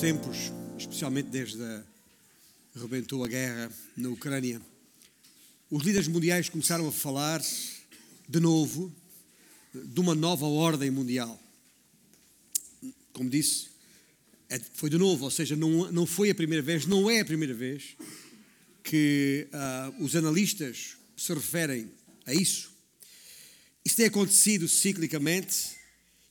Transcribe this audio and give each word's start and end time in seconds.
tempos, 0.00 0.52
especialmente 0.78 1.28
desde 1.28 1.60
a 1.60 1.82
rebentou 2.76 3.24
a 3.24 3.28
guerra 3.28 3.68
na 3.96 4.08
Ucrânia, 4.10 4.62
os 5.68 5.82
líderes 5.82 6.06
mundiais 6.06 6.48
começaram 6.48 6.86
a 6.86 6.92
falar 6.92 7.42
de 8.28 8.38
novo 8.38 8.94
de 9.74 9.98
uma 9.98 10.14
nova 10.14 10.46
ordem 10.46 10.88
mundial. 10.88 11.42
Como 13.12 13.28
disse, 13.28 13.70
é, 14.48 14.60
foi 14.74 14.88
de 14.88 14.96
novo, 14.96 15.24
ou 15.24 15.30
seja, 15.32 15.56
não, 15.56 15.90
não 15.90 16.06
foi 16.06 16.30
a 16.30 16.34
primeira 16.34 16.62
vez, 16.62 16.86
não 16.86 17.10
é 17.10 17.18
a 17.20 17.24
primeira 17.24 17.52
vez 17.52 17.96
que 18.84 19.48
uh, 19.52 20.04
os 20.04 20.14
analistas 20.14 20.96
se 21.16 21.34
referem 21.34 21.90
a 22.24 22.32
isso. 22.32 22.70
Isso 23.84 23.96
tem 23.96 24.06
acontecido 24.06 24.68
ciclicamente 24.68 25.76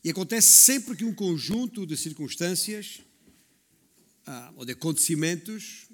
e 0.06 0.10
acontece 0.10 0.48
sempre 0.48 0.96
que 0.96 1.04
um 1.04 1.14
conjunto 1.14 1.86
de 1.86 1.98
circunstâncias 1.98 3.02
ah, 4.28 4.54
ou 4.56 4.66
de 4.66 4.74
acontecimentos 4.74 5.88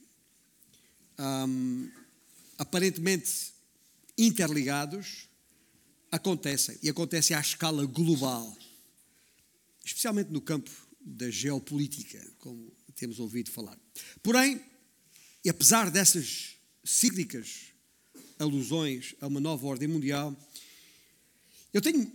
aparentemente 2.57 3.53
interligados 4.17 5.29
acontecem 6.11 6.77
e 6.81 6.89
acontecem 6.89 7.35
à 7.35 7.39
escala 7.39 7.85
global, 7.85 8.55
especialmente 9.83 10.31
no 10.31 10.41
campo 10.41 10.71
da 10.99 11.29
geopolítica, 11.29 12.19
como 12.39 12.71
temos 12.95 13.19
ouvido 13.19 13.51
falar. 13.51 13.77
Porém, 14.21 14.61
e 15.43 15.49
apesar 15.49 15.89
dessas 15.89 16.55
cíclicas 16.83 17.73
alusões 18.39 19.15
a 19.19 19.27
uma 19.27 19.39
nova 19.39 19.65
ordem 19.67 19.87
mundial, 19.87 20.35
eu 21.73 21.81
tenho 21.81 22.11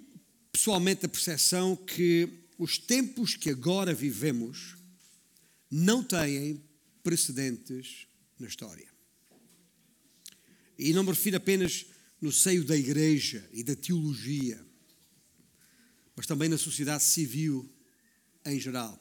pessoalmente 0.53 1.05
a 1.07 1.09
percepção 1.09 1.77
que 1.77 2.29
os 2.57 2.79
tempos 2.79 3.37
que 3.37 3.51
agora 3.51 3.92
vivemos 3.95 4.78
não 5.70 6.02
têm 6.02 6.62
precedentes 7.02 8.06
na 8.38 8.47
história. 8.47 8.88
E 10.78 10.92
não 10.92 11.02
me 11.02 11.11
refiro 11.11 11.36
apenas 11.36 11.86
no 12.20 12.33
seio 12.33 12.64
da 12.64 12.77
igreja 12.77 13.48
e 13.52 13.62
da 13.62 13.74
teologia, 13.74 14.64
mas 16.16 16.27
também 16.27 16.48
na 16.48 16.58
sociedade 16.58 17.05
civil 17.05 17.69
em 18.44 18.58
geral. 18.58 18.98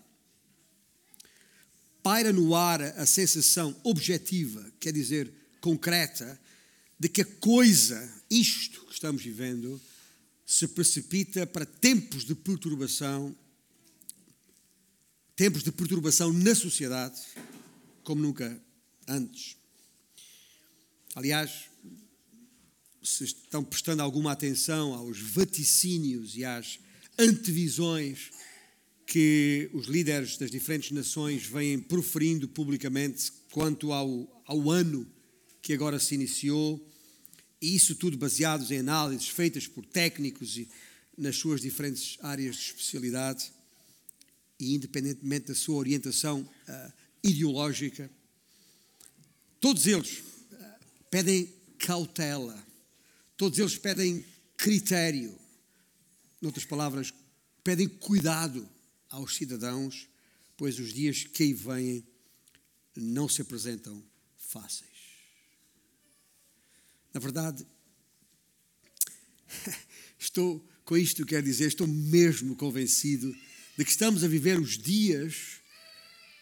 Paira 2.03 2.31
no 2.31 2.55
ar 2.55 2.81
a 2.81 3.05
sensação 3.05 3.75
objetiva, 3.83 4.71
quer 4.79 4.93
dizer, 4.93 5.31
concreta, 5.59 6.39
de 6.99 7.09
que 7.09 7.21
a 7.21 7.25
coisa, 7.25 8.23
isto 8.29 8.85
que 8.85 8.93
estamos 8.93 9.21
vivendo, 9.21 9.79
se 10.45 10.67
precipita 10.69 11.45
para 11.45 11.65
tempos 11.65 12.23
de 12.23 12.33
perturbação 12.33 13.35
tempos 15.37 15.61
de 15.61 15.71
perturbação 15.71 16.33
na 16.33 16.55
sociedade 16.55 17.21
como 18.03 18.23
nunca 18.23 18.59
antes. 19.07 19.55
Aliás, 21.13 21.65
se 23.03 23.23
estão 23.23 23.63
prestando 23.63 24.01
alguma 24.01 24.31
atenção 24.31 24.95
aos 24.95 25.19
vaticínios 25.21 26.35
e 26.35 26.43
às 26.43 26.79
antevisões 27.19 28.31
que 29.05 29.69
os 29.73 29.85
líderes 29.85 30.37
das 30.37 30.49
diferentes 30.49 30.89
nações 30.91 31.45
vêm 31.45 31.79
proferindo 31.79 32.47
publicamente 32.47 33.31
quanto 33.51 33.93
ao, 33.93 34.43
ao 34.43 34.71
ano 34.71 35.07
que 35.61 35.71
agora 35.71 35.99
se 35.99 36.15
iniciou, 36.15 36.83
e 37.61 37.75
isso 37.75 37.93
tudo 37.93 38.17
baseados 38.17 38.71
em 38.71 38.79
análises 38.79 39.29
feitas 39.29 39.67
por 39.67 39.85
técnicos 39.85 40.57
e 40.57 40.67
nas 41.15 41.35
suas 41.35 41.61
diferentes 41.61 42.17
áreas 42.23 42.55
de 42.55 42.61
especialidade 42.63 43.56
e 44.59 44.73
independentemente 44.73 45.47
da 45.47 45.55
sua 45.55 45.75
orientação 45.75 46.41
uh, 46.41 46.93
ideológica, 47.23 48.09
todos 49.59 49.85
eles 49.85 50.19
uh, 50.19 50.55
pedem 51.09 51.53
cautela, 51.77 52.65
todos 53.35 53.59
eles 53.59 53.77
pedem 53.77 54.25
critério, 54.55 55.37
em 56.41 56.45
outras 56.45 56.65
palavras, 56.65 57.13
pedem 57.63 57.87
cuidado 57.87 58.67
aos 59.09 59.35
cidadãos, 59.35 60.07
pois 60.55 60.79
os 60.79 60.93
dias 60.93 61.23
que 61.23 61.43
aí 61.43 61.53
vêm 61.53 62.03
não 62.95 63.29
se 63.29 63.41
apresentam 63.41 64.03
fáceis. 64.35 64.89
Na 67.13 67.19
verdade, 67.19 67.65
estou 70.17 70.65
com 70.83 70.97
isto 70.97 71.25
quero 71.25 71.43
dizer, 71.45 71.67
estou 71.67 71.85
mesmo 71.85 72.55
convencido 72.55 73.35
de 73.77 73.85
que 73.85 73.91
estamos 73.91 74.23
a 74.23 74.27
viver 74.27 74.59
os 74.59 74.77
dias 74.77 75.61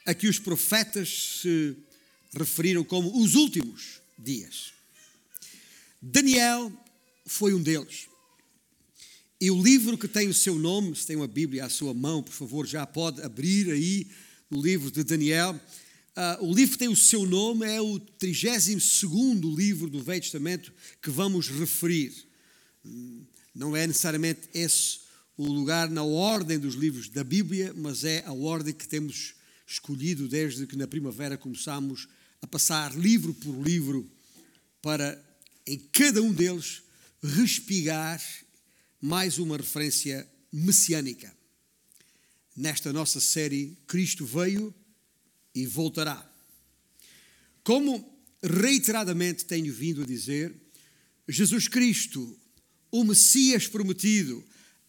a 0.06 0.13
que 0.13 0.28
os 0.28 0.40
profetas 0.40 1.41
se 1.41 1.75
referiram 2.31 2.84
como 2.84 3.22
os 3.22 3.35
últimos 3.35 4.00
dias. 4.18 4.73
Daniel 6.01 6.72
foi 7.25 7.53
um 7.53 7.62
deles. 7.62 8.07
E 9.41 9.51
o 9.51 9.62
livro 9.62 9.97
que 9.97 10.07
tem 10.07 10.29
o 10.29 10.34
seu 10.34 10.56
nome, 10.57 10.96
se 10.96 11.06
tem 11.06 11.16
uma 11.16 11.28
Bíblia 11.28 11.66
à 11.66 11.69
sua 11.69 11.94
mão, 11.94 12.23
por 12.23 12.31
favor, 12.31 12.66
já 12.66 12.85
pode 12.85 13.22
abrir 13.22 13.69
aí 13.72 14.07
o 14.50 14.62
livro 14.62 14.90
de 14.90 15.03
Daniel. 15.03 15.59
Uh, 16.16 16.46
o 16.46 16.53
livro 16.53 16.73
que 16.73 16.79
tem 16.79 16.88
o 16.88 16.96
seu 16.96 17.25
nome 17.25 17.66
é 17.66 17.81
o 17.81 18.00
32 18.00 19.03
livro 19.57 19.90
do 19.90 20.02
Velho 20.02 20.22
Testamento 20.22 20.72
que 21.02 21.09
vamos 21.09 21.50
referir. 21.50 22.13
Hum, 22.85 23.25
não 23.53 23.75
é 23.75 23.85
necessariamente 23.85 24.47
esse 24.53 25.05
o 25.38 25.46
lugar 25.47 25.90
na 25.90 26.03
ordem 26.03 26.57
dos 26.57 26.75
livros 26.75 27.09
da 27.09 27.23
Bíblia, 27.23 27.73
mas 27.75 28.03
é 28.03 28.23
a 28.25 28.34
ordem 28.34 28.73
que 28.73 28.88
temos 28.88 29.35
escolhido 29.68 30.28
desde 30.28 30.66
que 30.66 30.75
na 30.75 30.88
primavera 30.88 31.38
começamos 31.38 32.07
a 32.41 32.47
passar 32.47 32.96
livro 32.96 33.34
por 33.34 33.59
livro 33.62 34.09
para 34.81 35.22
em 35.66 35.79
cada 35.91 36.22
um 36.22 36.31
deles 36.31 36.84
respigar 37.22 38.22
mais 39.01 39.40
uma 39.40 39.57
referência 39.57 40.28
messiânica. 40.51 41.35
Nesta 42.56 42.94
nossa 42.94 43.19
série, 43.19 43.78
Cristo 43.88 44.25
veio 44.25 44.73
e 45.53 45.66
voltará. 45.66 46.31
Como 47.63 48.16
reiteradamente 48.41 49.46
tenho 49.46 49.73
vindo 49.73 50.03
a 50.03 50.06
dizer, 50.06 50.56
Jesus 51.28 51.67
Cristo, 51.67 52.40
o 52.91 53.03
Messias 53.03 53.67
prometido, 53.67 54.46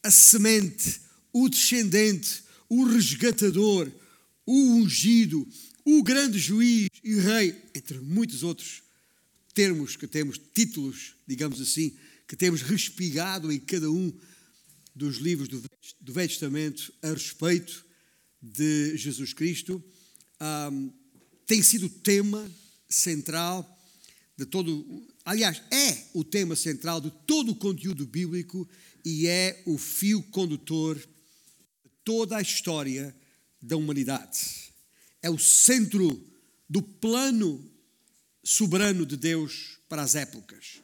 a 0.06 0.10
semente, 0.10 1.00
o 1.32 1.48
descendente, 1.48 2.44
o 2.68 2.84
resgatador, 2.84 3.90
o 4.46 4.76
ungido, 4.76 5.46
o 5.84 6.00
grande 6.00 6.38
juiz 6.38 6.88
e 7.02 7.16
rei, 7.16 7.60
entre 7.74 7.98
muitos 7.98 8.44
outros 8.44 8.84
termos 9.52 9.96
que 9.96 10.06
temos, 10.06 10.40
títulos, 10.54 11.16
digamos 11.26 11.60
assim, 11.60 11.96
que 12.28 12.36
temos 12.36 12.62
respigado 12.62 13.50
em 13.50 13.58
cada 13.58 13.90
um 13.90 14.12
dos 14.94 15.16
livros 15.16 15.48
do, 15.48 15.60
Velho 16.12 16.28
Testamento 16.28 16.94
a 17.02 17.10
respeito 17.10 17.84
de 18.40 18.96
Jesus 18.96 19.32
Cristo, 19.32 19.82
um, 20.70 20.92
tem 21.46 21.64
sido 21.64 21.86
o 21.86 21.90
tema 21.90 22.48
central 22.88 23.68
de 24.36 24.46
todo. 24.46 25.04
Aliás, 25.24 25.60
é 25.72 26.06
o 26.14 26.22
tema 26.22 26.54
central 26.54 27.00
de 27.00 27.10
todo 27.26 27.50
o 27.52 27.56
conteúdo 27.56 28.06
bíblico 28.06 28.68
e 29.08 29.28
é 29.28 29.62
o 29.64 29.78
fio 29.78 30.20
condutor 30.20 30.98
de 30.98 31.90
toda 32.02 32.36
a 32.36 32.42
história 32.42 33.14
da 33.62 33.76
humanidade. 33.76 34.74
É 35.22 35.30
o 35.30 35.38
centro 35.38 36.28
do 36.68 36.82
plano 36.82 37.64
soberano 38.42 39.06
de 39.06 39.16
Deus 39.16 39.78
para 39.88 40.02
as 40.02 40.16
épocas. 40.16 40.82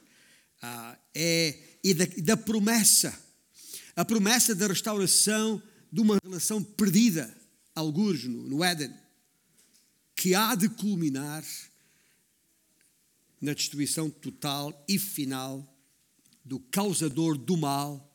Ah, 0.61 0.97
é, 1.13 1.59
e 1.83 1.93
da, 1.93 2.05
da 2.23 2.37
promessa, 2.37 3.13
a 3.93 4.05
promessa 4.05 4.55
da 4.55 4.67
restauração 4.67 5.61
de 5.91 5.99
uma 5.99 6.17
relação 6.23 6.63
perdida, 6.63 7.35
alguns 7.75 8.23
no, 8.23 8.47
no 8.47 8.63
Éden, 8.63 8.93
que 10.15 10.33
há 10.33 10.55
de 10.55 10.69
culminar 10.69 11.43
na 13.41 13.53
destruição 13.53 14.09
total 14.09 14.81
e 14.87 14.97
final 14.97 15.69
do 16.45 16.57
causador 16.57 17.37
do 17.37 17.57
mal 17.57 18.11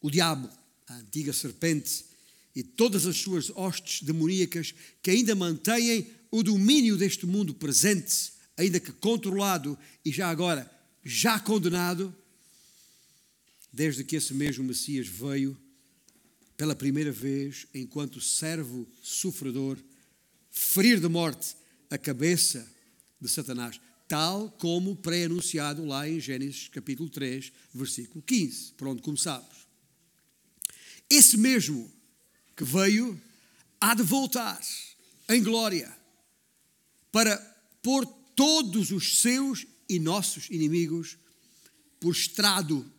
o 0.00 0.10
diabo, 0.10 0.48
a 0.86 0.94
antiga 0.96 1.32
serpente 1.32 2.04
e 2.54 2.62
todas 2.62 3.06
as 3.06 3.16
suas 3.16 3.50
hostes 3.50 4.02
demoníacas 4.02 4.74
que 5.02 5.10
ainda 5.10 5.34
mantêm 5.34 6.08
o 6.30 6.42
domínio 6.42 6.96
deste 6.96 7.26
mundo 7.26 7.54
presente, 7.54 8.32
ainda 8.56 8.80
que 8.80 8.92
controlado 8.92 9.78
e 10.04 10.12
já 10.12 10.28
agora 10.28 10.70
já 11.04 11.38
condenado, 11.40 12.14
desde 13.72 14.04
que 14.04 14.16
esse 14.16 14.34
mesmo 14.34 14.64
Messias 14.64 15.06
veio 15.06 15.56
pela 16.56 16.74
primeira 16.74 17.10
vez 17.10 17.66
enquanto 17.72 18.20
servo 18.20 18.86
sofredor, 19.02 19.78
ferir 20.50 21.00
de 21.00 21.08
morte 21.08 21.56
a 21.88 21.96
cabeça 21.96 22.66
de 23.20 23.28
Satanás, 23.28 23.80
tal 24.08 24.50
como 24.58 24.96
pré-anunciado 24.96 25.84
lá 25.86 26.08
em 26.08 26.20
Gênesis 26.20 26.68
capítulo 26.68 27.08
3, 27.08 27.52
versículo 27.72 28.22
15, 28.22 28.72
por 28.72 28.88
onde 28.88 29.02
começamos. 29.02 29.59
Esse 31.10 31.36
mesmo 31.36 31.90
que 32.56 32.64
veio 32.64 33.20
há 33.80 33.94
de 33.94 34.02
voltar 34.02 34.60
em 35.28 35.42
glória, 35.42 35.92
para 37.10 37.36
pôr 37.82 38.06
todos 38.36 38.90
os 38.90 39.18
seus 39.18 39.66
e 39.88 39.98
nossos 39.98 40.48
inimigos 40.50 41.18
por 41.98 42.12
estrado 42.12 42.90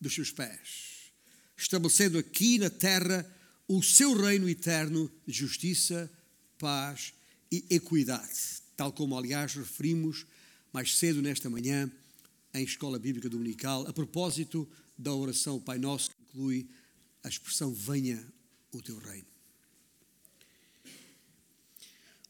dos 0.00 0.14
seus 0.14 0.30
pés, 0.30 1.12
estabelecendo 1.56 2.18
aqui 2.18 2.58
na 2.58 2.68
terra 2.68 3.28
o 3.66 3.82
seu 3.82 4.14
reino 4.14 4.48
eterno 4.48 5.10
de 5.26 5.32
justiça, 5.32 6.10
paz 6.58 7.14
e 7.50 7.64
equidade, 7.70 8.62
tal 8.76 8.92
como, 8.92 9.16
aliás, 9.16 9.54
referimos 9.54 10.26
mais 10.72 10.96
cedo 10.96 11.22
nesta 11.22 11.48
manhã 11.48 11.90
em 12.52 12.64
Escola 12.64 12.98
Bíblica 12.98 13.28
Dominical, 13.28 13.86
a 13.86 13.92
propósito 13.92 14.68
da 14.96 15.12
oração 15.12 15.58
Pai 15.58 15.78
Nosso, 15.78 16.10
que 16.10 16.16
inclui 16.22 16.68
a 17.24 17.28
expressão 17.28 17.72
Venha 17.72 18.24
o 18.70 18.82
teu 18.82 18.98
reino. 18.98 19.26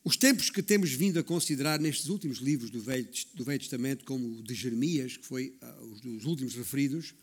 Os 0.04 0.16
tempos 0.16 0.50
que 0.50 0.62
temos 0.62 0.92
vindo 0.92 1.18
a 1.18 1.24
considerar 1.24 1.80
nestes 1.80 2.08
últimos 2.08 2.38
livros 2.38 2.70
do 2.70 2.80
Velho, 2.80 3.08
do 3.34 3.44
Velho 3.44 3.58
Testamento, 3.58 4.04
como 4.04 4.38
o 4.38 4.42
de 4.42 4.54
Jeremias, 4.54 5.16
que 5.16 5.26
foi 5.26 5.58
uh, 5.62 5.84
os 5.86 6.00
dos 6.00 6.24
últimos 6.24 6.54
referidos, 6.54 7.14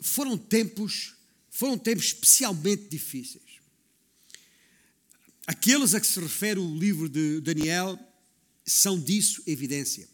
foram 0.00 0.36
tempos, 0.36 1.14
foram 1.50 1.78
tempos 1.78 2.06
especialmente 2.06 2.88
difíceis. 2.88 3.58
Aqueles 5.46 5.94
a 5.94 6.00
que 6.00 6.06
se 6.06 6.20
refere 6.20 6.60
o 6.60 6.78
livro 6.78 7.08
de 7.08 7.40
Daniel 7.40 7.98
são 8.66 9.00
disso 9.00 9.42
evidência, 9.46 10.06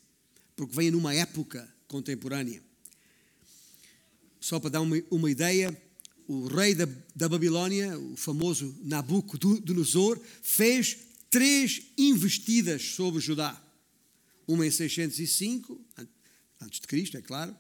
porque 0.55 0.77
vêm 0.77 0.93
numa 0.93 1.13
época 1.13 1.69
contemporânea. 1.89 2.63
Só 4.45 4.61
para 4.61 4.69
dar 4.69 4.83
uma, 4.83 5.03
uma 5.11 5.31
ideia, 5.31 5.75
o 6.29 6.49
rei 6.49 6.75
da, 6.75 6.87
da 7.17 7.31
Babilônia, 7.31 7.99
o 7.99 8.15
famoso 8.15 8.77
Nabucodonosor, 8.83 10.21
fez 10.43 10.99
três 11.31 11.81
investidas 11.97 12.83
sobre 12.83 13.23
Judá. 13.23 13.59
Uma 14.47 14.67
em 14.67 14.71
605, 14.71 15.81
antes 16.61 16.79
de 16.79 16.87
Cristo, 16.87 17.17
é 17.17 17.23
claro. 17.23 17.57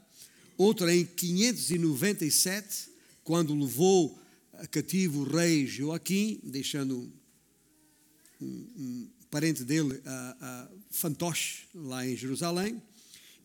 Outra 0.58 0.94
em 0.94 1.06
597, 1.06 2.90
quando 3.22 3.58
levou 3.58 4.20
a 4.52 4.66
cativo 4.66 5.20
o 5.20 5.24
rei 5.24 5.66
Joaquim, 5.66 6.38
deixando 6.44 7.10
um, 8.38 8.46
um 8.76 9.08
parente 9.30 9.64
dele, 9.64 10.02
a, 10.04 10.36
a 10.38 10.68
Fantoche, 10.90 11.62
lá 11.74 12.06
em 12.06 12.14
Jerusalém. 12.14 12.82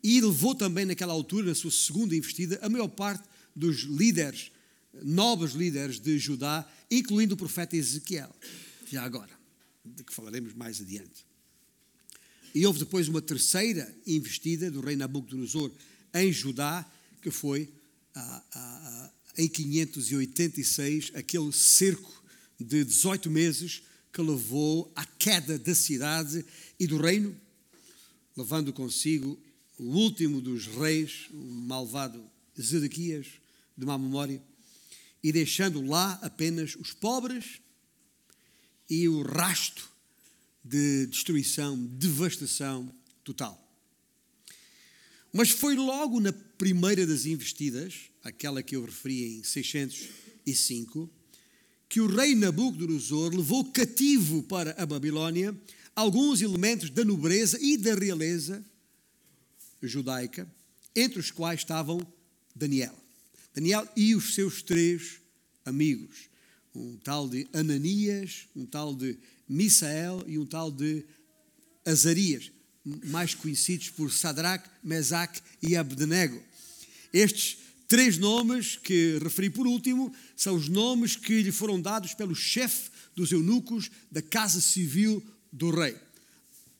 E 0.03 0.21
levou 0.21 0.55
também, 0.55 0.85
naquela 0.85 1.13
altura, 1.13 1.47
na 1.47 1.55
sua 1.55 1.71
segunda 1.71 2.15
investida, 2.15 2.59
a 2.61 2.69
maior 2.69 2.87
parte 2.87 3.23
dos 3.55 3.81
líderes 3.81 4.51
novos 5.03 5.51
líderes 5.53 5.99
de 5.99 6.17
Judá, 6.17 6.67
incluindo 6.89 7.35
o 7.35 7.37
profeta 7.37 7.75
Ezequiel, 7.75 8.33
já 8.89 9.03
agora, 9.03 9.31
de 9.85 10.03
que 10.03 10.13
falaremos 10.13 10.53
mais 10.53 10.81
adiante. 10.81 11.25
E 12.53 12.65
houve 12.65 12.79
depois 12.79 13.07
uma 13.07 13.21
terceira 13.21 13.93
investida 14.07 14.71
do 14.71 14.81
rei 14.81 14.95
Nabucodonosor 14.95 15.71
em 16.13 16.31
Judá, 16.31 16.89
que 17.21 17.29
foi 17.29 17.69
ah, 18.15 18.43
ah, 18.53 19.11
em 19.37 19.47
586, 19.47 21.11
aquele 21.13 21.51
cerco 21.53 22.23
de 22.59 22.83
18 22.83 23.29
meses 23.29 23.83
que 24.11 24.21
levou 24.21 24.91
à 24.95 25.05
queda 25.05 25.59
da 25.59 25.75
cidade 25.75 26.43
e 26.79 26.87
do 26.87 26.97
reino, 26.97 27.35
levando 28.35 28.73
consigo 28.73 29.39
o 29.79 29.83
último 29.83 30.41
dos 30.41 30.67
reis, 30.67 31.27
o 31.31 31.37
malvado 31.37 32.21
Zedequias, 32.59 33.27
de 33.77 33.85
má 33.85 33.97
memória, 33.97 34.43
e 35.23 35.31
deixando 35.31 35.81
lá 35.81 36.19
apenas 36.21 36.75
os 36.75 36.91
pobres 36.91 37.61
e 38.89 39.07
o 39.07 39.21
rasto 39.21 39.89
de 40.63 41.07
destruição, 41.07 41.77
devastação 41.77 42.93
total. 43.23 43.57
Mas 45.31 45.49
foi 45.49 45.75
logo 45.75 46.19
na 46.19 46.33
primeira 46.33 47.07
das 47.07 47.25
investidas, 47.25 48.09
aquela 48.23 48.61
que 48.61 48.75
eu 48.75 48.83
referi 48.83 49.37
em 49.37 49.43
605, 49.43 51.09
que 51.87 52.01
o 52.01 52.07
rei 52.07 52.35
Nabucodonosor 52.35 53.33
levou 53.33 53.63
cativo 53.65 54.43
para 54.43 54.71
a 54.71 54.85
Babilônia 54.85 55.57
alguns 55.95 56.41
elementos 56.41 56.89
da 56.89 57.05
nobreza 57.05 57.57
e 57.61 57.77
da 57.77 57.95
realeza 57.95 58.63
judaica, 59.87 60.49
entre 60.95 61.19
os 61.19 61.31
quais 61.31 61.61
estavam 61.61 61.99
Daniel. 62.55 62.95
Daniel 63.53 63.87
e 63.95 64.15
os 64.15 64.35
seus 64.35 64.61
três 64.61 65.19
amigos, 65.65 66.29
um 66.73 66.97
tal 66.97 67.27
de 67.27 67.47
Ananias, 67.53 68.47
um 68.55 68.65
tal 68.65 68.95
de 68.95 69.17
Misael 69.47 70.23
e 70.27 70.37
um 70.37 70.45
tal 70.45 70.71
de 70.71 71.03
Azarias, 71.85 72.51
mais 73.05 73.33
conhecidos 73.33 73.89
por 73.89 74.11
Sadrach, 74.11 74.69
Mesaque 74.83 75.41
e 75.61 75.75
Abdenego. 75.75 76.41
Estes 77.11 77.57
três 77.87 78.17
nomes 78.17 78.77
que 78.77 79.17
referi 79.21 79.49
por 79.49 79.65
último 79.65 80.13
são 80.35 80.55
os 80.55 80.69
nomes 80.69 81.15
que 81.15 81.41
lhe 81.41 81.51
foram 81.51 81.81
dados 81.81 82.13
pelo 82.13 82.35
chefe 82.35 82.91
dos 83.15 83.31
eunucos 83.31 83.89
da 84.11 84.21
casa 84.21 84.61
civil 84.61 85.23
do 85.51 85.71
rei. 85.71 85.97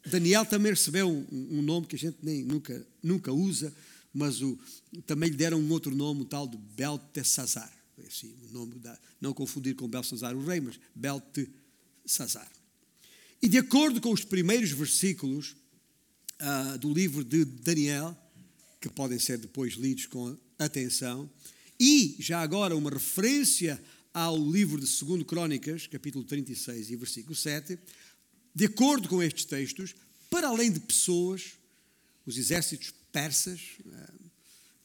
Daniel 0.06 0.46
também 0.46 0.72
recebeu 0.72 1.10
um, 1.10 1.62
nome 1.62 1.88
que 1.88 1.96
a 1.96 2.00
gente 2.00 2.18
nem, 2.24 2.44
nunca, 2.44 2.86
nunca 3.04 3.32
usa, 3.32 3.74
mas 4.14 4.42
o, 4.42 4.58
também 5.06 5.30
lhe 5.30 5.36
deram 5.36 5.60
um 5.60 5.70
outro 5.72 5.96
nome, 5.96 6.22
o 6.22 6.26
tal 6.26 6.48
de 6.48 6.58
Beltesazar. 6.58 7.72
Assim, 8.08 8.34
o 8.50 8.54
nome 8.54 8.76
da, 8.76 8.98
não 9.20 9.34
confundir 9.34 9.76
com 9.76 9.88
Belsazar 9.88 10.36
o 10.36 10.46
rei, 10.46 10.62
mas 10.62 10.80
Beltesazar. 10.96 12.50
E 13.42 13.48
de 13.48 13.58
acordo 13.58 14.02
com 14.02 14.12
os 14.12 14.24
primeiros 14.24 14.72
versículos 14.72 15.56
uh, 16.42 16.78
do 16.78 16.94
livro 16.94 17.24
de 17.24 17.46
Daniel, 17.46 18.18
que 18.80 18.90
podem 18.90 19.20
ser 19.20 19.38
depois 19.38 19.74
lidos 19.74 20.06
com 20.06 20.38
atenção, 20.58 21.30
e 21.80 22.16
já 22.20 22.42
agora 22.42 22.76
uma 22.76 22.90
referência 22.90 23.82
ao 24.14 24.38
livro 24.38 24.80
de 24.82 25.06
2 25.06 25.24
Crônicas, 25.24 25.88
capítulo 25.88 26.26
36 26.26 26.90
e 26.90 26.96
versículo 26.96 27.36
7, 27.36 27.78
de 28.60 28.66
acordo 28.66 29.08
com 29.08 29.24
estes 29.24 29.46
textos, 29.46 29.96
para 30.30 30.50
além 30.50 30.70
de 30.70 30.82
pessoas, 30.82 31.54
os 32.26 32.38
exércitos 32.38 32.94
persas, 33.10 33.78
eh, 33.86 34.14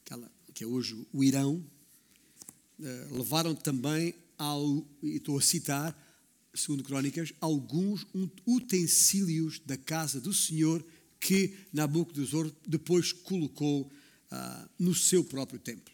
aquela, 0.04 0.30
que 0.54 0.62
é 0.62 0.66
hoje 0.66 1.04
o 1.12 1.24
Irão, 1.24 1.60
eh, 2.80 3.08
levaram 3.10 3.52
também 3.52 4.14
ao, 4.38 4.86
e 5.02 5.16
estou 5.16 5.36
a 5.36 5.42
citar, 5.42 5.92
segundo 6.54 6.84
Crónicas, 6.84 7.32
alguns 7.40 8.06
utensílios 8.46 9.58
da 9.66 9.76
casa 9.76 10.20
do 10.20 10.32
Senhor 10.32 10.86
que 11.18 11.56
Nabucodonosor 11.72 12.52
depois 12.64 13.12
colocou 13.12 13.82
uh, 13.82 14.70
no 14.78 14.94
seu 14.94 15.24
próprio 15.24 15.58
templo. 15.58 15.92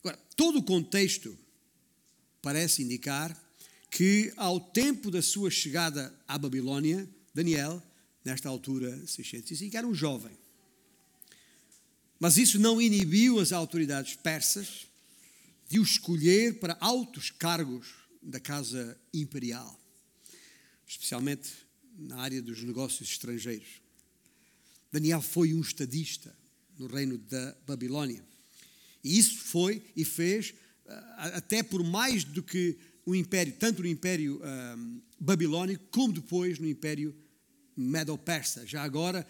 Agora, 0.00 0.18
todo 0.36 0.58
o 0.58 0.62
contexto 0.62 1.38
parece 2.42 2.82
indicar 2.82 3.34
que 3.90 4.32
ao 4.36 4.60
tempo 4.60 5.10
da 5.10 5.22
sua 5.22 5.50
chegada 5.50 6.14
à 6.26 6.38
Babilônia, 6.38 7.08
Daniel, 7.34 7.82
nesta 8.24 8.48
altura 8.48 9.06
605, 9.06 9.76
era 9.76 9.86
um 9.86 9.94
jovem. 9.94 10.36
Mas 12.20 12.36
isso 12.36 12.58
não 12.58 12.82
inibiu 12.82 13.38
as 13.38 13.52
autoridades 13.52 14.16
persas 14.16 14.86
de 15.68 15.78
o 15.78 15.82
escolher 15.82 16.58
para 16.58 16.76
altos 16.80 17.30
cargos 17.30 17.88
da 18.22 18.40
casa 18.40 18.98
imperial, 19.14 19.78
especialmente 20.86 21.50
na 21.96 22.16
área 22.18 22.42
dos 22.42 22.62
negócios 22.62 23.10
estrangeiros. 23.10 23.80
Daniel 24.90 25.20
foi 25.20 25.52
um 25.52 25.60
estadista 25.60 26.34
no 26.78 26.86
reino 26.86 27.18
da 27.18 27.56
Babilônia. 27.66 28.24
E 29.04 29.18
isso 29.18 29.38
foi 29.38 29.82
e 29.94 30.04
fez, 30.04 30.54
ah, 30.86 31.32
até 31.34 31.62
por 31.62 31.84
mais 31.84 32.24
do 32.24 32.42
que 32.42 32.78
o 33.08 33.14
império, 33.14 33.54
tanto 33.58 33.80
no 33.80 33.88
império 33.88 34.38
ah, 34.44 34.76
babilônico, 35.18 35.82
como 35.90 36.12
depois 36.12 36.58
no 36.58 36.68
império 36.68 37.16
medo-persa. 37.74 38.66
Já 38.66 38.82
agora, 38.82 39.26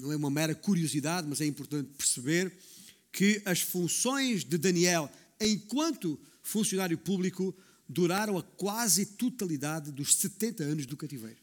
não 0.00 0.10
é 0.10 0.16
uma 0.16 0.28
mera 0.30 0.56
curiosidade, 0.56 1.24
mas 1.28 1.40
é 1.40 1.46
importante 1.46 1.88
perceber 1.96 2.52
que 3.12 3.40
as 3.44 3.60
funções 3.60 4.42
de 4.42 4.58
Daniel 4.58 5.08
enquanto 5.40 6.18
funcionário 6.42 6.98
público 6.98 7.54
duraram 7.88 8.36
a 8.36 8.42
quase 8.42 9.06
totalidade 9.06 9.92
dos 9.92 10.16
70 10.16 10.64
anos 10.64 10.84
do 10.84 10.96
cativeiro. 10.96 11.38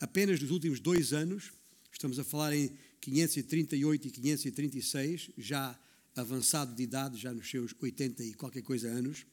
Apenas 0.00 0.40
nos 0.40 0.50
últimos 0.50 0.80
dois 0.80 1.12
anos, 1.12 1.52
estamos 1.92 2.18
a 2.18 2.24
falar 2.24 2.54
em 2.54 2.70
538 3.02 4.08
e 4.08 4.10
536, 4.10 5.30
já 5.36 5.78
avançado 6.16 6.74
de 6.74 6.82
idade, 6.82 7.18
já 7.18 7.34
nos 7.34 7.50
seus 7.50 7.74
80 7.78 8.24
e 8.24 8.32
qualquer 8.32 8.62
coisa 8.62 8.88
anos, 8.88 9.26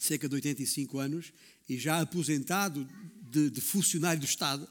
cerca 0.00 0.28
de 0.28 0.34
85 0.34 0.98
anos, 0.98 1.32
e 1.68 1.78
já 1.78 2.00
aposentado 2.00 2.88
de, 3.30 3.50
de 3.50 3.60
funcionário 3.60 4.18
do 4.18 4.26
Estado, 4.26 4.68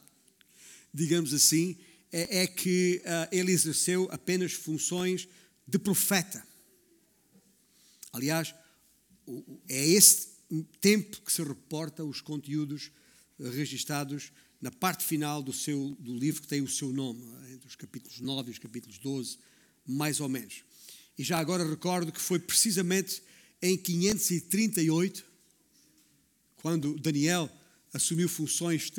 digamos 0.94 1.34
assim, 1.34 1.78
é, 2.12 2.42
é 2.42 2.48
que 2.48 3.02
uh, 3.06 3.30
ele 3.32 3.52
exerceu 3.52 4.10
apenas 4.12 4.54
funções 4.54 5.30
de 5.68 5.78
profeta. 5.78 6.44
Aliás, 8.12 8.56
é 9.70 9.88
esse 9.88 10.30
tempo 10.82 11.22
que 11.22 11.32
se 11.32 11.44
reporta 11.44 12.04
os 12.04 12.20
conteúdos 12.20 12.92
registados 13.40 14.32
na 14.60 14.72
parte 14.72 15.06
final 15.06 15.44
do, 15.44 15.54
seu, 15.54 15.96
do 16.00 16.18
livro 16.18 16.42
que 16.42 16.48
tem 16.48 16.62
o 16.62 16.68
seu 16.68 16.92
nome, 16.92 17.24
entre 17.54 17.68
os 17.68 17.76
capítulos 17.76 18.20
9 18.20 18.50
e 18.50 18.54
os 18.54 18.60
capítulos 18.60 18.98
12, 18.98 19.38
mais 19.86 20.20
ou 20.20 20.28
menos. 20.28 20.64
E 21.18 21.24
já 21.24 21.38
agora 21.38 21.70
recordo 21.70 22.12
que 22.12 22.20
foi 22.20 22.40
precisamente 22.40 23.22
em 23.62 23.78
538, 23.78 25.26
quando 26.58 26.96
Daniel 27.00 27.50
assumiu 27.94 28.30
funções 28.30 28.92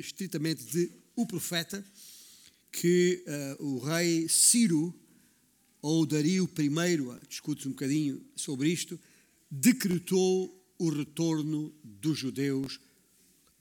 estritamente 0.00 0.64
de 0.64 0.90
o 1.14 1.26
profeta, 1.26 1.84
que 2.70 3.22
uh, 3.58 3.64
o 3.64 3.78
rei 3.78 4.28
Ciro, 4.28 4.94
ou 5.80 6.06
Dario 6.06 6.48
I, 6.58 7.28
discute 7.28 7.68
um 7.68 7.72
bocadinho 7.72 8.24
sobre 8.36 8.70
isto, 8.70 8.98
decretou 9.50 10.58
o 10.78 10.88
retorno 10.88 11.74
dos 11.82 12.18
judeus 12.18 12.80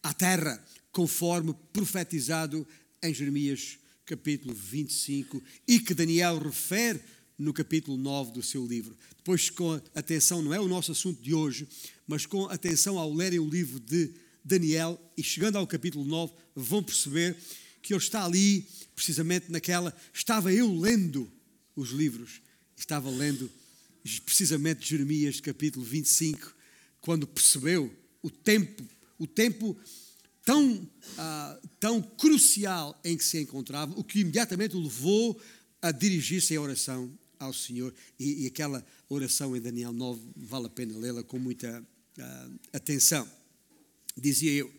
à 0.02 0.14
terra, 0.14 0.64
conforme 0.92 1.54
profetizado 1.74 2.66
em 3.02 3.14
Jeremias 3.14 3.80
capítulo 4.06 4.54
25 4.54 5.42
e 5.68 5.80
que 5.80 5.94
Daniel 5.94 6.38
refere 6.38 7.02
no 7.38 7.54
capítulo 7.54 7.98
9 7.98 8.32
do 8.32 8.44
seu 8.44 8.66
livro. 8.66 8.96
Depois, 9.18 9.50
com 9.50 9.74
atenção, 9.96 10.42
não 10.42 10.54
é 10.54 10.60
o 10.60 10.68
nosso 10.68 10.92
assunto 10.92 11.22
de 11.22 11.34
hoje, 11.34 11.68
mas 12.08 12.26
com 12.26 12.46
atenção 12.46 13.00
ao 13.00 13.14
lerem 13.14 13.40
o 13.40 13.50
livro 13.50 13.80
de 13.80 14.14
Daniel 14.44 15.00
e 15.18 15.24
chegando 15.24 15.58
ao 15.58 15.68
capítulo 15.68 16.06
9, 16.06 16.34
vão 16.56 16.84
perceber 16.84 17.38
que 17.82 17.94
ele 17.94 18.02
está 18.02 18.26
ali, 18.26 18.68
precisamente 18.96 19.52
naquela. 19.52 19.96
Estava 20.14 20.54
eu 20.54 20.74
lendo 20.74 21.32
os 21.76 21.90
livros, 21.90 22.42
estava 22.76 23.10
lendo 23.10 23.50
precisamente 24.26 24.88
Jeremias 24.88 25.40
capítulo 25.40 25.86
25, 25.86 26.54
quando 27.00 27.28
percebeu 27.28 27.92
o 28.22 28.30
tempo, 28.30 28.84
o 29.18 29.28
tempo 29.28 29.78
tão, 30.44 30.88
ah, 31.18 31.60
tão 31.80 32.02
crucial 32.02 33.00
em 33.04 33.18
que 33.18 33.24
se 33.24 33.40
encontrava, 33.40 33.94
o 33.98 34.04
que 34.04 34.20
imediatamente 34.20 34.76
o 34.76 34.82
levou 34.82 35.40
a 35.82 35.92
dirigir-se 35.92 36.54
em 36.54 36.58
oração 36.58 37.12
ao 37.44 37.54
Senhor. 37.54 37.94
E, 38.20 38.44
e, 38.44 38.48
aquela 38.48 38.86
oração 39.10 39.56
em 39.56 39.62
Daniel 39.62 39.92
9 39.92 40.22
vale 40.36 40.68
a 40.68 40.70
pena 40.70 40.98
lê-la 40.98 41.24
com 41.24 41.40
muita 41.40 41.86
ah, 42.18 42.50
atenção. 42.74 43.28
Dizia 44.16 44.52
eu, 44.52 44.72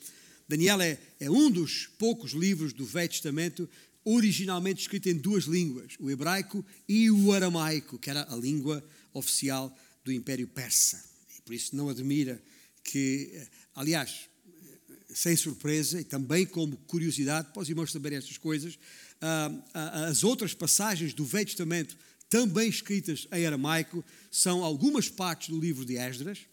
Daniel 0.48 0.80
é, 0.80 0.98
é 1.18 1.30
um 1.30 1.50
dos 1.50 1.86
poucos 1.98 2.32
livros 2.32 2.72
do 2.72 2.84
Velho 2.84 3.08
Testamento 3.08 3.68
originalmente 4.04 4.82
escrito 4.82 5.08
em 5.08 5.14
duas 5.14 5.44
línguas, 5.44 5.94
o 5.98 6.10
hebraico 6.10 6.64
e 6.88 7.10
o 7.10 7.32
aramaico, 7.32 7.98
que 7.98 8.10
era 8.10 8.26
a 8.32 8.36
língua 8.36 8.84
oficial 9.12 9.74
do 10.04 10.12
Império 10.12 10.46
Persa. 10.48 11.02
E 11.36 11.40
por 11.42 11.54
isso 11.54 11.74
não 11.76 11.88
admira 11.88 12.42
que, 12.82 13.46
aliás, 13.74 14.28
sem 15.14 15.36
surpresa 15.36 16.00
e 16.00 16.04
também 16.04 16.44
como 16.44 16.76
curiosidade 16.78 17.52
para 17.52 17.62
os 17.62 17.68
irmãos 17.68 17.92
saberem 17.92 18.18
estas 18.18 18.36
coisas, 18.36 18.78
ah, 19.20 20.06
as 20.08 20.24
outras 20.24 20.52
passagens 20.52 21.14
do 21.14 21.24
Velho 21.24 21.46
Testamento, 21.46 21.96
também 22.32 22.66
escritas 22.66 23.28
em 23.30 23.44
aramaico, 23.44 24.02
são 24.30 24.64
algumas 24.64 25.10
partes 25.10 25.50
do 25.50 25.60
livro 25.60 25.84
de 25.84 25.98
Esdras, 25.98 26.46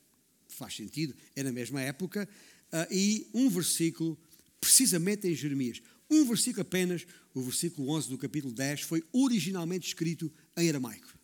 faz 0.49 0.75
sentido, 0.75 1.15
é 1.37 1.41
na 1.41 1.53
mesma 1.53 1.79
época, 1.79 2.27
ah, 2.69 2.85
e 2.91 3.29
um 3.33 3.49
versículo, 3.49 4.19
precisamente 4.59 5.25
em 5.25 5.33
Jeremias. 5.33 5.81
Um 6.09 6.25
versículo 6.25 6.63
apenas, 6.63 7.07
o 7.33 7.41
versículo 7.41 7.91
11 7.91 8.09
do 8.09 8.17
capítulo 8.17 8.53
10, 8.53 8.81
foi 8.81 9.01
originalmente 9.13 9.87
escrito 9.87 10.29
em 10.57 10.67
aramaico. 10.67 11.17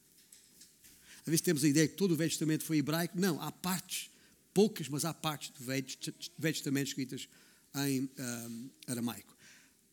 Às 1.20 1.26
vezes 1.26 1.42
temos 1.42 1.66
a 1.66 1.68
ideia 1.68 1.90
que 1.90 1.96
todo 1.96 2.14
o 2.14 2.16
Velho 2.16 2.30
Testamento 2.30 2.64
foi 2.64 2.78
hebraico. 2.78 3.20
Não, 3.20 3.42
há 3.42 3.52
partes 3.52 4.10
poucas, 4.54 4.88
mas 4.88 5.04
há 5.04 5.14
partes 5.14 5.50
do 5.50 5.66
Velho 5.66 5.86
Testamento 6.40 6.88
escritas 6.88 7.28
em 7.76 8.10
um, 8.18 8.70
aramaico. 8.88 9.36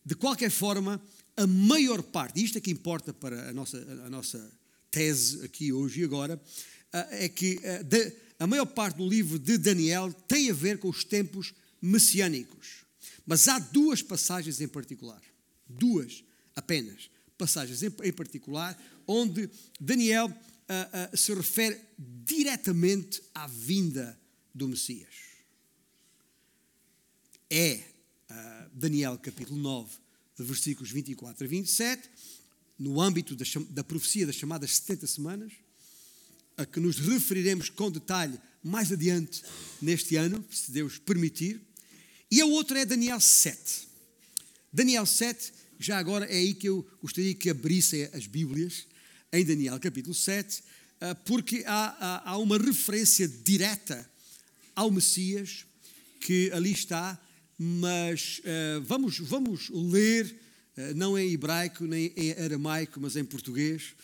De 0.04 0.14
qualquer 0.14 0.50
forma, 0.50 1.02
a 1.36 1.46
maior 1.46 2.02
parte, 2.02 2.40
e 2.40 2.44
isto 2.44 2.58
é 2.58 2.60
que 2.60 2.70
importa 2.70 3.12
para 3.12 3.50
a 3.50 3.52
nossa, 3.52 3.78
a 4.04 4.10
nossa 4.10 4.52
tese 4.90 5.44
aqui 5.44 5.72
hoje 5.72 6.00
e 6.00 6.04
agora, 6.04 6.36
uh, 6.36 6.96
é 7.10 7.28
que 7.28 7.58
de, 7.84 8.12
a 8.38 8.46
maior 8.46 8.66
parte 8.66 8.96
do 8.96 9.08
livro 9.08 9.38
de 9.38 9.56
Daniel 9.56 10.12
tem 10.28 10.50
a 10.50 10.54
ver 10.54 10.78
com 10.78 10.88
os 10.88 11.04
tempos 11.04 11.54
messiânicos. 11.80 12.82
Mas 13.26 13.48
há 13.48 13.58
duas 13.58 14.02
passagens 14.02 14.60
em 14.60 14.68
particular, 14.68 15.22
duas 15.68 16.24
apenas 16.54 17.10
passagens 17.38 17.82
em, 17.82 18.12
particular, 18.12 18.80
onde 19.06 19.48
Daniel 19.80 20.26
uh, 20.28 21.16
se 21.16 21.34
refere 21.34 21.80
diretamente 21.98 23.22
à 23.34 23.46
vinda 23.46 24.18
do 24.54 24.68
Messias. 24.68 25.32
É 27.50 27.92
Daniel 28.72 29.18
capítulo 29.18 29.60
9, 29.60 30.01
versículos 30.38 30.90
24 30.90 31.44
a 31.44 31.48
27, 31.48 32.08
no 32.78 33.00
âmbito 33.00 33.36
da, 33.36 33.44
da 33.70 33.84
profecia 33.84 34.26
das 34.26 34.36
chamadas 34.36 34.76
70 34.76 35.06
semanas, 35.06 35.52
a 36.56 36.66
que 36.66 36.80
nos 36.80 36.98
referiremos 36.98 37.68
com 37.68 37.90
detalhe 37.90 38.38
mais 38.62 38.92
adiante 38.92 39.42
neste 39.80 40.16
ano, 40.16 40.44
se 40.50 40.70
Deus 40.70 40.98
permitir. 40.98 41.60
E 42.30 42.40
a 42.40 42.46
outra 42.46 42.80
é 42.80 42.86
Daniel 42.86 43.20
7. 43.20 43.88
Daniel 44.72 45.04
7, 45.04 45.52
já 45.78 45.98
agora 45.98 46.24
é 46.26 46.36
aí 46.36 46.54
que 46.54 46.68
eu 46.68 46.86
gostaria 47.02 47.34
que 47.34 47.50
abrissem 47.50 48.08
as 48.12 48.26
Bíblias, 48.26 48.86
em 49.32 49.44
Daniel 49.44 49.78
capítulo 49.80 50.14
7, 50.14 50.62
ah, 51.00 51.14
porque 51.14 51.64
há, 51.66 51.96
há, 51.98 52.30
há 52.30 52.38
uma 52.38 52.56
referência 52.58 53.26
direta 53.26 54.08
ao 54.74 54.90
Messias 54.90 55.66
que 56.20 56.50
ali 56.52 56.72
está, 56.72 57.20
mas 57.64 58.40
uh, 58.40 58.82
vamos, 58.82 59.18
vamos 59.18 59.70
ler, 59.70 60.36
uh, 60.76 60.94
não 60.96 61.16
em 61.16 61.32
hebraico 61.32 61.84
nem 61.84 62.12
em 62.16 62.32
aramaico, 62.32 63.00
mas 63.00 63.14
em 63.14 63.24
português, 63.24 63.94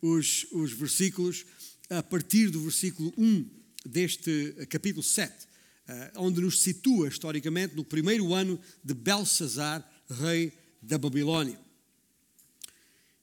os, 0.00 0.46
os 0.50 0.72
versículos, 0.72 1.44
a 1.90 2.02
partir 2.02 2.48
do 2.48 2.62
versículo 2.62 3.12
1 3.18 3.44
deste 3.84 4.66
capítulo 4.70 5.02
7, 5.02 5.30
uh, 5.30 5.48
eh, 5.88 6.12
onde 6.16 6.40
nos 6.40 6.62
situa 6.62 7.08
historicamente 7.08 7.76
no 7.76 7.84
primeiro 7.84 8.32
ano 8.32 8.58
de 8.82 8.94
Belsazar, 8.94 9.86
rei 10.08 10.50
da 10.80 10.96
Babilónia. 10.96 11.60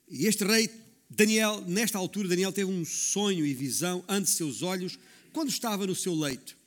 E 0.08 0.28
este 0.28 0.44
rei, 0.44 0.70
Daniel, 1.10 1.64
nesta 1.66 1.98
altura, 1.98 2.28
Daniel 2.28 2.52
teve 2.52 2.70
um 2.70 2.86
sonho 2.86 3.44
e 3.44 3.56
visão 3.56 4.04
ante 4.08 4.30
seus 4.30 4.62
olhos 4.62 5.00
quando 5.34 5.50
estava 5.50 5.88
no 5.88 5.96
seu 5.96 6.14
leito 6.14 6.59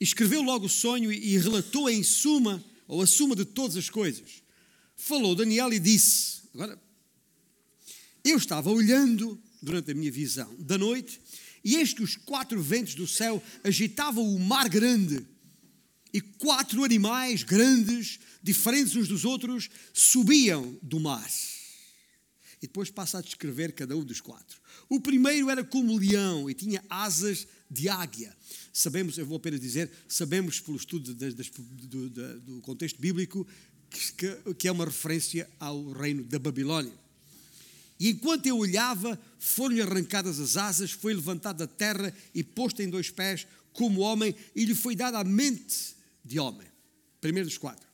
escreveu 0.00 0.42
logo 0.42 0.66
o 0.66 0.70
sonho 0.70 1.12
e 1.12 1.38
relatou 1.38 1.88
em 1.88 2.02
suma, 2.02 2.64
ou 2.86 3.02
a 3.02 3.06
suma 3.06 3.34
de 3.34 3.44
todas 3.44 3.76
as 3.76 3.90
coisas. 3.90 4.42
Falou 4.96 5.34
Daniel 5.34 5.72
e 5.72 5.78
disse: 5.78 6.42
Agora, 6.54 6.80
eu 8.24 8.36
estava 8.36 8.70
olhando 8.70 9.40
durante 9.62 9.90
a 9.90 9.94
minha 9.94 10.10
visão 10.10 10.54
da 10.58 10.78
noite, 10.78 11.20
e 11.64 11.76
eis 11.76 11.92
que 11.92 12.02
os 12.02 12.16
quatro 12.16 12.62
ventos 12.62 12.94
do 12.94 13.06
céu 13.06 13.42
agitavam 13.64 14.24
o 14.24 14.38
mar 14.38 14.68
grande, 14.68 15.26
e 16.12 16.20
quatro 16.20 16.84
animais 16.84 17.42
grandes, 17.42 18.18
diferentes 18.42 18.94
uns 18.96 19.08
dos 19.08 19.24
outros, 19.24 19.68
subiam 19.92 20.78
do 20.82 21.00
mar. 21.00 21.28
E 22.62 22.66
depois 22.66 22.90
passa 22.90 23.18
a 23.18 23.22
descrever 23.22 23.72
cada 23.72 23.96
um 23.96 24.04
dos 24.04 24.20
quatro. 24.20 24.60
O 24.88 25.00
primeiro 25.00 25.50
era 25.50 25.62
como 25.62 25.98
leão 25.98 26.48
e 26.48 26.54
tinha 26.54 26.82
asas 26.88 27.46
de 27.70 27.88
águia. 27.88 28.34
Sabemos, 28.72 29.18
eu 29.18 29.26
vou 29.26 29.36
apenas 29.36 29.60
dizer, 29.60 29.90
sabemos 30.08 30.60
pelo 30.60 30.76
estudo 30.76 31.14
das, 31.14 31.34
das, 31.34 31.50
do, 31.50 32.10
do, 32.10 32.60
contexto 32.60 33.00
bíblico 33.00 33.46
que, 33.90 34.54
que 34.54 34.68
é 34.68 34.72
uma 34.72 34.84
referência 34.84 35.48
ao 35.58 35.92
reino 35.92 36.24
da 36.24 36.38
Babilónia. 36.38 36.92
E 37.98 38.10
enquanto 38.10 38.46
eu 38.46 38.58
olhava, 38.58 39.18
foram-lhe 39.38 39.80
arrancadas 39.80 40.38
as 40.38 40.56
asas, 40.56 40.90
foi 40.90 41.14
levantado 41.14 41.58
da 41.58 41.66
terra 41.66 42.14
e 42.34 42.44
posto 42.44 42.82
em 42.82 42.90
dois 42.90 43.10
pés 43.10 43.46
como 43.72 44.00
homem, 44.00 44.34
e 44.54 44.64
lhe 44.64 44.74
foi 44.74 44.96
dada 44.96 45.18
a 45.18 45.24
mente 45.24 45.96
de 46.24 46.38
homem. 46.38 46.66
Primeiro 47.20 47.48
dos 47.48 47.58
quatro. 47.58 47.86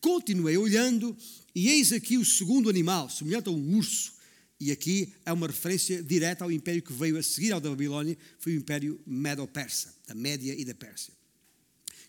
Continuei 0.00 0.56
olhando, 0.56 1.16
e 1.54 1.68
eis 1.68 1.92
aqui 1.92 2.18
o 2.18 2.24
segundo 2.24 2.68
animal, 2.68 3.08
semelhante 3.08 3.48
a 3.48 3.52
um 3.52 3.76
urso, 3.76 4.13
e 4.64 4.72
aqui 4.72 5.12
é 5.26 5.32
uma 5.32 5.46
referência 5.46 6.02
direta 6.02 6.42
ao 6.42 6.50
império 6.50 6.80
que 6.80 6.90
veio 6.90 7.18
a 7.18 7.22
seguir 7.22 7.52
ao 7.52 7.60
da 7.60 7.68
Babilónia, 7.68 8.16
foi 8.38 8.54
o 8.54 8.56
império 8.56 8.98
Medo-Persa, 9.06 9.94
da 10.06 10.14
Média 10.14 10.58
e 10.58 10.64
da 10.64 10.74
Pérsia. 10.74 11.12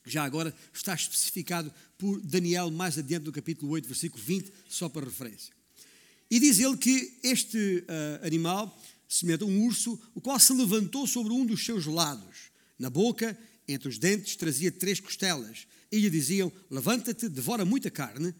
Já 0.05 0.23
agora 0.23 0.55
está 0.73 0.93
especificado 0.93 1.69
por 1.97 2.21
Daniel 2.21 2.71
mais 2.71 2.97
adiante 2.97 3.25
no 3.25 3.33
capítulo 3.33 3.73
8, 3.73 3.85
versículo 3.85 4.23
20, 4.23 4.53
só 4.69 4.87
para 4.87 5.03
referência. 5.03 5.53
E 6.31 6.39
diz 6.39 6.57
ele 6.57 6.77
que 6.77 7.19
este 7.21 7.83
uh, 7.89 8.25
animal, 8.25 8.81
semelhante 9.05 9.43
a 9.43 9.47
um 9.47 9.65
urso, 9.65 9.99
o 10.15 10.21
qual 10.21 10.39
se 10.39 10.53
levantou 10.53 11.05
sobre 11.05 11.33
um 11.33 11.45
dos 11.45 11.65
seus 11.65 11.85
lados. 11.85 12.51
Na 12.79 12.89
boca, 12.89 13.37
entre 13.67 13.89
os 13.89 13.97
dentes, 13.97 14.37
trazia 14.37 14.71
três 14.71 15.01
costelas. 15.01 15.67
E 15.91 15.99
lhe 15.99 16.09
diziam: 16.09 16.49
Levanta-te, 16.71 17.27
devora 17.27 17.65
muita 17.65 17.91
carne 17.91 18.33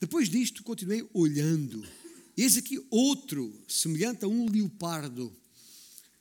depois 0.00 0.28
disto, 0.28 0.62
continuei 0.62 1.08
olhando. 1.12 1.86
Eis 2.36 2.56
aqui 2.56 2.84
outro, 2.90 3.52
semelhante 3.66 4.24
a 4.24 4.28
um 4.28 4.50
leopardo. 4.50 5.34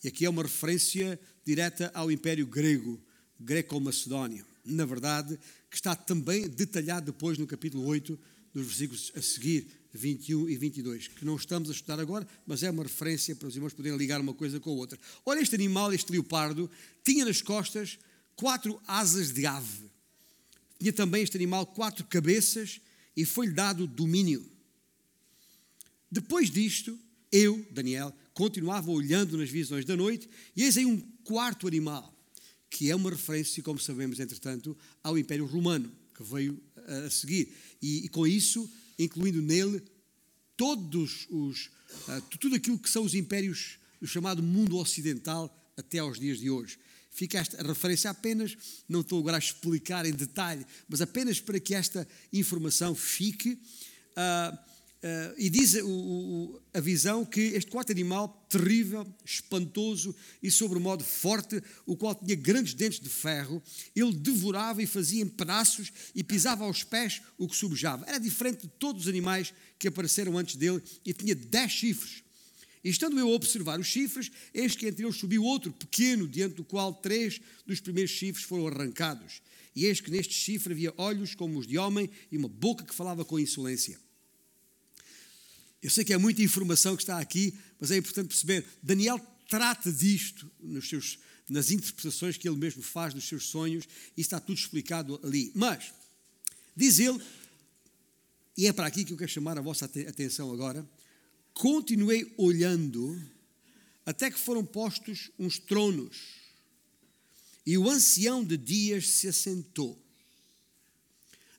E 0.03 0.07
aqui 0.07 0.25
é 0.25 0.29
uma 0.29 0.43
referência 0.43 1.19
direta 1.45 1.91
ao 1.93 2.11
Império 2.11 2.47
Grego, 2.47 3.01
Greco-Macedónio. 3.39 4.45
Na 4.63 4.85
verdade, 4.85 5.37
que 5.69 5.75
está 5.75 5.95
também 5.95 6.47
detalhado 6.47 7.07
depois 7.07 7.37
no 7.37 7.45
capítulo 7.45 7.85
8, 7.85 8.17
nos 8.53 8.65
versículos 8.65 9.11
a 9.15 9.21
seguir, 9.21 9.67
21 9.93 10.49
e 10.49 10.57
22, 10.57 11.07
que 11.07 11.25
não 11.25 11.35
estamos 11.35 11.69
a 11.69 11.71
estudar 11.71 11.99
agora, 11.99 12.27
mas 12.45 12.63
é 12.63 12.69
uma 12.69 12.83
referência 12.83 13.35
para 13.35 13.47
os 13.47 13.55
irmãos 13.55 13.73
poderem 13.73 13.97
ligar 13.97 14.19
uma 14.19 14.33
coisa 14.33 14.59
com 14.59 14.69
a 14.69 14.73
outra. 14.73 14.99
Olha, 15.25 15.39
este 15.39 15.55
animal, 15.55 15.93
este 15.93 16.11
leopardo, 16.11 16.69
tinha 17.03 17.25
nas 17.25 17.41
costas 17.41 17.97
quatro 18.35 18.79
asas 18.87 19.31
de 19.31 19.45
ave. 19.45 19.85
Tinha 20.79 20.91
também 20.91 21.23
este 21.23 21.37
animal 21.37 21.65
quatro 21.65 22.05
cabeças 22.05 22.81
e 23.15 23.25
foi-lhe 23.25 23.53
dado 23.53 23.87
domínio. 23.87 24.45
Depois 26.11 26.49
disto, 26.49 26.97
eu, 27.31 27.65
Daniel, 27.71 28.13
continuava 28.33 28.91
olhando 28.91 29.37
nas 29.37 29.49
visões 29.49 29.85
da 29.85 29.95
noite 29.95 30.29
e 30.55 30.63
eis 30.63 30.77
aí 30.77 30.85
um 30.85 30.99
quarto 31.23 31.67
animal, 31.67 32.13
que 32.69 32.89
é 32.89 32.95
uma 32.95 33.09
referência, 33.09 33.63
como 33.63 33.79
sabemos, 33.79 34.19
entretanto, 34.19 34.77
ao 35.03 35.17
Império 35.17 35.45
Romano, 35.45 35.91
que 36.13 36.23
veio 36.23 36.61
a 37.05 37.09
seguir. 37.09 37.53
E, 37.81 38.05
e 38.05 38.09
com 38.09 38.25
isso, 38.27 38.69
incluindo 38.97 39.41
nele 39.41 39.81
todos 40.55 41.27
os, 41.29 41.67
uh, 42.07 42.21
tudo 42.39 42.55
aquilo 42.55 42.79
que 42.79 42.89
são 42.89 43.03
os 43.03 43.13
impérios 43.13 43.77
do 43.99 44.07
chamado 44.07 44.41
mundo 44.41 44.77
ocidental 44.77 45.53
até 45.77 45.99
aos 45.99 46.19
dias 46.19 46.39
de 46.39 46.49
hoje. 46.49 46.77
Fica 47.15 47.39
esta 47.39 47.65
referência 47.65 48.09
apenas, 48.09 48.57
não 48.89 48.99
estou 48.99 49.19
agora 49.19 49.37
a 49.37 49.39
explicar 49.39 50.05
em 50.05 50.11
detalhe, 50.11 50.65
mas 50.87 50.99
apenas 50.99 51.39
para 51.39 51.59
que 51.61 51.73
esta 51.73 52.05
informação 52.31 52.93
fique. 52.93 53.57
Uh, 54.11 54.75
Uh, 55.05 55.35
e 55.37 55.51
diz 55.51 55.75
o, 55.75 55.87
o, 55.87 56.61
a 56.73 56.79
visão 56.79 57.23
que 57.23 57.39
este 57.39 57.69
quarto 57.69 57.91
animal, 57.91 58.43
terrível, 58.49 59.05
espantoso 59.23 60.15
e 60.41 60.49
sobre 60.49 60.79
modo 60.79 61.03
forte, 61.03 61.61
o 61.85 61.95
qual 61.95 62.15
tinha 62.15 62.35
grandes 62.35 62.73
dentes 62.73 62.99
de 62.99 63.07
ferro, 63.07 63.61
ele 63.95 64.11
devorava 64.11 64.81
e 64.81 64.87
fazia 64.87 65.21
em 65.21 65.27
pedaços 65.27 65.93
e 66.15 66.23
pisava 66.23 66.63
aos 66.63 66.83
pés 66.83 67.21
o 67.37 67.47
que 67.47 67.55
subjava. 67.55 68.03
Era 68.07 68.17
diferente 68.17 68.61
de 68.61 68.67
todos 68.79 69.03
os 69.03 69.07
animais 69.07 69.53
que 69.77 69.87
apareceram 69.87 70.39
antes 70.39 70.55
dele 70.55 70.81
e 71.05 71.13
tinha 71.13 71.35
dez 71.35 71.71
chifres. 71.71 72.24
E 72.85 72.89
estando 72.91 73.17
eu 73.17 73.27
a 73.27 73.33
observar 73.33 73.79
os 73.79 73.87
chifres, 73.87 74.31
eis 74.53 74.75
que 74.75 74.85
entre 74.85 75.03
eles 75.03 75.15
subiu 75.15 75.43
outro 75.43 75.71
pequeno, 75.71 76.27
diante 76.27 76.53
do 76.53 76.63
qual 76.63 76.93
três 76.93 77.41
dos 77.65 77.79
primeiros 77.79 78.11
chifres 78.11 78.45
foram 78.45 78.67
arrancados. 78.67 79.41
E 79.75 79.85
eis 79.85 79.99
que 79.99 80.11
neste 80.11 80.35
chifre 80.35 80.71
havia 80.71 80.93
olhos 80.95 81.33
como 81.33 81.57
os 81.57 81.65
de 81.65 81.79
homem 81.79 82.07
e 82.31 82.37
uma 82.37 82.47
boca 82.47 82.85
que 82.85 82.93
falava 82.93 83.25
com 83.25 83.39
insolência. 83.39 83.99
Eu 85.81 85.89
sei 85.89 86.05
que 86.05 86.13
é 86.13 86.17
muita 86.19 86.43
informação 86.43 86.95
que 86.95 87.01
está 87.01 87.17
aqui, 87.17 87.55
mas 87.79 87.89
é 87.89 87.97
importante 87.97 88.27
perceber. 88.27 88.63
Daniel 88.83 89.19
trata 89.49 89.91
disto 89.91 90.49
nos 90.59 90.87
seus, 90.87 91.17
nas 91.49 91.71
interpretações 91.71 92.37
que 92.37 92.47
ele 92.47 92.57
mesmo 92.57 92.83
faz 92.83 93.15
dos 93.15 93.27
seus 93.27 93.45
sonhos, 93.45 93.85
e 94.15 94.21
está 94.21 94.39
tudo 94.39 94.59
explicado 94.59 95.19
ali. 95.23 95.51
Mas, 95.55 95.91
diz 96.77 96.99
ele, 96.99 97.19
e 98.55 98.67
é 98.67 98.73
para 98.73 98.85
aqui 98.85 99.03
que 99.03 99.11
eu 99.11 99.17
quero 99.17 99.31
chamar 99.31 99.57
a 99.57 99.61
vossa 99.61 99.85
atenção 99.85 100.53
agora, 100.53 100.87
continuei 101.55 102.31
olhando 102.37 103.19
até 104.05 104.29
que 104.29 104.37
foram 104.37 104.63
postos 104.63 105.31
uns 105.39 105.57
tronos, 105.57 106.17
e 107.65 107.75
o 107.75 107.89
ancião 107.89 108.43
de 108.43 108.55
dias 108.55 109.07
se 109.09 109.27
assentou. 109.27 109.99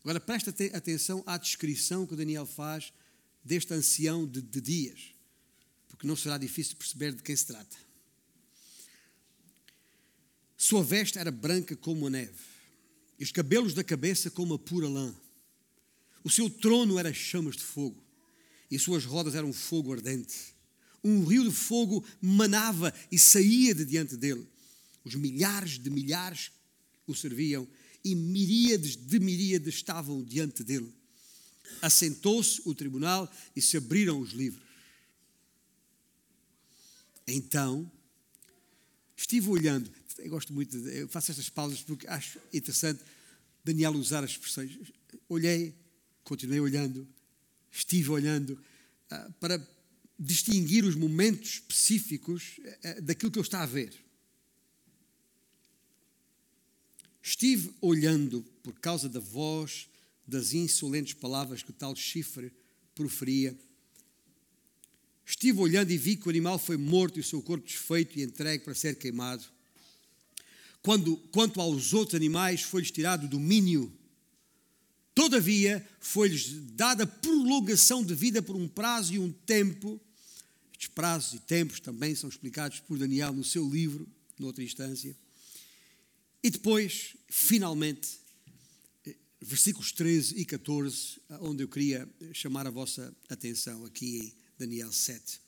Agora 0.03 0.21
presta 0.21 0.55
atenção 0.73 1.25
à 1.27 1.37
descrição 1.37 2.07
que 2.07 2.15
Daniel 2.15 2.47
faz 2.47 2.93
deste 3.43 3.75
ancião 3.75 4.25
de, 4.25 4.41
de 4.41 4.61
dias, 4.61 5.15
porque 5.89 6.07
não 6.07 6.15
será 6.15 6.39
difícil 6.39 6.77
perceber 6.77 7.13
de 7.13 7.23
quem 7.25 7.35
se 7.35 7.47
trata. 7.47 7.77
Sua 10.57 10.85
veste 10.85 11.19
era 11.19 11.33
branca 11.33 11.75
como 11.75 12.07
a 12.07 12.11
neve, 12.11 12.45
e 13.19 13.25
os 13.25 13.33
cabelos 13.33 13.75
da 13.75 13.83
cabeça 13.83 14.31
como 14.31 14.55
a 14.55 14.59
pura 14.59 14.89
lã. 14.89 15.13
O 16.23 16.31
seu 16.31 16.49
trono 16.49 16.99
era 16.99 17.13
chamas 17.13 17.57
de 17.57 17.65
fogo, 17.65 18.06
e 18.71 18.79
suas 18.79 19.05
rodas 19.05 19.35
eram 19.35 19.53
fogo 19.53 19.93
ardente. 19.93 20.55
Um 21.03 21.25
rio 21.25 21.45
de 21.45 21.55
fogo 21.55 22.05
manava 22.21 22.93
e 23.11 23.19
saía 23.19 23.75
de 23.75 23.85
diante 23.85 24.17
dele. 24.17 24.47
Os 25.05 25.15
milhares 25.15 25.79
de 25.79 25.89
milhares 25.89 26.51
o 27.07 27.15
serviam, 27.15 27.69
e 28.05 28.15
miríades 28.15 28.97
de 28.97 29.21
miríades 29.21 29.75
estavam 29.75 30.23
diante 30.23 30.65
dele 30.65 30.93
assentou-se 31.81 32.61
o 32.65 32.75
tribunal 32.75 33.31
e 33.55 33.63
se 33.63 33.77
abriram 33.77 34.21
os 34.21 34.31
livros. 34.31 34.65
Então, 37.27 37.91
estive 39.17 39.49
olhando, 39.49 39.91
eu 40.19 40.31
gosto 40.31 40.53
muito, 40.53 40.81
de, 40.81 40.99
eu 40.99 41.09
faço 41.09 41.31
estas 41.31 41.49
pausas 41.49 41.83
porque 41.83 42.07
acho 42.07 42.39
interessante 42.53 43.03
Daniel 43.65 43.93
usar 43.93 44.23
as 44.23 44.31
expressões. 44.31 44.79
Olhei, 45.29 45.75
continuei 46.23 46.61
olhando, 46.61 47.07
estive 47.71 48.11
olhando, 48.11 48.53
uh, 48.53 49.33
para 49.35 49.61
distinguir 50.19 50.85
os 50.85 50.95
momentos 50.95 51.55
específicos 51.55 52.59
uh, 52.59 53.03
daquilo 53.03 53.31
que 53.31 53.39
eu 53.39 53.43
estava 53.43 53.65
a 53.65 53.67
ver. 53.67 53.95
Estive 57.23 57.75
olhando 57.81 58.43
por 58.63 58.79
causa 58.79 59.09
da 59.09 59.21
voz 59.21 59.89
das 60.27 60.53
insolentes 60.53 61.15
palavras 61.15 61.63
que 61.63 61.71
o 61.71 61.75
tal 61.75 61.95
chifre 61.95 62.53
proferia. 62.95 63.57
Estive 65.25 65.59
olhando 65.61 65.91
e 65.91 65.99
vi 65.99 66.17
que 66.17 66.29
o 66.29 66.31
animal 66.31 66.59
foi 66.59 66.77
morto 66.77 67.19
e 67.19 67.21
o 67.21 67.25
seu 67.25 67.43
corpo 67.43 67.67
desfeito 67.67 68.19
e 68.19 68.23
entregue 68.23 68.65
para 68.65 68.75
ser 68.75 68.97
queimado. 68.97 69.45
Quando, 70.83 71.17
quanto 71.33 71.61
aos 71.61 71.93
outros 71.93 72.15
animais, 72.15 72.63
foi-lhes 72.63 72.93
tirado 72.93 73.25
o 73.25 73.29
domínio. 73.29 73.93
Todavia, 75.17 75.83
foi-lhes 75.99 76.53
dada 76.73 77.07
prolongação 77.07 78.05
de 78.05 78.15
vida 78.15 78.43
por 78.43 78.55
um 78.55 78.69
prazo 78.69 79.15
e 79.15 79.19
um 79.19 79.33
tempo. 79.33 79.99
Estes 80.71 80.89
prazos 80.89 81.33
e 81.33 81.39
tempos 81.39 81.81
também 81.81 82.15
são 82.15 82.29
explicados 82.29 82.81
por 82.81 82.99
Daniel 82.99 83.33
no 83.33 83.43
seu 83.43 83.67
livro, 83.67 84.07
noutra 84.39 84.63
instância. 84.63 85.17
E 86.43 86.51
depois, 86.51 87.17
finalmente, 87.31 88.21
versículos 89.41 89.91
13 89.91 90.39
e 90.39 90.45
14, 90.45 91.19
onde 91.41 91.63
eu 91.65 91.69
queria 91.69 92.07
chamar 92.35 92.67
a 92.67 92.71
vossa 92.71 93.11
atenção 93.31 93.87
aqui 93.87 94.19
em 94.19 94.35
Daniel 94.59 94.93
7. 94.93 95.41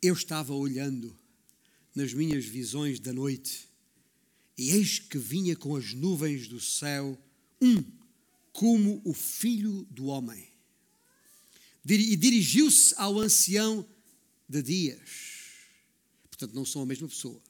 Eu 0.00 0.14
estava 0.14 0.54
olhando 0.54 1.18
nas 1.96 2.14
minhas 2.14 2.44
visões 2.44 3.00
da 3.00 3.12
noite, 3.12 3.68
e 4.56 4.70
eis 4.70 5.00
que 5.00 5.18
vinha 5.18 5.56
com 5.56 5.74
as 5.74 5.92
nuvens 5.92 6.46
do 6.46 6.60
céu 6.60 7.18
um 7.62 7.82
como 8.52 9.00
o 9.04 9.14
filho 9.14 9.86
do 9.90 10.06
homem. 10.06 10.46
E 11.88 12.16
dirigiu-se 12.16 12.94
ao 12.96 13.18
ancião 13.18 13.86
de 14.48 14.62
dias. 14.62 15.00
Portanto, 16.28 16.54
não 16.54 16.66
são 16.66 16.82
a 16.82 16.86
mesma 16.86 17.08
pessoa. 17.08 17.40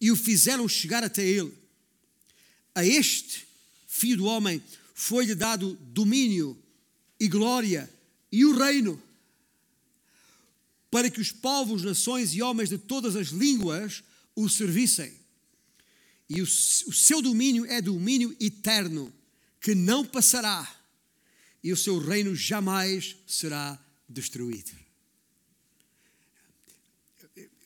E 0.00 0.10
o 0.10 0.16
fizeram 0.16 0.66
chegar 0.68 1.04
até 1.04 1.24
ele 1.24 1.52
a 2.78 2.84
este 2.84 3.44
filho 3.88 4.18
do 4.18 4.26
homem 4.26 4.62
foi-lhe 4.94 5.34
dado 5.34 5.74
domínio 5.92 6.56
e 7.18 7.26
glória 7.26 7.92
e 8.30 8.44
o 8.44 8.56
reino, 8.56 9.02
para 10.88 11.10
que 11.10 11.20
os 11.20 11.32
povos, 11.32 11.82
nações 11.82 12.32
e 12.34 12.40
homens 12.40 12.68
de 12.68 12.78
todas 12.78 13.16
as 13.16 13.28
línguas 13.28 14.04
o 14.36 14.48
servissem. 14.48 15.12
E 16.28 16.40
o, 16.40 16.44
o 16.44 16.92
seu 16.92 17.22
domínio 17.22 17.64
é 17.66 17.80
domínio 17.80 18.36
eterno, 18.38 19.12
que 19.60 19.74
não 19.74 20.04
passará, 20.04 20.68
e 21.62 21.72
o 21.72 21.76
seu 21.76 21.98
reino 21.98 22.34
jamais 22.34 23.16
será 23.26 23.78
destruído. 24.08 24.70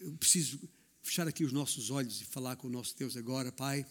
Eu 0.01 0.13
preciso 0.19 0.61
fechar 1.03 1.29
aqui 1.29 1.45
os 1.45 1.53
nossos 1.53 1.91
olhos 1.91 2.21
e 2.21 2.25
falar 2.25 2.57
com 2.57 2.69
o 2.69 2.71
nosso 2.71 2.97
Deus 2.97 3.17
agora, 3.17 3.53
Pai 3.53 3.87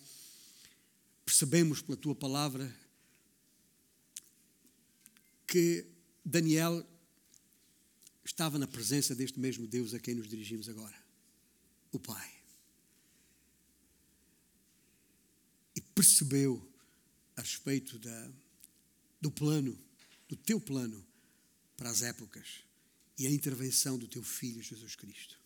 percebemos 1.31 1.81
pela 1.81 1.97
tua 1.97 2.13
palavra 2.13 2.75
que 5.47 5.85
Daniel 6.25 6.85
estava 8.23 8.59
na 8.59 8.67
presença 8.67 9.15
deste 9.15 9.39
mesmo 9.39 9.65
Deus 9.65 9.93
a 9.93 9.99
quem 9.99 10.13
nos 10.13 10.27
dirigimos 10.27 10.67
agora, 10.67 10.95
o 11.91 11.97
Pai. 11.97 12.31
E 15.73 15.81
percebeu 16.01 16.67
a 17.35 17.41
respeito 17.41 17.99
da, 17.99 18.31
do 19.21 19.29
plano, 19.29 19.77
do 20.27 20.35
teu 20.35 20.59
plano 20.59 21.05
para 21.77 21.91
as 21.91 22.01
épocas 22.01 22.63
e 23.19 23.27
a 23.27 23.29
intervenção 23.29 23.99
do 23.99 24.07
teu 24.07 24.23
Filho 24.23 24.63
Jesus 24.63 24.95
Cristo. 24.95 25.39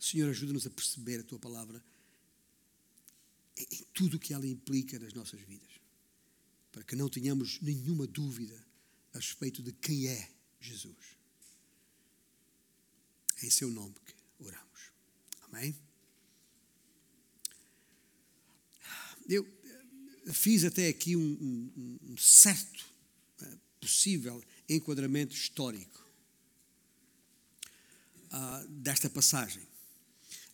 Senhor, 0.00 0.28
ajuda-nos 0.28 0.66
a 0.66 0.70
perceber 0.70 1.20
a 1.20 1.22
tua 1.22 1.38
palavra 1.38 1.80
em 3.56 3.84
tudo 3.94 4.16
o 4.16 4.18
que 4.18 4.34
ela 4.34 4.46
implica 4.46 4.98
nas 4.98 5.14
nossas 5.14 5.40
vidas, 5.42 5.70
para 6.72 6.82
que 6.82 6.96
não 6.96 7.08
tenhamos 7.08 7.60
nenhuma 7.60 8.08
dúvida 8.08 8.60
a 9.12 9.18
respeito 9.18 9.62
de 9.62 9.70
quem 9.70 10.08
é 10.08 10.32
Jesus. 10.60 11.14
em 13.40 13.50
seu 13.50 13.70
nome 13.70 13.94
que 14.04 14.14
oramos. 14.40 14.90
Amém? 15.42 15.83
Eu 19.28 19.46
fiz 20.32 20.64
até 20.64 20.88
aqui 20.88 21.16
um, 21.16 21.20
um, 21.20 21.98
um 22.12 22.16
certo 22.16 22.84
uh, 23.42 23.58
possível 23.80 24.42
enquadramento 24.68 25.34
histórico 25.34 26.06
uh, 28.32 28.68
desta 28.68 29.08
passagem. 29.08 29.62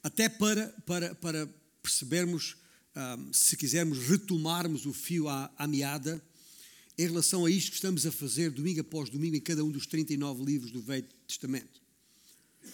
Até 0.02 0.28
para, 0.28 0.68
para, 0.86 1.14
para 1.14 1.46
percebermos, 1.82 2.56
um, 2.96 3.32
se 3.32 3.56
quisermos 3.56 3.98
retomarmos 4.08 4.86
o 4.86 4.92
fio 4.92 5.28
à, 5.28 5.52
à 5.56 5.66
meada, 5.66 6.22
em 6.96 7.06
relação 7.06 7.46
a 7.46 7.50
isto 7.50 7.70
que 7.70 7.76
estamos 7.76 8.04
a 8.04 8.12
fazer 8.12 8.50
domingo 8.50 8.80
após 8.80 9.08
domingo 9.08 9.36
em 9.36 9.40
cada 9.40 9.64
um 9.64 9.70
dos 9.70 9.86
39 9.86 10.44
livros 10.44 10.70
do 10.70 10.82
Velho 10.82 11.08
Testamento. 11.26 11.80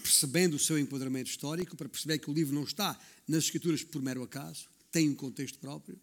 Percebendo 0.03 0.55
o 0.55 0.59
seu 0.59 0.79
enquadramento 0.79 1.31
histórico, 1.31 1.77
para 1.77 1.89
perceber 1.89 2.19
que 2.19 2.31
o 2.31 2.35
livro 2.35 2.55
não 2.55 2.65
está 2.65 2.99
nas 3.29 3.45
Escrituras 3.45 3.85
por 3.85 4.03
mero 4.03 4.23
acaso, 4.23 4.69
tem 4.91 5.09
um 5.09 5.15
contexto 5.15 5.59
próprio. 5.59 5.99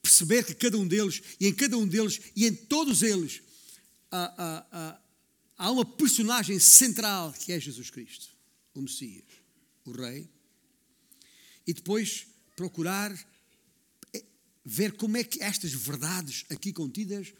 Perceber 0.00 0.44
que 0.44 0.54
cada 0.54 0.78
um 0.78 0.86
deles, 0.86 1.22
e 1.40 1.46
em 1.46 1.54
cada 1.54 1.76
um 1.76 1.86
deles, 1.86 2.20
e 2.34 2.46
em 2.46 2.54
todos 2.54 3.02
eles, 3.02 3.42
há, 4.10 4.24
há, 4.36 4.66
há, 4.70 5.00
há 5.58 5.70
uma 5.70 5.84
personagem 5.84 6.58
central 6.58 7.32
que 7.32 7.52
é 7.52 7.60
Jesus 7.60 7.90
Cristo, 7.90 8.28
o 8.74 8.82
Messias, 8.82 9.24
o 9.84 9.92
Rei. 9.92 10.28
E 11.66 11.72
depois 11.72 12.26
procurar 12.54 13.12
ver 14.64 14.92
como 14.92 15.16
é 15.16 15.22
que 15.22 15.42
estas 15.42 15.72
verdades 15.72 16.44
aqui 16.50 16.72
contidas 16.72 17.32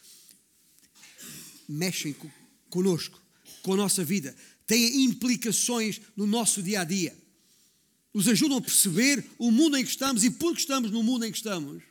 mexem 1.69 2.15
conosco, 2.71 3.21
com 3.63 3.73
a 3.75 3.77
nossa 3.77 4.05
vida, 4.05 4.35
têm 4.65 5.05
implicações 5.05 6.01
no 6.17 6.27
nosso 6.27 6.63
dia 6.63 6.83
a 6.83 6.85
dia, 6.85 7.17
nos 8.17 8.29
ajudam 8.29 8.57
a 8.57 8.63
perceber 8.63 9.23
o 9.37 9.51
mundo 9.51 9.77
em 9.77 9.85
que 9.85 9.91
estamos 9.91 10.25
e 10.25 10.31
por 10.31 10.55
que 10.55 10.61
estamos 10.61 10.91
no 10.91 11.03
mundo 11.03 11.27
em 11.27 11.31
que 11.31 11.37
estamos. 11.37 11.83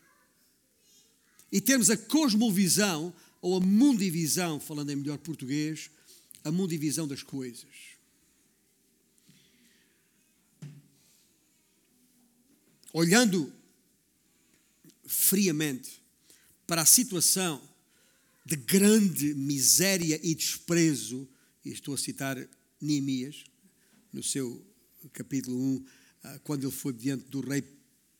E 1.52 1.62
termos 1.62 1.92
a 1.92 1.96
cosmovisão, 1.96 3.14
ou 3.40 3.58
a 3.58 3.60
mundivisão, 3.60 4.60
falando 4.60 4.90
em 4.90 4.96
melhor 4.96 5.20
português, 5.20 5.92
a 6.44 6.52
mundivisão 6.52 7.08
das 7.08 7.22
coisas. 7.22 7.70
Olhando 12.92 13.54
friamente 15.06 16.02
para 16.66 16.82
a 16.82 16.88
situação 16.88 17.62
de 18.44 18.56
grande 18.56 19.36
miséria 19.36 20.20
e 20.24 20.34
desprezo, 20.34 21.30
e 21.64 21.70
estou 21.70 21.94
a 21.94 22.00
citar 22.00 22.36
Neemias, 22.82 23.44
no 24.12 24.24
seu 24.24 24.66
capítulo 25.14 25.56
1, 25.56 25.86
ah, 25.86 26.05
quando 26.44 26.64
ele 26.64 26.72
foi 26.72 26.94
diante 26.94 27.26
do 27.26 27.42
rei 27.42 27.64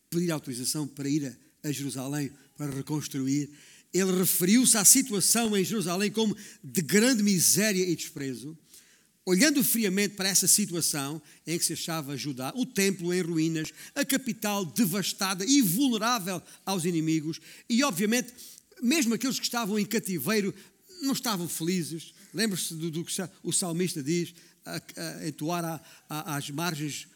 pedir 0.10 0.32
autorização 0.32 0.88
para 0.88 1.10
ir 1.10 1.38
a 1.64 1.72
Jerusalém 1.72 2.32
para 2.58 2.72
reconstruir, 2.72 3.50
ele 3.94 4.12
referiu-se 4.18 4.78
à 4.78 4.86
situação 4.86 5.56
em 5.56 5.64
Jerusalém 5.64 6.12
como 6.12 6.36
de 6.64 6.82
grande 6.82 7.24
miséria 7.24 7.84
e 7.84 7.96
desprezo. 7.96 8.58
Olhando 9.26 9.64
friamente 9.64 10.16
para 10.16 10.30
essa 10.30 10.48
situação 10.48 11.22
em 11.48 11.58
que 11.58 11.66
se 11.66 11.74
achava 11.74 12.16
Judá, 12.16 12.54
o 12.56 12.66
templo 12.66 13.14
em 13.14 13.22
ruínas, 13.22 13.74
a 13.96 14.06
capital 14.06 14.66
devastada 14.66 15.44
e 15.44 15.62
vulnerável 15.62 16.42
aos 16.66 16.86
inimigos, 16.86 17.40
e 17.68 17.84
obviamente, 17.84 18.32
mesmo 18.84 19.16
aqueles 19.16 19.40
que 19.40 19.46
estavam 19.46 19.80
em 19.80 19.86
cativeiro 19.86 20.54
não 21.02 21.14
estavam 21.14 21.48
felizes. 21.48 22.14
Lembra-se 22.34 22.76
do, 22.76 22.92
do, 22.92 23.04
que 23.04 23.14
o 23.42 23.52
salmista 23.52 24.04
diz, 24.04 24.34
a, 24.66 24.76
a 24.76 25.28
entoar 25.28 25.64
a, 25.64 25.82
a, 26.10 26.36
às 26.38 26.50
margens 26.50 27.08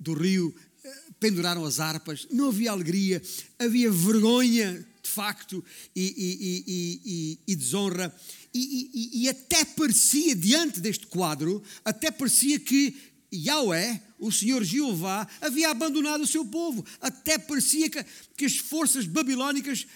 do 0.00 0.14
rio, 0.14 0.54
eh, 0.82 0.94
penduraram 1.20 1.64
as 1.64 1.78
harpas, 1.78 2.26
não 2.30 2.48
havia 2.48 2.72
alegria, 2.72 3.22
havia 3.58 3.90
vergonha, 3.90 4.84
de 5.02 5.10
facto, 5.10 5.62
e, 5.94 6.02
e, 6.02 6.64
e, 6.66 7.38
e 7.46 7.56
desonra. 7.56 8.14
E, 8.52 9.28
até 9.28 9.64
parecia, 9.64 10.34
diante 10.34 10.80
deste 10.80 11.06
quadro, 11.06 11.62
até 11.84 12.10
parecia 12.10 12.58
que 12.58 12.96
Yahweh, 13.32 14.00
o 14.18 14.32
Senhor 14.32 14.64
Jeová, 14.64 15.26
havia 15.40 15.70
abandonado 15.70 16.22
o 16.22 16.26
seu 16.26 16.44
povo. 16.44 16.84
Até 17.00 17.38
parecia 17.38 17.88
que, 17.88 18.04
que 18.36 18.44
as 18.44 18.56
forças 18.56 19.06
babilónicas 19.06 19.86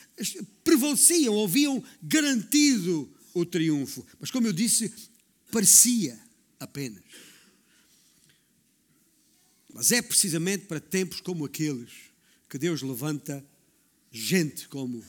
prevaleciam, 0.62 1.42
haviam 1.42 1.82
garantido 2.02 3.10
o 3.32 3.44
triunfo. 3.44 4.06
Mas, 4.20 4.30
como 4.30 4.46
eu 4.46 4.52
disse, 4.52 4.92
parecia 5.50 6.18
apenas. 6.60 7.02
Mas 9.74 9.90
é 9.90 10.00
precisamente 10.00 10.66
para 10.66 10.78
tempos 10.78 11.20
como 11.20 11.44
aqueles 11.44 11.90
que 12.48 12.56
Deus 12.56 12.80
levanta 12.80 13.44
gente 14.12 14.68
como 14.68 15.04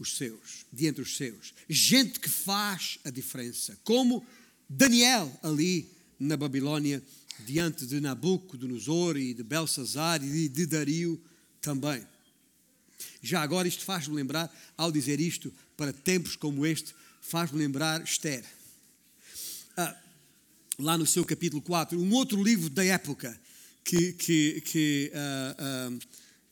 os 0.00 0.16
seus, 0.16 0.66
de 0.72 0.88
entre 0.88 1.00
os 1.00 1.16
seus. 1.16 1.54
Gente 1.68 2.18
que 2.18 2.28
faz 2.28 2.98
a 3.04 3.10
diferença, 3.10 3.78
como 3.84 4.26
Daniel 4.68 5.32
ali 5.44 5.88
na 6.18 6.36
Babilônia, 6.36 7.00
diante 7.46 7.86
de 7.86 8.00
Nabucodonosor 8.00 9.16
e 9.16 9.32
de 9.32 9.44
Belsazar 9.44 10.24
e 10.24 10.48
de 10.48 10.66
Dario 10.66 11.22
também. 11.60 12.04
Já 13.22 13.42
agora 13.42 13.68
isto 13.68 13.84
faz-me 13.84 14.16
lembrar, 14.16 14.52
ao 14.76 14.90
dizer 14.90 15.20
isto, 15.20 15.54
para 15.76 15.92
tempos 15.92 16.34
como 16.34 16.66
este, 16.66 16.92
faz-me 17.20 17.58
lembrar 17.58 18.02
Esther. 18.02 18.44
Ah, 19.76 19.96
lá 20.80 20.98
no 20.98 21.06
seu 21.06 21.24
capítulo 21.24 21.62
4, 21.62 21.96
um 21.96 22.12
outro 22.12 22.42
livro 22.42 22.68
da 22.68 22.84
época 22.84 23.40
que, 23.84 24.12
que, 24.14 24.60
que 24.62 25.12
ah, 25.14 25.56
ah, 25.58 25.98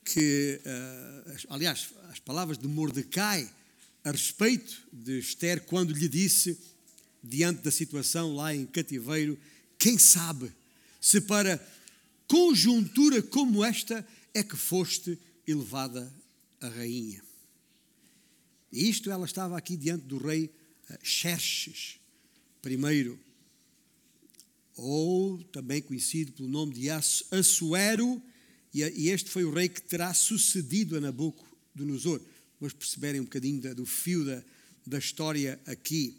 que, 0.05 0.61
uh, 0.65 1.47
aliás, 1.51 1.89
as 2.11 2.19
palavras 2.19 2.59
de 2.59 2.67
Mordecai 2.67 3.49
a 4.05 4.11
respeito 4.11 4.83
de 4.93 5.19
Esther, 5.19 5.63
quando 5.63 5.93
lhe 5.93 6.09
disse, 6.09 6.59
diante 7.23 7.63
da 7.63 7.71
situação 7.71 8.35
lá 8.35 8.55
em 8.55 8.67
cativeiro, 8.67 9.39
quem 9.79 9.97
sabe 9.97 10.53
se 11.01 11.21
para 11.21 11.65
conjuntura 12.27 13.23
como 13.23 13.65
esta 13.65 14.07
é 14.35 14.43
que 14.43 14.57
foste 14.57 15.19
elevada 15.47 16.13
a 16.61 16.69
rainha. 16.69 17.23
E 18.73 18.89
isto 18.89 19.11
ela 19.11 19.27
estava 19.27 19.57
aqui 19.57 19.77
diante 19.77 20.05
do 20.07 20.19
rei 20.19 20.51
Xerxes 21.03 21.99
I, 22.65 23.19
ou 24.77 25.43
também 25.45 25.83
conhecido 25.83 26.33
pelo 26.33 26.49
nome 26.49 26.75
de 26.75 26.89
Assuero 26.91 28.23
e 28.75 29.11
este 29.11 29.29
foi 29.29 29.45
o 29.45 29.53
rei 29.53 29.69
que 29.69 29.83
terá 29.83 30.15
sucedido 30.15 30.97
a 30.97 31.01
Nabucodonosor. 31.01 32.21
Vamos 32.59 32.73
perceberem 32.73 33.21
um 33.21 33.25
bocadinho 33.25 33.75
do 33.75 33.85
fio 33.85 34.25
da, 34.25 34.43
da 34.87 34.99
história 34.99 35.61
aqui. 35.67 36.17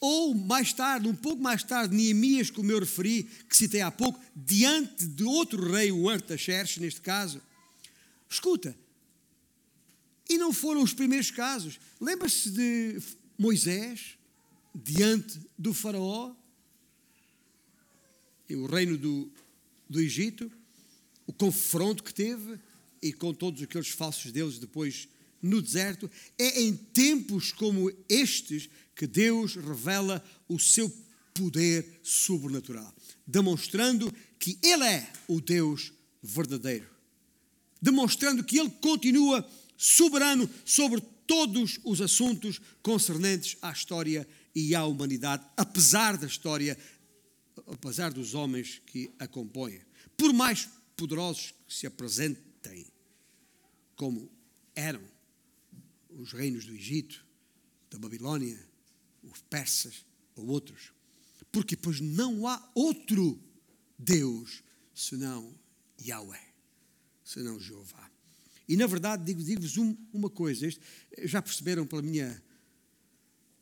Ou 0.00 0.34
mais 0.34 0.72
tarde, 0.72 1.06
um 1.06 1.14
pouco 1.14 1.40
mais 1.40 1.62
tarde, 1.62 1.94
Neemias, 1.94 2.50
como 2.50 2.72
eu 2.72 2.80
referi, 2.80 3.22
que 3.48 3.56
citei 3.56 3.80
há 3.80 3.90
pouco, 3.90 4.20
diante 4.34 5.06
de 5.06 5.22
outro 5.22 5.70
rei, 5.70 5.92
o 5.92 6.08
Artaxerxes, 6.08 6.78
neste 6.78 7.00
caso. 7.00 7.40
Escuta, 8.28 8.76
e 10.28 10.36
não 10.38 10.52
foram 10.52 10.82
os 10.82 10.92
primeiros 10.92 11.30
casos. 11.30 11.78
Lembra-se 12.00 12.50
de 12.50 13.00
Moisés, 13.38 14.18
diante 14.74 15.38
do 15.56 15.72
faraó, 15.72 16.34
o 18.54 18.66
reino 18.66 18.96
do, 18.96 19.30
do 19.88 20.00
Egito? 20.00 20.50
o 21.26 21.32
confronto 21.32 22.02
que 22.02 22.12
teve 22.12 22.58
e 23.00 23.12
com 23.12 23.32
todos 23.32 23.62
aqueles 23.62 23.88
falsos 23.88 24.30
deuses 24.30 24.58
depois 24.58 25.08
no 25.40 25.60
deserto, 25.60 26.08
é 26.38 26.62
em 26.62 26.72
tempos 26.72 27.50
como 27.50 27.90
estes 28.08 28.68
que 28.94 29.08
Deus 29.08 29.56
revela 29.56 30.24
o 30.48 30.56
seu 30.56 30.92
poder 31.34 32.00
sobrenatural, 32.02 32.94
demonstrando 33.26 34.12
que 34.38 34.56
Ele 34.62 34.84
é 34.84 35.12
o 35.26 35.40
Deus 35.40 35.92
verdadeiro, 36.22 36.88
demonstrando 37.80 38.44
que 38.44 38.58
Ele 38.58 38.70
continua 38.70 39.44
soberano 39.76 40.48
sobre 40.64 41.00
todos 41.26 41.80
os 41.82 42.00
assuntos 42.00 42.60
concernentes 42.80 43.56
à 43.60 43.72
história 43.72 44.28
e 44.54 44.76
à 44.76 44.84
humanidade, 44.84 45.44
apesar 45.56 46.16
da 46.16 46.26
história, 46.26 46.78
apesar 47.66 48.12
dos 48.12 48.34
homens 48.34 48.80
que 48.86 49.12
a 49.18 49.26
compõem. 49.26 49.80
Por 50.16 50.32
mais 50.32 50.68
poderosos 50.96 51.54
que 51.66 51.74
se 51.74 51.86
apresentem 51.86 52.86
como 53.96 54.30
eram 54.74 55.02
os 56.10 56.32
reinos 56.32 56.64
do 56.64 56.74
Egito, 56.74 57.24
da 57.90 57.98
Babilônia, 57.98 58.58
os 59.22 59.40
persas 59.42 60.04
ou 60.34 60.46
outros. 60.48 60.92
Porque 61.50 61.76
pois 61.76 62.00
não 62.00 62.46
há 62.46 62.70
outro 62.74 63.38
Deus 63.98 64.62
senão 64.94 65.54
Yahweh, 66.00 66.52
senão 67.24 67.60
Jeová. 67.60 68.10
E 68.68 68.76
na 68.76 68.86
verdade 68.86 69.24
digo-vos 69.24 69.72
digo 69.72 69.98
uma 70.12 70.30
coisa, 70.30 70.68
já 71.24 71.42
perceberam 71.42 71.86
pela 71.86 72.02
minha 72.02 72.42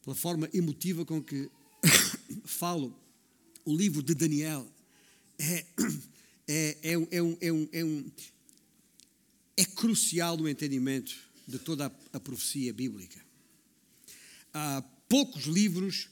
pela 0.02 0.16
forma 0.16 0.48
emotiva 0.52 1.04
com 1.04 1.22
que 1.22 1.50
falo 2.44 2.96
o 3.70 3.76
livro 3.76 4.02
de 4.02 4.14
Daniel 4.14 4.66
é, 5.38 5.64
é, 6.48 6.78
é, 6.82 6.98
um, 6.98 7.06
é, 7.10 7.22
um, 7.22 7.36
é, 7.40 7.52
um, 7.52 7.68
é, 7.72 7.84
um, 7.84 8.10
é 9.56 9.64
crucial 9.64 10.36
no 10.36 10.48
entendimento 10.48 11.16
de 11.46 11.58
toda 11.58 11.86
a, 11.86 11.92
a 12.16 12.20
profecia 12.20 12.72
bíblica. 12.72 13.24
Há 14.52 14.82
poucos 15.08 15.44
livros 15.44 16.08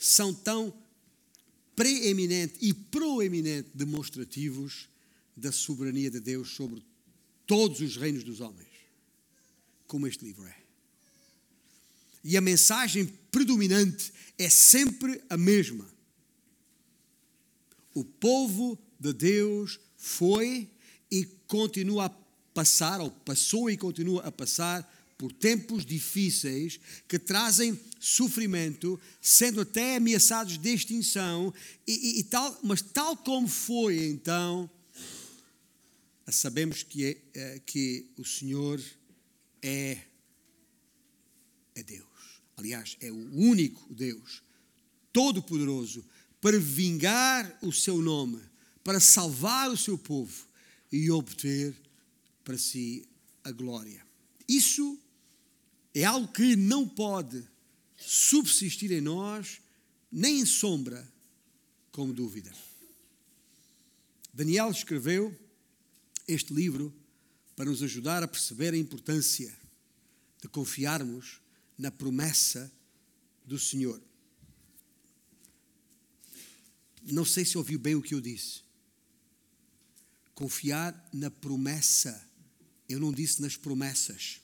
são 0.00 0.32
tão 0.32 0.74
preeminente 1.76 2.54
e 2.60 2.72
proeminente 2.72 3.70
demonstrativos 3.74 4.88
da 5.36 5.52
soberania 5.52 6.10
de 6.10 6.20
Deus 6.20 6.50
sobre 6.50 6.82
todos 7.46 7.80
os 7.80 7.96
reinos 7.96 8.24
dos 8.24 8.40
homens, 8.40 8.68
como 9.86 10.06
este 10.06 10.24
livro 10.24 10.46
é. 10.46 10.56
E 12.24 12.36
a 12.36 12.40
mensagem 12.40 13.06
predominante 13.30 14.12
é 14.38 14.48
sempre 14.48 15.22
a 15.28 15.36
mesma. 15.36 15.91
O 17.94 18.04
povo 18.04 18.78
de 18.98 19.12
Deus 19.12 19.78
foi 19.96 20.68
e 21.10 21.24
continua 21.46 22.06
a 22.06 22.10
passar, 22.54 23.00
ou 23.00 23.10
passou 23.10 23.70
e 23.70 23.76
continua 23.76 24.22
a 24.22 24.32
passar, 24.32 24.90
por 25.18 25.32
tempos 25.32 25.86
difíceis 25.86 26.80
que 27.06 27.16
trazem 27.16 27.78
sofrimento, 28.00 28.98
sendo 29.20 29.60
até 29.60 29.96
ameaçados 29.96 30.58
de 30.58 30.74
extinção, 30.74 31.54
e, 31.86 31.92
e, 31.92 32.20
e 32.20 32.24
tal, 32.24 32.58
mas 32.64 32.82
tal 32.82 33.16
como 33.16 33.46
foi 33.46 34.06
então, 34.06 34.68
sabemos 36.28 36.82
que, 36.82 37.04
é, 37.04 37.18
é, 37.34 37.58
que 37.60 38.10
o 38.16 38.24
Senhor 38.24 38.82
é, 39.62 39.98
é 41.74 41.82
Deus. 41.84 42.08
Aliás, 42.56 42.96
é 43.00 43.12
o 43.12 43.34
único 43.34 43.94
Deus, 43.94 44.42
todo-poderoso, 45.12 46.04
para 46.42 46.58
vingar 46.58 47.56
o 47.62 47.72
seu 47.72 48.02
nome, 48.02 48.42
para 48.82 48.98
salvar 48.98 49.70
o 49.70 49.76
seu 49.76 49.96
povo 49.96 50.44
e 50.90 51.08
obter 51.08 51.72
para 52.42 52.58
si 52.58 53.06
a 53.44 53.52
glória. 53.52 54.04
Isso 54.48 54.98
é 55.94 56.02
algo 56.02 56.26
que 56.32 56.56
não 56.56 56.86
pode 56.86 57.46
subsistir 57.96 58.90
em 58.90 59.00
nós, 59.00 59.60
nem 60.10 60.40
em 60.40 60.44
sombra, 60.44 61.08
como 61.92 62.12
dúvida. 62.12 62.52
Daniel 64.34 64.72
escreveu 64.72 65.32
este 66.26 66.52
livro 66.52 66.92
para 67.54 67.66
nos 67.66 67.84
ajudar 67.84 68.24
a 68.24 68.28
perceber 68.28 68.74
a 68.74 68.78
importância 68.78 69.56
de 70.40 70.48
confiarmos 70.48 71.40
na 71.78 71.92
promessa 71.92 72.72
do 73.44 73.60
Senhor. 73.60 74.02
Não 77.10 77.24
sei 77.24 77.44
se 77.44 77.58
ouviu 77.58 77.78
bem 77.78 77.94
o 77.94 78.02
que 78.02 78.14
eu 78.14 78.20
disse. 78.20 78.62
Confiar 80.34 81.08
na 81.12 81.30
promessa. 81.30 82.30
Eu 82.88 83.00
não 83.00 83.12
disse 83.12 83.40
nas 83.40 83.56
promessas. 83.56 84.40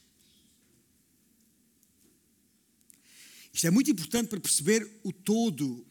Isto 3.53 3.67
é 3.67 3.71
muito 3.71 3.91
importante 3.91 4.29
para 4.29 4.41
perceber 4.41 4.89
o 5.03 5.13
todo 5.13 5.87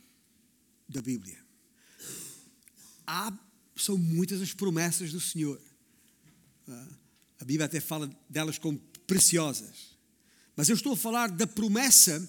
da 0.88 1.02
Bíblia. 1.02 1.44
Há, 3.06 3.38
são 3.76 3.98
muitas 3.98 4.42
as 4.42 4.54
promessas 4.54 5.12
do 5.12 5.20
Senhor. 5.20 5.62
Ah, 6.68 6.88
a 7.40 7.46
Bíblia 7.46 7.66
até 7.66 7.80
fala 7.80 8.10
delas 8.30 8.58
como 8.58 8.80
preciosas. 9.06 9.98
Mas 10.56 10.70
eu 10.70 10.76
estou 10.76 10.94
a 10.94 10.98
falar 10.98 11.30
da 11.30 11.46
promessa 11.46 12.28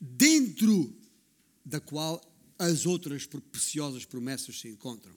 dentro 0.00 0.94
da 1.64 1.80
qual 1.80 2.20
as 2.58 2.86
outras 2.86 3.26
preciosas 3.26 4.04
promessas 4.04 4.58
se 4.58 4.68
encontram. 4.68 5.14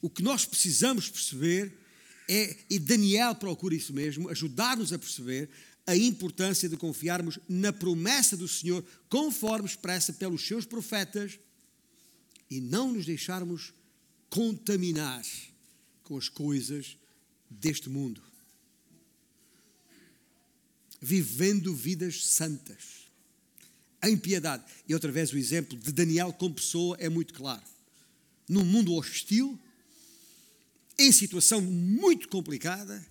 O 0.00 0.10
que 0.10 0.22
nós 0.22 0.44
precisamos 0.44 1.08
perceber 1.08 1.72
é, 2.28 2.56
e 2.68 2.78
Daniel 2.78 3.34
procura 3.34 3.74
isso 3.74 3.92
mesmo, 3.92 4.28
ajudar-nos 4.28 4.92
a 4.92 4.98
perceber 4.98 5.48
a 5.86 5.96
importância 5.96 6.68
de 6.68 6.76
confiarmos 6.76 7.38
na 7.48 7.72
promessa 7.72 8.36
do 8.36 8.48
Senhor, 8.48 8.84
conforme 9.08 9.68
expressa 9.68 10.12
pelos 10.12 10.44
seus 10.44 10.66
profetas, 10.66 11.38
e 12.50 12.60
não 12.60 12.92
nos 12.92 13.06
deixarmos 13.06 13.72
contaminar 14.28 15.24
com 16.02 16.16
as 16.16 16.28
coisas 16.28 16.96
deste 17.48 17.88
mundo. 17.88 18.22
Vivendo 21.00 21.74
vidas 21.74 22.24
santas, 22.24 23.05
em 24.08 24.16
piedade. 24.16 24.64
E 24.88 24.94
outra 24.94 25.10
vez 25.10 25.32
o 25.32 25.38
exemplo 25.38 25.78
de 25.78 25.92
Daniel 25.92 26.32
como 26.32 26.54
pessoa 26.54 26.96
é 26.98 27.08
muito 27.08 27.34
claro. 27.34 27.62
Num 28.48 28.64
mundo 28.64 28.92
hostil, 28.94 29.58
em 30.98 31.12
situação 31.12 31.60
muito 31.60 32.28
complicada, 32.28 33.04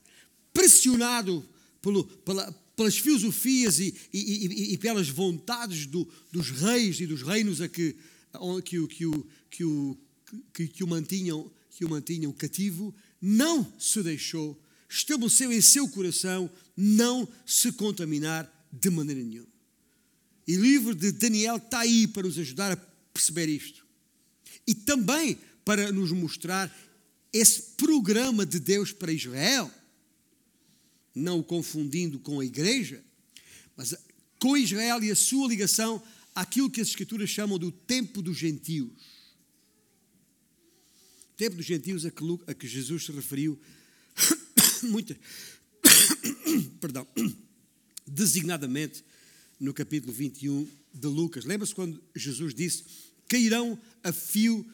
pressionado 0.53 1.47
pelo, 1.81 2.03
pela, 2.03 2.51
pelas 2.75 2.97
filosofias 2.97 3.79
e, 3.79 3.93
e, 4.11 4.19
e, 4.19 4.73
e 4.73 4.77
pelas 4.77 5.09
vontades 5.09 5.85
do, 5.85 6.07
dos 6.31 6.49
reis 6.49 6.99
e 6.99 7.05
dos 7.05 7.21
reinos 7.21 7.61
a 7.61 7.67
que, 7.67 7.95
que, 8.63 8.87
que, 8.87 9.05
o, 9.05 9.27
que, 9.49 9.63
o, 9.63 9.97
que, 10.53 10.67
que, 10.67 10.83
o 10.83 10.87
mantinham, 10.87 11.51
que 11.71 11.85
o 11.85 11.89
mantinham 11.89 12.31
cativo, 12.31 12.93
não 13.21 13.71
se 13.79 14.01
deixou, 14.01 14.59
estabeleceu 14.89 15.51
em 15.51 15.61
seu 15.61 15.87
coração 15.87 16.49
não 16.75 17.27
se 17.45 17.71
contaminar 17.71 18.51
de 18.71 18.89
maneira 18.89 19.21
nenhuma. 19.21 19.54
E 20.47 20.57
o 20.57 20.61
livro 20.61 20.93
de 20.93 21.11
Daniel 21.11 21.57
está 21.57 21.79
aí 21.79 22.07
para 22.07 22.23
nos 22.23 22.37
ajudar 22.37 22.71
a 22.71 22.77
perceber 23.13 23.49
isto. 23.49 23.85
E 24.67 24.75
também 24.75 25.37
para 25.63 25.91
nos 25.91 26.11
mostrar 26.11 26.73
esse 27.33 27.61
programa 27.77 28.45
de 28.45 28.59
Deus 28.59 28.91
para 28.91 29.11
Israel 29.11 29.71
não 31.15 31.39
o 31.39 31.43
confundindo 31.43 32.19
com 32.19 32.41
a 32.41 32.45
igreja, 32.45 33.01
mas 33.77 33.95
com 34.37 34.57
Israel 34.57 35.01
e 35.01 35.09
a 35.09 35.15
sua 35.15 35.47
ligação 35.47 36.03
àquilo 36.35 36.69
que 36.69 36.81
as 36.81 36.89
Escrituras 36.89 37.29
chamam 37.29 37.57
do 37.57 37.71
tempo 37.71 38.21
dos 38.21 38.37
gentios. 38.37 38.91
O 41.33 41.37
tempo 41.37 41.55
dos 41.55 41.65
gentios 41.65 42.05
a 42.05 42.11
que, 42.11 42.23
a 42.47 42.53
que 42.53 42.67
Jesus 42.67 43.05
se 43.05 43.11
referiu 43.13 43.59
muito, 44.83 45.15
perdão, 46.81 47.07
designadamente 48.05 49.03
no 49.59 49.73
capítulo 49.73 50.13
21 50.13 50.69
de 50.93 51.07
Lucas. 51.07 51.45
Lembra-se 51.45 51.73
quando 51.73 52.01
Jesus 52.15 52.53
disse: 52.53 52.83
Cairão 53.27 53.79
a 54.03 54.11
fio 54.11 54.65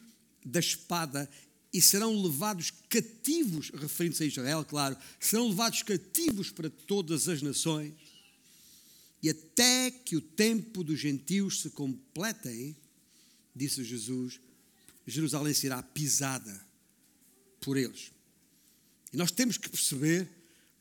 da 0.44 0.60
espada 0.60 1.28
e 1.72 1.80
serão 1.80 2.20
levados 2.20 2.70
cativos, 2.88 3.70
referindo-se 3.70 4.22
a 4.22 4.26
Israel, 4.26 4.64
claro, 4.64 4.96
serão 5.18 5.48
levados 5.48 5.82
cativos 5.82 6.50
para 6.50 6.68
todas 6.68 7.28
as 7.28 7.40
nações. 7.40 7.94
E 9.22 9.30
até 9.30 9.90
que 9.90 10.16
o 10.16 10.20
tempo 10.20 10.82
dos 10.82 10.98
gentios 10.98 11.60
se 11.60 11.70
completem, 11.70 12.76
disse 13.54 13.84
Jesus, 13.84 14.40
Jerusalém 15.06 15.54
será 15.54 15.82
pisada 15.82 16.66
por 17.60 17.76
eles. 17.76 18.10
E 19.12 19.16
nós 19.16 19.30
temos 19.30 19.56
que 19.56 19.68
perceber 19.68 20.28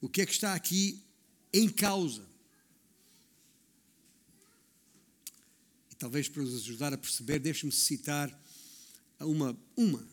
o 0.01 0.09
que 0.09 0.21
é 0.21 0.25
que 0.25 0.31
está 0.31 0.53
aqui 0.53 1.01
em 1.53 1.69
causa. 1.69 2.27
Talvez 6.01 6.27
para 6.27 6.41
nos 6.41 6.55
ajudar 6.63 6.91
a 6.93 6.97
perceber, 6.97 7.37
deixe-me 7.37 7.71
citar 7.71 8.27
uma, 9.19 9.55
uma, 9.77 10.03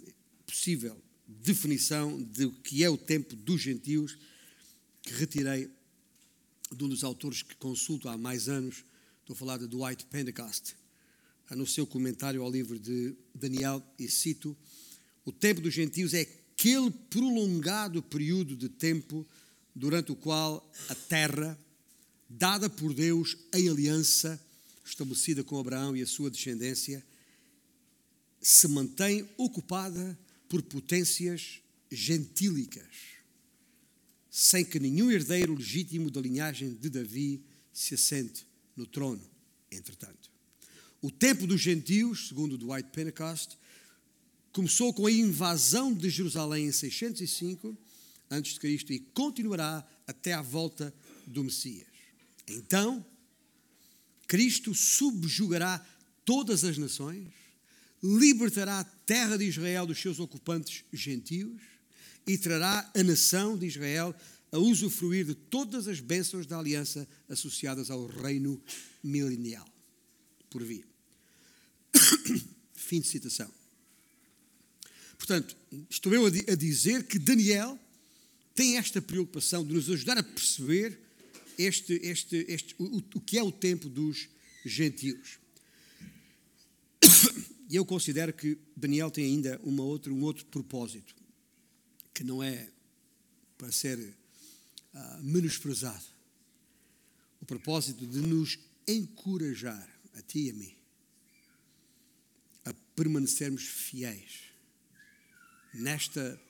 possível 0.47 0.95
definição 1.27 2.23
do 2.25 2.53
que 2.53 2.85
é 2.85 2.91
o 2.91 2.99
tempo 2.99 3.35
dos 3.35 3.63
gentios, 3.63 4.19
que 5.01 5.15
retirei 5.15 5.71
de 6.71 6.85
um 6.85 6.91
dos 6.91 7.03
autores 7.03 7.41
que 7.41 7.55
consulto 7.57 8.07
há 8.07 8.19
mais 8.19 8.51
anos, 8.51 8.85
estou 9.21 9.33
a 9.33 9.37
falar 9.39 9.57
de 9.57 9.67
Dwight 9.67 10.05
Pentecost, 10.05 10.77
no 11.53 11.67
seu 11.67 11.87
comentário 11.87 12.43
ao 12.43 12.51
livro 12.51 12.79
de 12.79 13.15
Daniel, 13.35 13.83
e 13.99 14.11
cito: 14.11 14.55
O 15.25 15.33
tempo 15.33 15.63
dos 15.63 15.73
gentios 15.73 16.13
é 16.13 16.21
aquele 16.21 16.91
prolongado 16.91 18.03
período 18.03 18.55
de 18.55 18.69
tempo 18.69 19.27
durante 19.75 20.13
o 20.13 20.17
qual 20.17 20.71
a 20.91 20.95
terra, 20.95 21.59
dada 22.29 22.69
por 22.69 22.93
Deus 22.93 23.39
em 23.55 23.71
aliança, 23.71 24.39
estabelecida 24.89 25.45
com 25.45 25.59
Abraão 25.59 25.97
e 25.97 26.03
a 26.03 26.07
sua 26.07 26.31
descendência, 26.31 27.05
se 28.41 28.69
mantém 28.69 29.29
ocupada 29.37 30.19
por 30.49 30.63
potências 30.63 31.61
gentílicas, 31.91 32.89
sem 34.31 34.65
que 34.65 34.79
nenhum 34.79 35.11
herdeiro 35.11 35.55
legítimo 35.55 36.11
da 36.11 36.21
linhagem 36.21 36.75
de 36.75 36.89
Davi 36.89 37.43
se 37.73 37.95
assente 37.95 38.47
no 38.77 38.87
trono. 38.87 39.23
Entretanto, 39.71 40.31
o 41.03 41.11
tempo 41.11 41.47
dos 41.47 41.61
gentios, 41.61 42.29
segundo 42.29 42.57
Dwight 42.57 42.91
Pentecost, 42.91 43.59
começou 44.53 44.93
com 44.93 45.07
a 45.07 45.13
invasão 45.13 45.93
de 45.93 46.09
Jerusalém 46.09 46.67
em 46.67 46.73
605 46.73 47.77
a.C. 48.31 48.95
e 48.95 48.99
continuará 48.99 49.87
até 50.07 50.33
à 50.33 50.43
volta 50.43 50.95
do 51.27 51.45
Messias. 51.45 51.87
Então, 52.47 53.05
Cristo 54.29 54.75
subjugará 54.75 55.85
todas 56.25 56.63
as 56.63 56.79
nações 56.79 57.27
libertará 58.03 58.81
a 58.81 58.85
terra 58.85 59.37
de 59.37 59.45
Israel 59.45 59.87
dos 59.87 60.01
seus 60.01 60.21
ocupantes 60.21 60.85
gentios 60.93 61.61
e 62.27 62.39
trará 62.39 62.91
a 62.95 63.03
nação 63.03 63.57
de 63.57 63.67
Israel 63.67 64.15
a 64.53 64.59
usufruir 64.59 65.27
de 65.27 65.35
todas 65.35 65.89
as 65.89 66.01
bênçãos 66.01 66.47
da 66.47 66.59
aliança 66.59 67.07
associadas 67.29 67.91
ao 67.91 68.07
reino 68.07 68.61
milenial. 69.03 69.67
Por 70.49 70.63
vir. 70.63 70.87
Fim 72.75 73.01
de 73.01 73.09
citação. 73.09 73.51
Portanto, 75.19 75.57
estou 75.91 76.15
eu 76.15 76.27
a 76.27 76.55
dizer 76.55 77.05
que 77.05 77.19
Daniel 77.19 77.79
tem 78.55 78.77
esta 78.77 79.03
preocupação 79.03 79.67
de 79.67 79.75
nos 79.75 79.91
ajudar 79.91 80.17
a 80.17 80.23
perceber 80.23 80.99
este, 81.59 81.95
este, 81.95 82.47
este, 82.49 82.75
o, 82.79 82.99
o 83.17 83.21
que 83.21 83.37
é 83.37 83.43
o 83.43 83.51
tempo 83.51 83.89
dos 83.89 84.29
gentios. 84.65 85.39
E 87.69 87.77
eu 87.77 87.85
considero 87.85 88.33
que 88.33 88.57
Daniel 88.75 89.11
tem 89.11 89.27
ainda 89.27 89.61
uma 89.63 89.83
outra, 89.83 90.11
um 90.11 90.23
outro 90.23 90.47
propósito, 90.47 91.15
que 92.15 92.25
não 92.25 92.43
é 92.43 92.71
para 93.59 93.71
ser 93.71 93.99
uh, 93.99 95.23
menosprezado. 95.23 96.05
O 97.41 97.45
propósito 97.45 98.07
de 98.07 98.21
nos 98.21 98.59
encorajar, 98.87 99.87
a 100.15 100.23
ti 100.23 100.47
e 100.47 100.51
a 100.51 100.55
mim, 100.55 100.75
a 102.65 102.73
permanecermos 102.97 103.65
fiéis 103.65 104.45
nesta 105.75 106.41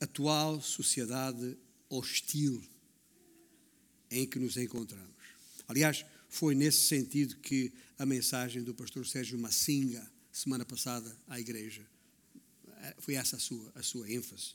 atual 0.00 0.60
sociedade 0.62 1.56
hostil 1.90 2.62
em 4.10 4.26
que 4.26 4.38
nos 4.38 4.56
encontramos. 4.56 5.14
Aliás, 5.68 6.04
foi 6.28 6.54
nesse 6.54 6.86
sentido 6.86 7.36
que 7.36 7.72
a 7.98 8.06
mensagem 8.06 8.62
do 8.62 8.74
pastor 8.74 9.06
Sérgio 9.06 9.38
Massinga, 9.38 10.10
semana 10.32 10.64
passada, 10.64 11.16
à 11.28 11.40
igreja, 11.40 11.86
foi 12.98 13.14
essa 13.14 13.36
a 13.36 13.38
sua, 13.38 13.72
a 13.74 13.82
sua 13.82 14.10
ênfase. 14.10 14.54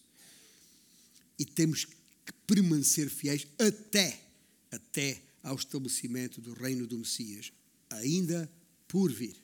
E 1.37 1.45
temos 1.45 1.85
que 1.85 2.33
permanecer 2.45 3.09
fiéis 3.09 3.47
até, 3.57 4.21
até 4.69 5.21
ao 5.43 5.55
estabelecimento 5.55 6.39
do 6.39 6.53
reino 6.53 6.85
do 6.85 6.97
Messias, 6.97 7.51
ainda 7.89 8.51
por 8.87 9.11
vir, 9.11 9.35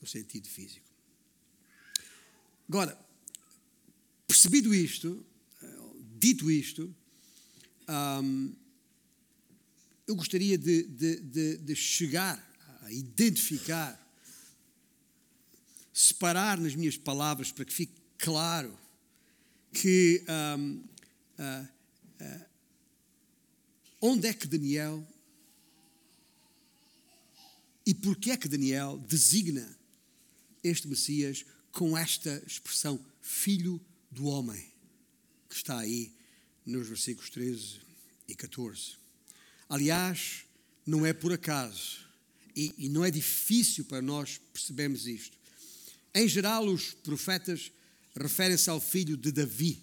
no 0.00 0.06
sentido 0.06 0.48
físico. 0.48 0.86
Agora, 2.68 2.98
percebido 4.26 4.74
isto, 4.74 5.24
dito 6.18 6.50
isto, 6.50 6.94
um, 7.88 8.54
eu 10.08 10.16
gostaria 10.16 10.56
de, 10.56 10.84
de, 10.84 11.20
de, 11.20 11.56
de, 11.58 11.76
chegar 11.76 12.42
a 12.80 12.90
identificar, 12.90 13.94
separar 15.92 16.58
nas 16.58 16.74
minhas 16.74 16.96
palavras 16.96 17.52
para 17.52 17.66
que 17.66 17.72
fique 17.74 18.00
claro 18.16 18.74
que 19.70 20.24
um, 20.58 20.82
uh, 21.38 21.68
uh, 22.22 22.46
onde 24.00 24.26
é 24.26 24.32
que 24.32 24.46
Daniel 24.46 25.06
e 27.84 27.92
porquê 27.92 28.30
é 28.30 28.36
que 28.38 28.48
Daniel 28.48 28.96
designa 29.06 29.78
este 30.64 30.88
Messias 30.88 31.44
com 31.70 31.96
esta 31.96 32.42
expressão 32.46 32.98
filho 33.20 33.78
do 34.10 34.24
homem, 34.24 34.72
que 35.50 35.54
está 35.54 35.78
aí 35.78 36.14
nos 36.64 36.88
versículos 36.88 37.28
13 37.28 37.80
e 38.26 38.34
14. 38.34 38.97
Aliás, 39.68 40.44
não 40.86 41.04
é 41.04 41.12
por 41.12 41.32
acaso, 41.32 41.98
e, 42.56 42.74
e 42.78 42.88
não 42.88 43.04
é 43.04 43.10
difícil 43.10 43.84
para 43.84 44.00
nós 44.02 44.40
percebermos 44.52 45.06
isto. 45.06 45.36
Em 46.14 46.26
geral, 46.26 46.66
os 46.66 46.94
profetas 46.94 47.70
referem-se 48.16 48.68
ao 48.70 48.80
filho 48.80 49.16
de 49.16 49.30
Davi, 49.30 49.80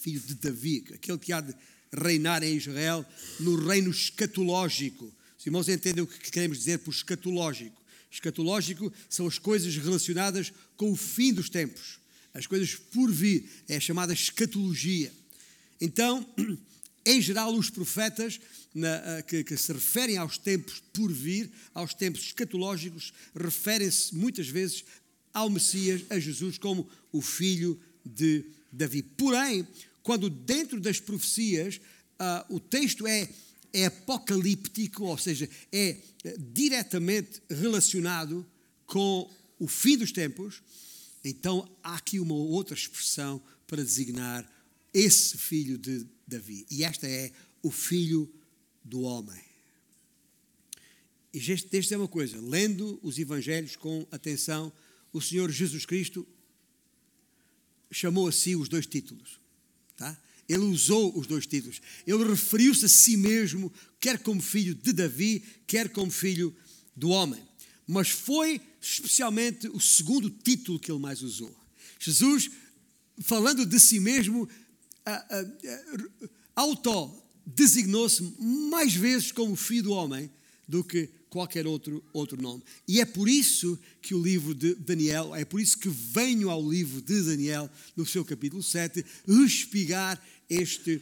filho 0.00 0.20
de 0.20 0.34
Davi, 0.34 0.84
aquele 0.94 1.18
que 1.18 1.32
há 1.32 1.40
de 1.40 1.54
reinar 1.92 2.42
em 2.42 2.56
Israel 2.56 3.04
no 3.40 3.56
reino 3.56 3.90
escatológico. 3.90 5.12
Os 5.38 5.44
irmãos 5.44 5.68
entendem 5.68 6.04
o 6.04 6.06
que 6.06 6.30
queremos 6.30 6.58
dizer 6.58 6.78
por 6.78 6.92
escatológico. 6.92 7.82
Escatológico 8.10 8.92
são 9.10 9.26
as 9.26 9.38
coisas 9.38 9.76
relacionadas 9.76 10.52
com 10.76 10.92
o 10.92 10.96
fim 10.96 11.32
dos 11.32 11.50
tempos 11.50 11.98
as 12.36 12.46
coisas 12.46 12.74
por 12.74 13.10
vir, 13.10 13.48
é 13.66 13.76
a 13.76 13.80
chamada 13.80 14.12
escatologia. 14.12 15.10
Então, 15.80 16.26
em 17.04 17.20
geral, 17.22 17.54
os 17.54 17.70
profetas 17.70 18.38
na, 18.76 19.22
que, 19.22 19.42
que, 19.42 19.56
se 19.56 19.72
referem 19.72 20.18
aos 20.18 20.36
tempos 20.36 20.82
por 20.92 21.10
vir, 21.10 21.50
aos 21.72 21.94
tempos 21.94 22.20
escatológicos, 22.20 23.10
referem-se 23.34 24.14
muitas 24.14 24.48
vezes 24.48 24.84
ao 25.32 25.48
Messias, 25.48 26.04
a 26.10 26.18
Jesus, 26.18 26.58
como 26.58 26.86
o 27.10 27.22
filho 27.22 27.80
de 28.04 28.44
Davi. 28.70 29.02
Porém, 29.02 29.66
quando 30.02 30.28
dentro 30.28 30.78
das 30.78 31.00
profecias 31.00 31.80
uh, 32.20 32.54
o 32.54 32.60
texto 32.60 33.06
é, 33.06 33.26
é 33.72 33.86
apocalíptico, 33.86 35.04
ou 35.04 35.16
seja, 35.16 35.48
é, 35.72 35.96
é 36.22 36.36
diretamente 36.38 37.40
relacionado 37.48 38.46
com 38.84 39.30
o 39.58 39.66
fim 39.66 39.96
dos 39.96 40.12
tempos, 40.12 40.62
então 41.24 41.66
há 41.82 41.94
aqui 41.94 42.20
uma 42.20 42.34
outra 42.34 42.76
expressão 42.76 43.42
para 43.66 43.82
designar 43.82 44.46
esse 44.92 45.38
filho 45.38 45.78
de 45.78 46.06
Davi. 46.28 46.66
E 46.70 46.84
esta 46.84 47.08
é 47.08 47.32
o 47.62 47.70
filho 47.70 48.30
do 48.86 49.02
homem. 49.02 49.42
E 51.32 51.38
deixe 51.40 51.68
dizer 51.68 51.96
uma 51.96 52.08
coisa: 52.08 52.40
lendo 52.40 52.98
os 53.02 53.18
evangelhos 53.18 53.76
com 53.76 54.06
atenção, 54.10 54.72
o 55.12 55.20
Senhor 55.20 55.50
Jesus 55.50 55.84
Cristo 55.84 56.26
chamou 57.90 58.28
a 58.28 58.32
si 58.32 58.56
os 58.56 58.68
dois 58.68 58.86
títulos. 58.86 59.38
Tá? 59.96 60.16
Ele 60.48 60.64
usou 60.64 61.18
os 61.18 61.26
dois 61.26 61.46
títulos. 61.46 61.80
Ele 62.06 62.24
referiu-se 62.24 62.84
a 62.84 62.88
si 62.88 63.16
mesmo, 63.16 63.72
quer 64.00 64.18
como 64.22 64.40
filho 64.40 64.74
de 64.74 64.92
Davi, 64.92 65.44
quer 65.66 65.88
como 65.88 66.10
filho 66.10 66.54
do 66.94 67.10
homem 67.10 67.46
mas 67.86 68.08
foi 68.08 68.60
especialmente 68.80 69.68
o 69.68 69.80
segundo 69.80 70.28
título 70.28 70.80
que 70.80 70.90
ele 70.90 70.98
mais 70.98 71.22
usou. 71.22 71.54
Jesus, 71.98 72.50
falando 73.20 73.64
de 73.64 73.78
si 73.78 74.00
mesmo, 74.00 74.48
auto-designou-se 77.46 78.34
mais 78.40 78.94
vezes 78.94 79.30
como 79.30 79.54
filho 79.54 79.84
do 79.84 79.92
homem 79.92 80.30
do 80.66 80.82
que 80.82 81.08
qualquer 81.30 81.66
outro, 81.66 82.02
outro 82.12 82.40
nome. 82.40 82.62
E 82.88 83.00
é 83.00 83.04
por 83.04 83.28
isso 83.28 83.78
que 84.02 84.14
o 84.14 84.22
livro 84.22 84.54
de 84.54 84.74
Daniel, 84.74 85.34
é 85.34 85.44
por 85.44 85.60
isso 85.60 85.78
que 85.78 85.88
venho 85.88 86.50
ao 86.50 86.68
livro 86.68 87.00
de 87.00 87.22
Daniel, 87.22 87.70
no 87.94 88.04
seu 88.04 88.24
capítulo 88.24 88.62
7, 88.62 89.04
espigar 89.28 90.20
este, 90.48 91.00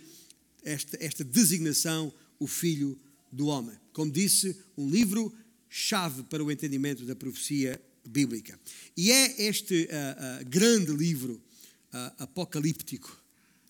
esta, 0.62 0.98
esta 1.00 1.24
designação, 1.24 2.12
o 2.38 2.46
filho 2.46 2.98
do 3.33 3.46
homem. 3.46 3.76
Como 3.92 4.11
disse, 4.11 4.57
um 4.76 4.90
livro 4.90 5.33
chave 5.68 6.22
para 6.24 6.44
o 6.44 6.50
entendimento 6.50 7.04
da 7.04 7.16
profecia 7.16 7.80
bíblica. 8.07 8.59
E 8.96 9.11
é 9.11 9.42
este 9.46 9.85
uh, 9.85 10.42
uh, 10.42 10.48
grande 10.48 10.92
livro 10.92 11.35
uh, 11.35 12.22
apocalíptico 12.22 13.23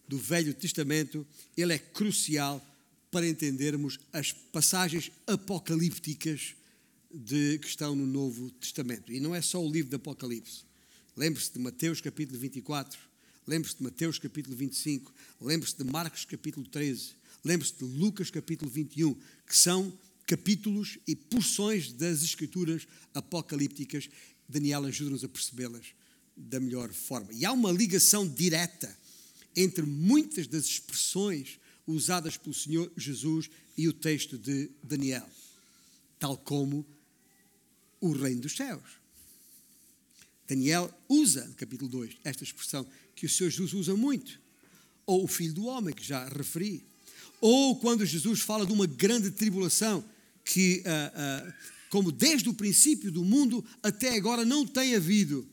do 0.08 0.18
Velho 0.18 0.54
Testamento, 0.54 1.26
ele 1.56 1.72
é 1.72 1.78
crucial 1.78 2.64
para 3.10 3.28
entendermos 3.28 3.98
as 4.12 4.32
passagens 4.32 5.10
apocalípticas 5.26 6.54
de, 7.12 7.58
que 7.58 7.68
estão 7.68 7.94
no 7.94 8.06
Novo 8.06 8.50
Testamento. 8.50 9.12
E 9.12 9.20
não 9.20 9.34
é 9.34 9.40
só 9.40 9.64
o 9.64 9.70
livro 9.70 9.90
do 9.90 9.96
Apocalipse. 9.96 10.64
Lembre-se 11.16 11.52
de 11.52 11.60
Mateus 11.60 12.00
capítulo 12.00 12.38
24, 12.38 12.98
lembre-se 13.46 13.76
de 13.76 13.84
Mateus 13.84 14.18
capítulo 14.18 14.56
25, 14.56 15.14
lembre-se 15.40 15.76
de 15.76 15.84
Marcos 15.84 16.24
capítulo 16.24 16.66
13, 16.66 17.12
lembre-se 17.44 17.74
de 17.78 17.84
Lucas 17.84 18.30
capítulo 18.30 18.68
21, 18.68 19.14
que 19.46 19.56
são 19.56 19.96
capítulos 20.26 20.98
e 21.06 21.14
porções 21.14 21.92
das 21.92 22.24
escrituras 22.24 22.88
apocalípticas. 23.14 24.08
Daniel 24.48 24.84
ajuda-nos 24.86 25.22
a 25.22 25.28
percebê-las 25.28 25.86
da 26.36 26.58
melhor 26.58 26.92
forma. 26.92 27.32
E 27.32 27.44
há 27.44 27.52
uma 27.52 27.70
ligação 27.70 28.26
direta 28.26 29.03
entre 29.56 29.84
muitas 29.84 30.46
das 30.46 30.64
expressões 30.64 31.58
usadas 31.86 32.36
pelo 32.36 32.54
Senhor 32.54 32.90
Jesus 32.96 33.50
e 33.76 33.88
o 33.88 33.92
texto 33.92 34.38
de 34.38 34.70
Daniel, 34.82 35.28
tal 36.18 36.36
como 36.36 36.86
o 38.00 38.12
reino 38.12 38.42
dos 38.42 38.56
céus. 38.56 39.04
Daniel 40.46 40.92
usa, 41.08 41.46
no 41.46 41.54
capítulo 41.54 41.90
2, 41.90 42.18
esta 42.22 42.44
expressão 42.44 42.86
que 43.14 43.26
o 43.26 43.28
Senhor 43.28 43.50
Jesus 43.50 43.72
usa 43.72 43.96
muito, 43.96 44.40
ou 45.06 45.24
o 45.24 45.28
filho 45.28 45.54
do 45.54 45.66
homem, 45.66 45.94
que 45.94 46.04
já 46.04 46.26
referi, 46.28 46.84
ou 47.40 47.76
quando 47.76 48.04
Jesus 48.06 48.40
fala 48.40 48.66
de 48.66 48.72
uma 48.72 48.86
grande 48.86 49.30
tribulação, 49.30 50.04
que, 50.44 50.82
uh, 50.84 51.48
uh, 51.48 51.54
como 51.90 52.12
desde 52.12 52.48
o 52.48 52.54
princípio 52.54 53.10
do 53.10 53.24
mundo 53.24 53.64
até 53.82 54.16
agora 54.16 54.44
não 54.44 54.66
tem 54.66 54.94
havido, 54.94 55.48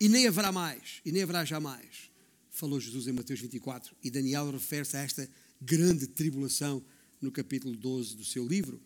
e 0.00 0.08
nem 0.08 0.26
haverá 0.26 0.52
mais, 0.52 1.00
e 1.04 1.12
nem 1.12 1.22
haverá 1.22 1.44
jamais, 1.44 2.10
falou 2.54 2.80
Jesus 2.80 3.06
em 3.06 3.12
Mateus 3.12 3.40
24, 3.40 3.94
e 4.02 4.10
Daniel 4.10 4.50
refere-se 4.50 4.96
a 4.96 5.00
esta 5.00 5.28
grande 5.60 6.06
tribulação 6.06 6.82
no 7.20 7.30
capítulo 7.30 7.76
12 7.76 8.16
do 8.16 8.24
seu 8.24 8.46
livro. 8.46 8.80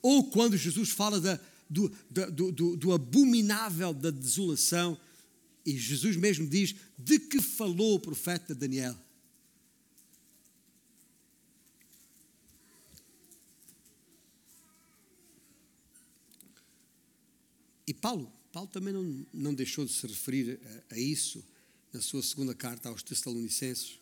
Ou 0.00 0.30
quando 0.30 0.56
Jesus 0.56 0.88
fala 0.90 1.20
da 1.20 1.38
do, 1.70 1.88
do, 2.10 2.52
do, 2.52 2.76
do 2.76 2.92
abominável 2.92 3.94
da 3.94 4.10
desolação. 4.10 4.98
E 5.64 5.78
Jesus 5.78 6.16
mesmo 6.16 6.46
diz: 6.48 6.74
de 6.98 7.20
que 7.20 7.40
falou 7.40 7.94
o 7.94 8.00
profeta 8.00 8.54
Daniel? 8.54 8.98
E 17.86 17.94
Paulo, 17.94 18.32
Paulo 18.52 18.68
também 18.68 18.92
não, 18.92 19.26
não 19.32 19.54
deixou 19.54 19.84
de 19.84 19.92
se 19.92 20.06
referir 20.06 20.60
a, 20.90 20.94
a 20.94 20.98
isso 20.98 21.44
na 21.92 22.00
sua 22.00 22.22
segunda 22.22 22.54
carta 22.54 22.88
aos 22.88 23.02
Tessalonicenses. 23.02 23.98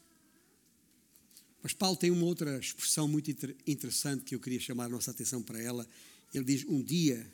Mas 1.62 1.72
Paulo 1.72 1.96
tem 1.96 2.10
uma 2.10 2.24
outra 2.24 2.58
expressão 2.58 3.08
muito 3.08 3.30
interessante 3.66 4.24
que 4.24 4.34
eu 4.34 4.40
queria 4.40 4.60
chamar 4.60 4.84
a 4.84 4.88
nossa 4.88 5.10
atenção 5.10 5.42
para 5.42 5.60
ela. 5.60 5.86
Ele 6.32 6.44
diz: 6.44 6.64
Um 6.68 6.82
dia, 6.82 7.26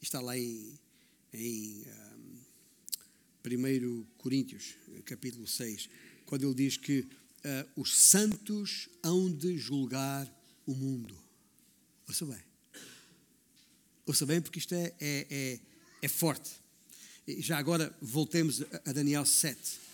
está 0.00 0.20
lá 0.20 0.36
em, 0.38 0.78
em 1.32 1.84
um, 3.44 4.00
1 4.00 4.06
Coríntios, 4.18 4.74
capítulo 5.04 5.46
6, 5.46 5.88
quando 6.24 6.44
ele 6.44 6.54
diz 6.54 6.76
que 6.76 7.00
uh, 7.00 7.08
os 7.80 7.96
santos 7.96 8.88
hão 9.02 9.30
de 9.30 9.58
julgar 9.58 10.32
o 10.66 10.74
mundo. 10.74 11.16
Ouça 12.08 12.24
bem. 12.24 12.42
Ouça 14.06 14.24
bem, 14.24 14.40
porque 14.40 14.58
isto 14.58 14.74
é, 14.74 14.94
é, 15.00 15.26
é 15.28 15.60
é 16.06 16.08
forte. 16.08 16.50
Já 17.38 17.58
agora 17.58 17.94
voltemos 18.00 18.62
a 18.84 18.92
Daniel 18.92 19.24
7. 19.26 19.85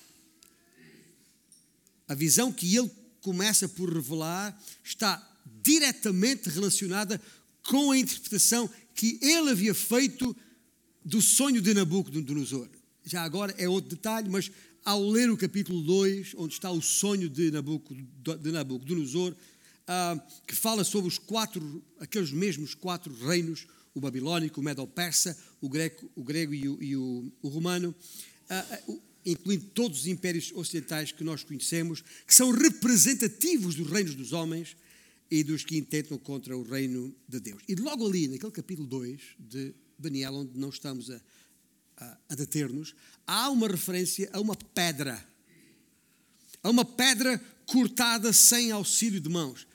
A 2.13 2.15
visão 2.15 2.53
que 2.53 2.77
ele 2.77 2.91
começa 3.23 3.67
por 3.67 3.91
revelar 3.91 4.55
está 4.85 5.27
diretamente 5.63 6.51
relacionada 6.51 7.19
com 7.63 7.91
a 7.91 7.97
interpretação 7.97 8.69
que 8.95 9.19
ele 9.23 9.49
havia 9.49 9.73
feito 9.73 10.37
do 11.03 11.23
sonho 11.23 11.63
de 11.63 11.73
Nabucodonosor. 11.73 12.69
Já 13.03 13.23
agora 13.23 13.55
é 13.57 13.67
outro 13.67 13.97
detalhe, 13.97 14.29
mas 14.29 14.51
ao 14.85 15.03
ler 15.09 15.31
o 15.31 15.39
capítulo 15.39 15.81
2, 15.81 16.35
onde 16.37 16.53
está 16.53 16.71
o 16.71 16.83
sonho 16.83 17.31
de 17.31 17.51
Nabucodonosor, 17.51 19.33
uh, 19.33 20.21
que 20.47 20.55
fala 20.55 20.85
sobre 20.85 21.09
os 21.09 21.17
quatro, 21.17 21.83
aqueles 21.99 22.31
mesmos 22.31 22.75
quatro 22.75 23.11
reinos, 23.27 23.67
o 23.95 24.01
babilónico, 24.03 24.61
o 24.61 24.63
medo-persa, 24.63 25.35
o 25.63 25.69
grego, 25.71 26.11
o 26.15 26.23
grego 26.23 26.53
e, 26.53 26.69
o, 26.69 26.83
e 26.83 26.95
o, 26.95 27.33
o 27.41 27.49
romano, 27.49 27.95
uh, 28.87 29.01
incluindo 29.25 29.67
todos 29.67 30.01
os 30.01 30.07
impérios 30.07 30.53
ocidentais 30.55 31.13
que 31.13 31.25
nós 31.25 31.45
conhecemos, 31.45 32.03
que 32.27 32.35
são 32.35 32.51
representativos 32.51 33.75
dos 33.75 33.89
reinos 33.89 34.15
dos 34.15 34.33
homens 34.33 34.77
e 35.31 35.43
dos 35.43 35.65
que 35.65 35.77
intentam 35.77 36.19
contra 36.19 36.57
o 36.57 36.63
reino 36.63 37.15
de 37.29 37.41
Deus. 37.41 37.63
E 37.69 37.75
logo 37.75 38.07
ali, 38.07 38.29
naquele 38.29 38.53
capítulo 38.53 38.87
2 38.87 39.21
de 39.39 39.75
Daniel, 39.99 40.35
onde 40.35 40.59
não 40.59 40.69
estamos 40.69 41.11
a, 41.11 41.21
a, 41.97 42.19
a 42.31 42.35
deter-nos, 42.35 42.95
há 43.27 43.49
uma 43.49 43.69
referência 43.69 44.29
a 44.33 44.41
uma 44.41 44.57
pedra. 44.57 45.25
A 46.63 46.71
uma 46.71 46.85
pedra 46.85 47.39
cortada 47.67 48.33
sem 48.33 48.71
auxílio 48.71 49.21
de 49.21 49.29
mãos. 49.29 49.67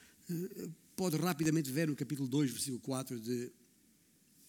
Pode 0.96 1.18
rapidamente 1.18 1.72
ver 1.72 1.88
no 1.88 1.96
capítulo 1.96 2.28
2, 2.28 2.52
versículo 2.52 2.80
4 2.80 3.20
de 3.20 3.52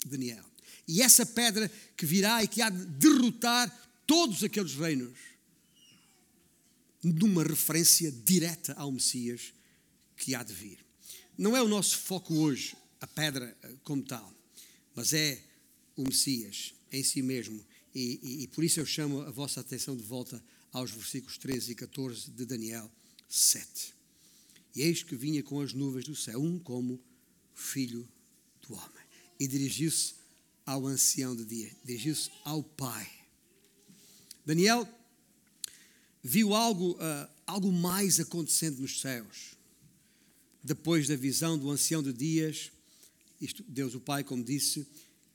Daniel. 0.06 0.44
E 0.86 1.02
essa 1.02 1.24
pedra 1.24 1.70
que 1.96 2.06
virá 2.06 2.42
e 2.42 2.48
que 2.48 2.62
há 2.62 2.70
de 2.70 2.84
derrotar 2.84 3.87
todos 4.08 4.42
aqueles 4.42 4.74
reinos, 4.74 5.18
numa 7.04 7.44
referência 7.44 8.10
direta 8.10 8.72
ao 8.72 8.90
Messias 8.90 9.52
que 10.16 10.34
há 10.34 10.42
de 10.42 10.54
vir. 10.54 10.78
Não 11.36 11.54
é 11.54 11.62
o 11.62 11.68
nosso 11.68 11.98
foco 11.98 12.34
hoje, 12.34 12.74
a 13.02 13.06
pedra 13.06 13.54
eh, 13.62 13.74
como 13.84 14.02
tal, 14.02 14.34
mas 14.94 15.12
é 15.12 15.44
o 15.94 16.02
Messias 16.02 16.74
em 16.90 17.04
si 17.04 17.20
mesmo. 17.20 17.62
E, 17.94 18.18
e, 18.22 18.42
e 18.44 18.46
por 18.48 18.64
isso 18.64 18.80
eu 18.80 18.86
chamo 18.86 19.20
a 19.20 19.30
vossa 19.30 19.60
atenção 19.60 19.94
de 19.94 20.02
volta 20.02 20.42
aos 20.72 20.90
versículos 20.90 21.36
13 21.36 21.72
e 21.72 21.74
14 21.74 22.30
de 22.30 22.46
Daniel 22.46 22.90
7. 23.28 23.94
E 24.74 24.82
eis 24.82 25.02
que 25.02 25.14
vinha 25.14 25.42
com 25.42 25.60
as 25.60 25.74
nuvens 25.74 26.06
do 26.06 26.16
céu, 26.16 26.42
um 26.42 26.58
como 26.58 26.98
filho 27.54 28.08
do 28.66 28.74
homem 28.74 29.04
e 29.38 29.46
dirigiu-se 29.46 30.14
ao 30.66 30.86
ancião 30.86 31.36
de 31.36 31.44
dia, 31.44 31.70
dirigiu-se 31.84 32.30
ao 32.44 32.62
pai. 32.62 33.17
Daniel 34.48 34.88
viu 36.22 36.54
algo, 36.54 36.92
uh, 36.92 37.28
algo 37.46 37.70
mais 37.70 38.18
acontecendo 38.18 38.80
nos 38.80 38.98
céus. 38.98 39.54
Depois 40.64 41.06
da 41.06 41.16
visão 41.16 41.58
do 41.58 41.70
ancião 41.70 42.02
de 42.02 42.14
dias, 42.14 42.72
isto, 43.38 43.62
Deus 43.68 43.94
o 43.94 44.00
Pai, 44.00 44.24
como 44.24 44.42
disse, 44.42 44.86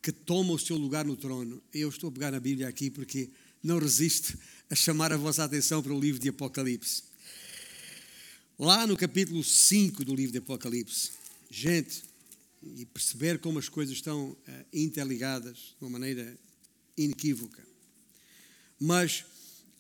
que 0.01 0.11
toma 0.11 0.53
o 0.53 0.57
seu 0.57 0.77
lugar 0.77 1.05
no 1.05 1.15
trono. 1.15 1.61
Eu 1.71 1.89
estou 1.89 2.09
a 2.09 2.11
pegar 2.11 2.31
na 2.31 2.39
Bíblia 2.39 2.67
aqui 2.67 2.89
porque 2.89 3.29
não 3.61 3.77
resisto 3.77 4.35
a 4.67 4.73
chamar 4.73 5.13
a 5.13 5.17
vossa 5.17 5.43
atenção 5.43 5.83
para 5.83 5.93
o 5.93 5.99
livro 5.99 6.19
de 6.19 6.29
Apocalipse. 6.29 7.03
Lá 8.57 8.87
no 8.87 8.97
capítulo 8.97 9.43
5 9.43 10.03
do 10.03 10.15
livro 10.15 10.31
de 10.31 10.39
Apocalipse, 10.39 11.11
gente, 11.51 12.01
e 12.63 12.83
perceber 12.87 13.37
como 13.37 13.59
as 13.59 13.69
coisas 13.69 13.93
estão 13.93 14.29
uh, 14.31 14.37
interligadas 14.73 15.75
de 15.77 15.83
uma 15.85 15.91
maneira 15.91 16.35
inequívoca. 16.97 17.72
Mas 18.79 19.25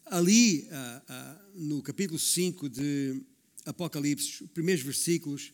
ali, 0.05 0.67
uh, 0.69 1.11
uh, 1.11 1.39
no 1.55 1.81
capítulo 1.81 2.19
5 2.19 2.69
de 2.69 3.21
Apocalipse, 3.65 4.43
os 4.43 4.49
primeiros 4.51 4.83
versículos, 4.83 5.53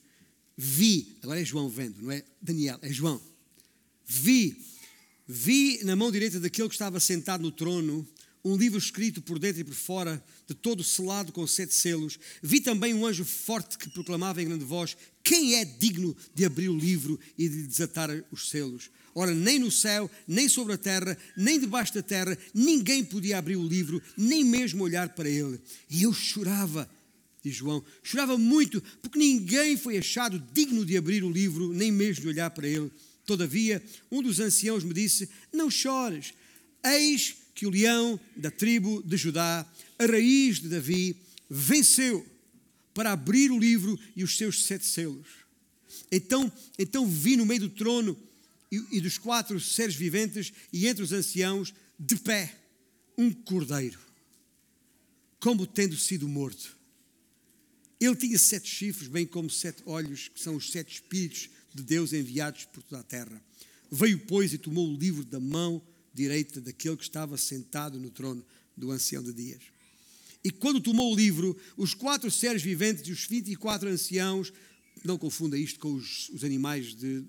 vi, 0.57 1.17
agora 1.21 1.41
é 1.41 1.45
João 1.45 1.69
vendo, 1.69 2.01
não 2.01 2.11
é 2.11 2.23
Daniel, 2.41 2.79
é 2.81 2.91
João. 2.91 3.21
Vi, 4.05 4.57
vi 5.27 5.83
na 5.83 5.95
mão 5.95 6.11
direita 6.11 6.39
daquele 6.39 6.67
que 6.67 6.75
estava 6.75 6.99
sentado 6.99 7.41
no 7.41 7.51
trono 7.51 8.07
um 8.43 8.55
livro 8.55 8.77
escrito 8.77 9.21
por 9.21 9.37
dentro 9.37 9.61
e 9.61 9.63
por 9.63 9.73
fora, 9.73 10.23
de 10.47 10.53
todo 10.53 10.83
selado 10.83 11.31
com 11.31 11.45
sete 11.45 11.73
selos. 11.73 12.19
Vi 12.41 12.61
também 12.61 12.93
um 12.93 13.05
anjo 13.05 13.25
forte 13.25 13.77
que 13.77 13.89
proclamava 13.89 14.41
em 14.41 14.47
grande 14.47 14.65
voz: 14.65 14.95
Quem 15.23 15.55
é 15.55 15.65
digno 15.65 16.15
de 16.33 16.45
abrir 16.45 16.69
o 16.69 16.77
livro 16.77 17.19
e 17.37 17.49
de 17.49 17.67
desatar 17.67 18.09
os 18.31 18.49
selos? 18.49 18.89
Ora, 19.13 19.33
nem 19.33 19.59
no 19.59 19.71
céu, 19.71 20.09
nem 20.27 20.47
sobre 20.47 20.73
a 20.73 20.77
terra, 20.77 21.17
nem 21.35 21.59
debaixo 21.59 21.93
da 21.93 22.01
terra, 22.01 22.37
ninguém 22.53 23.03
podia 23.03 23.37
abrir 23.37 23.57
o 23.57 23.67
livro, 23.67 24.01
nem 24.15 24.43
mesmo 24.43 24.83
olhar 24.83 25.09
para 25.09 25.27
ele. 25.27 25.59
E 25.89 26.03
eu 26.03 26.13
chorava, 26.13 26.89
diz 27.43 27.55
João, 27.55 27.83
chorava 28.01 28.37
muito, 28.37 28.81
porque 29.01 29.19
ninguém 29.19 29.75
foi 29.75 29.97
achado 29.97 30.41
digno 30.53 30.85
de 30.85 30.95
abrir 30.95 31.23
o 31.23 31.31
livro, 31.31 31.73
nem 31.73 31.91
mesmo 31.91 32.21
de 32.21 32.27
olhar 32.29 32.49
para 32.51 32.67
ele. 32.67 32.91
Todavia, 33.25 33.83
um 34.09 34.21
dos 34.21 34.39
anciãos 34.39 34.83
me 34.83 34.93
disse: 34.93 35.29
Não 35.51 35.69
chores, 35.69 36.33
eis 36.83 37.35
que 37.59 37.67
o 37.67 37.69
leão 37.69 38.17
da 38.37 38.49
tribo 38.49 39.03
de 39.03 39.17
Judá, 39.17 39.69
a 39.97 40.05
raiz 40.05 40.61
de 40.61 40.69
Davi, 40.69 41.17
venceu 41.49 42.25
para 42.93 43.11
abrir 43.11 43.51
o 43.51 43.59
livro 43.59 43.99
e 44.15 44.23
os 44.23 44.37
seus 44.37 44.63
sete 44.63 44.85
selos. 44.85 45.27
Então, 46.09 46.49
então 46.77 47.05
vi 47.05 47.35
no 47.35 47.45
meio 47.45 47.59
do 47.59 47.69
trono 47.69 48.17
e, 48.71 48.81
e 48.93 49.01
dos 49.01 49.17
quatro 49.17 49.59
seres 49.59 49.93
viventes 49.93 50.53
e 50.71 50.87
entre 50.87 51.03
os 51.03 51.11
anciãos, 51.11 51.73
de 51.99 52.15
pé, 52.15 52.55
um 53.17 53.29
cordeiro, 53.29 53.99
como 55.41 55.67
tendo 55.67 55.97
sido 55.97 56.29
morto. 56.29 56.77
Ele 57.99 58.15
tinha 58.15 58.39
sete 58.39 58.69
chifres, 58.69 59.09
bem 59.09 59.25
como 59.25 59.49
sete 59.49 59.83
olhos, 59.85 60.29
que 60.29 60.39
são 60.39 60.55
os 60.55 60.71
sete 60.71 60.93
espíritos 60.93 61.49
de 61.75 61.83
Deus 61.83 62.13
enviados 62.13 62.63
por 62.63 62.81
toda 62.83 63.01
a 63.01 63.03
terra. 63.03 63.43
Veio, 63.91 64.17
pois, 64.17 64.53
e 64.53 64.57
tomou 64.57 64.89
o 64.89 64.97
livro 64.97 65.25
da 65.25 65.41
mão 65.41 65.85
direita 66.19 66.59
daquele 66.59 66.97
que 66.97 67.03
estava 67.03 67.37
sentado 67.37 67.97
no 67.97 68.09
trono 68.09 68.45
do 68.75 68.91
ancião 68.91 69.23
de 69.23 69.31
dias. 69.31 69.61
E 70.43 70.51
quando 70.51 70.81
tomou 70.81 71.13
o 71.13 71.15
livro, 71.15 71.57
os 71.77 71.93
quatro 71.93 72.29
seres 72.29 72.61
viventes 72.61 73.07
e 73.07 73.11
os 73.11 73.25
24 73.25 73.89
anciãos, 73.89 74.51
não 75.03 75.17
confunda 75.17 75.57
isto 75.57 75.79
com 75.79 75.93
os, 75.93 76.29
os 76.29 76.43
animais 76.43 76.93
de 76.93 77.23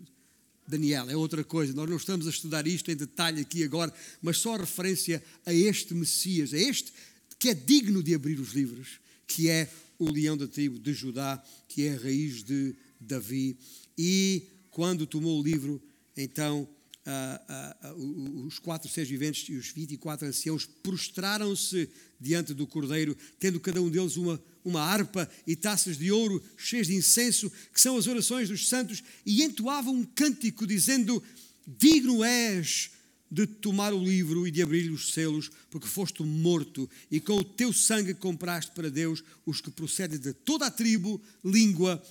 Daniel, 0.67 1.09
é 1.09 1.17
outra 1.17 1.45
coisa. 1.45 1.73
Nós 1.73 1.89
não 1.89 1.97
estamos 1.97 2.27
a 2.27 2.31
estudar 2.31 2.67
isto 2.67 2.91
em 2.91 2.97
detalhe 2.97 3.43
aqui 3.43 3.63
agora, 3.63 3.93
mas 4.21 4.39
só 4.39 4.57
referência 4.57 5.23
a 5.47 5.55
este 5.55 5.95
Messias, 5.95 6.53
a 6.53 6.59
este 6.59 6.93
que 7.39 7.49
é 7.49 7.55
digno 7.55 8.03
de 8.03 8.15
abrir 8.15 8.39
os 8.39 8.53
livros, 8.53 9.01
que 9.27 9.49
é 9.49 9.71
o 9.99 10.11
leão 10.11 10.37
da 10.37 10.47
tribo 10.47 10.79
de 10.79 10.93
Judá, 10.93 11.43
que 11.69 11.87
é 11.87 11.95
a 11.95 11.99
raiz 11.99 12.43
de 12.43 12.75
Davi. 13.01 13.57
E 13.97 14.43
quando 14.71 15.07
tomou 15.07 15.41
o 15.41 15.43
livro, 15.43 15.81
então 16.17 16.69
uh, 17.07 17.95
uh, 17.95 18.47
os 18.47 18.59
quatro 18.59 18.89
seres 18.89 19.09
viventes 19.09 19.49
e 19.49 19.57
os 19.57 19.69
24 19.69 20.29
anciãos 20.29 20.67
prostraram-se 20.67 21.89
diante 22.21 22.53
do 22.53 22.67
cordeiro, 22.67 23.17
tendo 23.39 23.61
cada 23.61 23.81
um 23.81 23.89
deles 23.89 24.17
uma, 24.17 24.43
uma 24.65 24.83
harpa 24.83 25.31
e 25.47 25.57
taças 25.57 25.97
de 25.97 26.13
ouro 26.13 26.43
cheias 26.57 26.87
de 26.87 26.95
incenso, 26.95 27.51
que 27.73 27.81
são 27.81 27.97
as 27.97 28.07
orações 28.07 28.49
dos 28.49 28.69
santos, 28.69 29.03
e 29.25 29.43
entoavam 29.43 29.95
um 29.95 30.05
cântico 30.05 30.67
dizendo: 30.67 31.23
Digno 31.67 32.23
és 32.23 32.91
de 33.31 33.47
tomar 33.47 33.95
o 33.95 34.03
livro 34.03 34.47
e 34.47 34.51
de 34.51 34.61
abrir 34.61 34.91
os 34.91 35.13
selos, 35.13 35.51
porque 35.71 35.87
foste 35.87 36.23
morto 36.23 36.91
e 37.11 37.21
com 37.21 37.37
o 37.37 37.45
teu 37.45 37.73
sangue 37.73 38.13
compraste 38.13 38.73
para 38.73 38.91
Deus 38.91 39.23
os 39.47 39.61
que 39.61 39.71
procedem 39.71 40.19
de 40.19 40.33
toda 40.33 40.67
a 40.67 40.71
tribo, 40.71 41.21
língua 41.45 42.03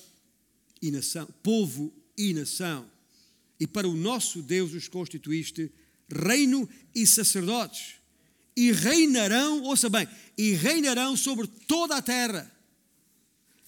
e 0.81 0.89
nação, 0.89 1.27
povo 1.43 1.93
e 2.17 2.33
nação. 2.33 2.89
E 3.59 3.67
para 3.67 3.87
o 3.87 3.95
nosso 3.95 4.41
Deus 4.41 4.73
os 4.73 4.87
constituíste 4.87 5.71
reino 6.09 6.67
e 6.95 7.05
sacerdotes, 7.05 7.95
e 8.55 8.71
reinarão, 8.71 9.63
ouça 9.63 9.89
bem, 9.89 10.07
e 10.37 10.53
reinarão 10.53 11.15
sobre 11.15 11.47
toda 11.47 11.95
a 11.95 12.01
terra. 12.01 12.51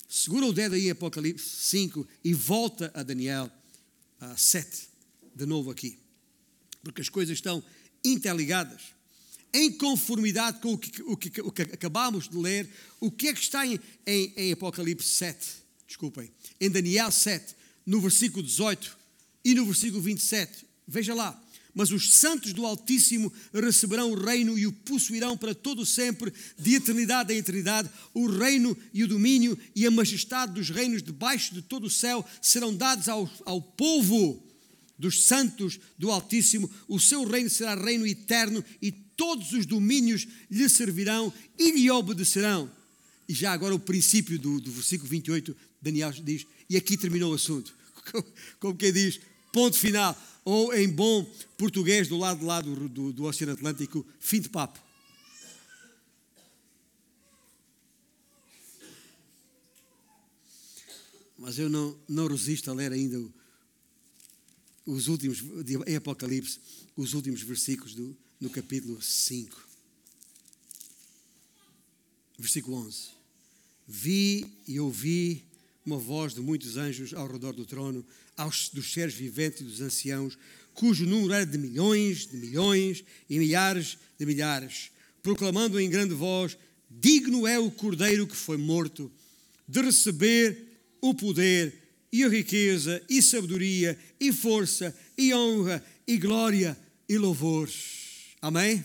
Segura 0.09 0.45
o 0.45 0.53
dedo 0.53 0.75
aí 0.75 0.87
em 0.87 0.91
Apocalipse 0.91 1.47
5 1.47 2.07
e 2.23 2.33
volta 2.33 2.91
a 2.93 3.03
Daniel 3.03 3.49
uh, 4.21 4.37
7, 4.37 4.89
de 5.35 5.45
novo 5.45 5.69
aqui, 5.69 5.97
porque 6.83 7.01
as 7.01 7.09
coisas 7.09 7.37
estão 7.37 7.63
interligadas. 8.03 8.81
Em 9.53 9.71
conformidade 9.71 10.61
com 10.61 10.73
o 10.73 10.77
que, 10.77 11.01
o 11.03 11.17
que, 11.17 11.41
o 11.41 11.51
que 11.51 11.61
acabamos 11.61 12.27
de 12.27 12.37
ler, 12.37 12.69
o 13.01 13.11
que 13.11 13.27
é 13.27 13.33
que 13.33 13.41
está 13.41 13.67
em, 13.67 13.79
em, 14.07 14.33
em 14.35 14.51
Apocalipse 14.53 15.07
7? 15.07 15.47
Desculpem, 15.85 16.31
em 16.59 16.69
Daniel 16.69 17.11
7, 17.11 17.55
no 17.85 17.99
versículo 17.99 18.43
18 18.43 19.00
e 19.43 19.53
no 19.53 19.65
versículo 19.65 20.01
27. 20.01 20.65
Veja 20.87 21.13
lá. 21.13 21.41
Mas 21.73 21.91
os 21.91 22.13
santos 22.13 22.51
do 22.51 22.65
Altíssimo 22.65 23.31
receberão 23.53 24.11
o 24.11 24.15
reino 24.15 24.59
e 24.59 24.67
o 24.67 24.73
possuirão 24.73 25.37
para 25.37 25.55
todo 25.55 25.85
sempre, 25.85 26.33
de 26.59 26.75
eternidade 26.75 27.31
a 27.31 27.35
eternidade. 27.35 27.89
O 28.13 28.27
reino 28.27 28.77
e 28.93 29.03
o 29.03 29.07
domínio 29.07 29.57
e 29.73 29.85
a 29.85 29.91
majestade 29.91 30.53
dos 30.53 30.69
reinos 30.69 31.01
debaixo 31.01 31.53
de 31.53 31.61
todo 31.61 31.85
o 31.85 31.89
céu 31.89 32.25
serão 32.41 32.75
dados 32.75 33.07
ao, 33.07 33.29
ao 33.45 33.61
povo 33.61 34.43
dos 34.99 35.23
santos 35.23 35.79
do 35.97 36.11
Altíssimo. 36.11 36.69
O 36.87 36.99
seu 36.99 37.23
reino 37.23 37.49
será 37.49 37.73
reino 37.73 38.05
eterno 38.05 38.63
e 38.81 38.91
todos 38.91 39.53
os 39.53 39.65
domínios 39.65 40.27
lhe 40.49 40.67
servirão 40.67 41.33
e 41.57 41.71
lhe 41.71 41.89
obedecerão. 41.89 42.69
E 43.29 43.33
já 43.33 43.53
agora 43.53 43.73
o 43.73 43.79
princípio 43.79 44.37
do, 44.37 44.59
do 44.59 44.71
versículo 44.71 45.09
28, 45.09 45.55
Daniel 45.81 46.11
diz, 46.11 46.45
e 46.69 46.75
aqui 46.75 46.97
terminou 46.97 47.31
o 47.31 47.35
assunto. 47.35 47.73
Como 48.59 48.75
quem 48.75 48.91
diz, 48.91 49.21
ponto 49.51 49.77
final 49.77 50.17
ou 50.43 50.73
em 50.73 50.89
bom 50.89 51.23
português, 51.57 52.07
do 52.07 52.17
lado 52.17 52.39
de 52.39 52.45
lá 52.45 52.61
do, 52.61 52.89
do, 52.89 53.13
do 53.13 53.23
Oceano 53.25 53.53
Atlântico, 53.53 54.05
fim 54.19 54.39
de 54.39 54.49
papo. 54.49 54.79
Mas 61.37 61.57
eu 61.57 61.69
não, 61.69 61.97
não 62.07 62.27
resisto 62.27 62.69
a 62.69 62.73
ler 62.73 62.91
ainda 62.91 63.19
os 64.85 65.07
últimos, 65.07 65.43
em 65.87 65.95
Apocalipse, 65.95 66.59
os 66.95 67.13
últimos 67.13 67.41
versículos 67.41 67.95
do, 67.95 68.15
no 68.39 68.49
capítulo 68.49 69.01
5. 69.01 69.69
Versículo 72.37 72.77
11. 72.77 73.09
Vi 73.87 74.45
e 74.67 74.79
ouvi 74.79 75.45
uma 75.85 75.97
voz 75.97 76.33
de 76.33 76.41
muitos 76.41 76.77
anjos 76.77 77.13
ao 77.13 77.27
redor 77.27 77.53
do 77.53 77.65
trono, 77.65 78.05
aos 78.37 78.69
dos 78.69 78.93
seres 78.93 79.13
viventes 79.13 79.61
e 79.61 79.63
dos 79.63 79.81
anciãos, 79.81 80.37
cujo 80.73 81.05
número 81.05 81.33
era 81.33 81.45
de 81.45 81.57
milhões, 81.57 82.27
de 82.27 82.37
milhões 82.37 83.03
e 83.29 83.39
milhares 83.39 83.97
de 84.17 84.25
milhares, 84.25 84.91
proclamando 85.21 85.79
em 85.79 85.89
grande 85.89 86.13
voz: 86.13 86.57
Digno 86.89 87.47
é 87.47 87.59
o 87.59 87.71
cordeiro 87.71 88.27
que 88.27 88.35
foi 88.35 88.57
morto 88.57 89.11
de 89.67 89.81
receber 89.81 90.57
o 91.01 91.13
poder 91.13 91.73
e 92.11 92.23
a 92.23 92.29
riqueza 92.29 93.01
e 93.09 93.21
sabedoria 93.21 93.97
e 94.19 94.31
força 94.31 94.95
e 95.17 95.33
honra 95.33 95.83
e 96.05 96.17
glória 96.17 96.77
e 97.07 97.17
louvores. 97.17 98.35
Amém? 98.41 98.83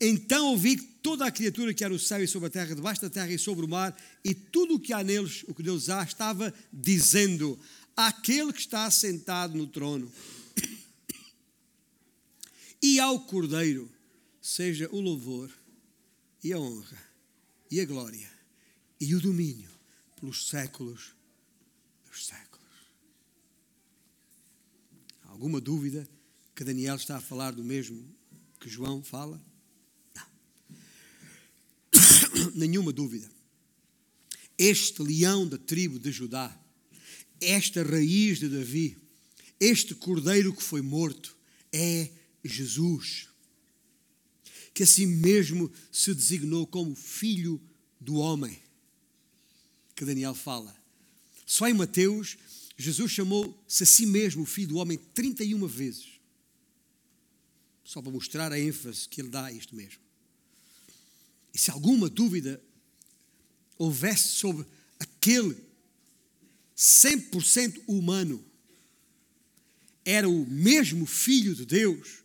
Então 0.00 0.46
ouvi 0.46 0.91
toda 1.02 1.26
a 1.26 1.32
criatura 1.32 1.74
que 1.74 1.84
há 1.84 1.88
no 1.88 1.98
céu 1.98 2.22
e 2.22 2.28
sobre 2.28 2.48
a 2.48 2.50
terra, 2.50 2.74
debaixo 2.74 3.02
da 3.02 3.10
terra 3.10 3.32
e 3.32 3.38
sobre 3.38 3.64
o 3.64 3.68
mar, 3.68 3.96
e 4.24 4.34
tudo 4.34 4.74
o 4.74 4.80
que 4.80 4.92
há 4.92 5.02
neles, 5.02 5.44
o 5.48 5.54
que 5.54 5.62
Deus 5.62 5.90
há, 5.90 6.02
estava 6.02 6.54
dizendo: 6.72 7.58
Aquele 7.96 8.52
que 8.52 8.60
está 8.60 8.90
sentado 8.90 9.56
no 9.56 9.66
trono 9.66 10.10
e 12.80 13.00
ao 13.00 13.20
Cordeiro, 13.20 13.90
seja 14.40 14.88
o 14.92 15.00
louvor 15.00 15.50
e 16.42 16.52
a 16.52 16.58
honra 16.58 17.02
e 17.70 17.80
a 17.80 17.84
glória 17.84 18.30
e 19.00 19.14
o 19.14 19.20
domínio 19.20 19.70
pelos 20.20 20.48
séculos 20.48 21.14
dos 22.08 22.26
séculos. 22.26 22.62
Alguma 25.24 25.60
dúvida 25.60 26.08
que 26.54 26.64
Daniel 26.64 26.96
está 26.96 27.16
a 27.16 27.20
falar 27.20 27.52
do 27.52 27.64
mesmo 27.64 28.04
que 28.60 28.68
João 28.68 29.02
fala? 29.02 29.40
nenhuma 32.54 32.92
dúvida. 32.92 33.30
Este 34.58 35.02
leão 35.02 35.46
da 35.46 35.58
tribo 35.58 35.98
de 35.98 36.12
Judá, 36.12 36.56
esta 37.40 37.82
raiz 37.82 38.38
de 38.38 38.48
Davi, 38.48 38.96
este 39.58 39.94
cordeiro 39.94 40.52
que 40.52 40.62
foi 40.62 40.82
morto, 40.82 41.36
é 41.72 42.10
Jesus, 42.44 43.28
que 44.74 44.82
assim 44.82 45.06
mesmo 45.06 45.72
se 45.90 46.14
designou 46.14 46.66
como 46.66 46.94
filho 46.94 47.60
do 48.00 48.16
homem, 48.16 48.58
que 49.94 50.04
Daniel 50.04 50.34
fala. 50.34 50.76
Só 51.46 51.68
em 51.68 51.74
Mateus, 51.74 52.36
Jesus 52.76 53.12
chamou-se 53.12 53.82
a 53.82 53.86
si 53.86 54.06
mesmo 54.06 54.44
filho 54.44 54.68
do 54.68 54.76
homem 54.76 54.98
31 54.98 55.66
vezes. 55.66 56.06
Só 57.84 58.00
para 58.00 58.10
mostrar 58.10 58.52
a 58.52 58.58
ênfase 58.58 59.08
que 59.08 59.20
ele 59.20 59.28
dá 59.28 59.46
a 59.46 59.52
isto 59.52 59.76
mesmo. 59.76 60.01
E 61.54 61.58
se 61.58 61.70
alguma 61.70 62.08
dúvida 62.08 62.62
houvesse 63.78 64.28
sobre 64.28 64.66
aquele 64.98 65.56
100% 66.76 67.82
humano, 67.86 68.44
era 70.04 70.28
o 70.28 70.46
mesmo 70.46 71.06
Filho 71.06 71.54
de 71.54 71.64
Deus, 71.64 72.22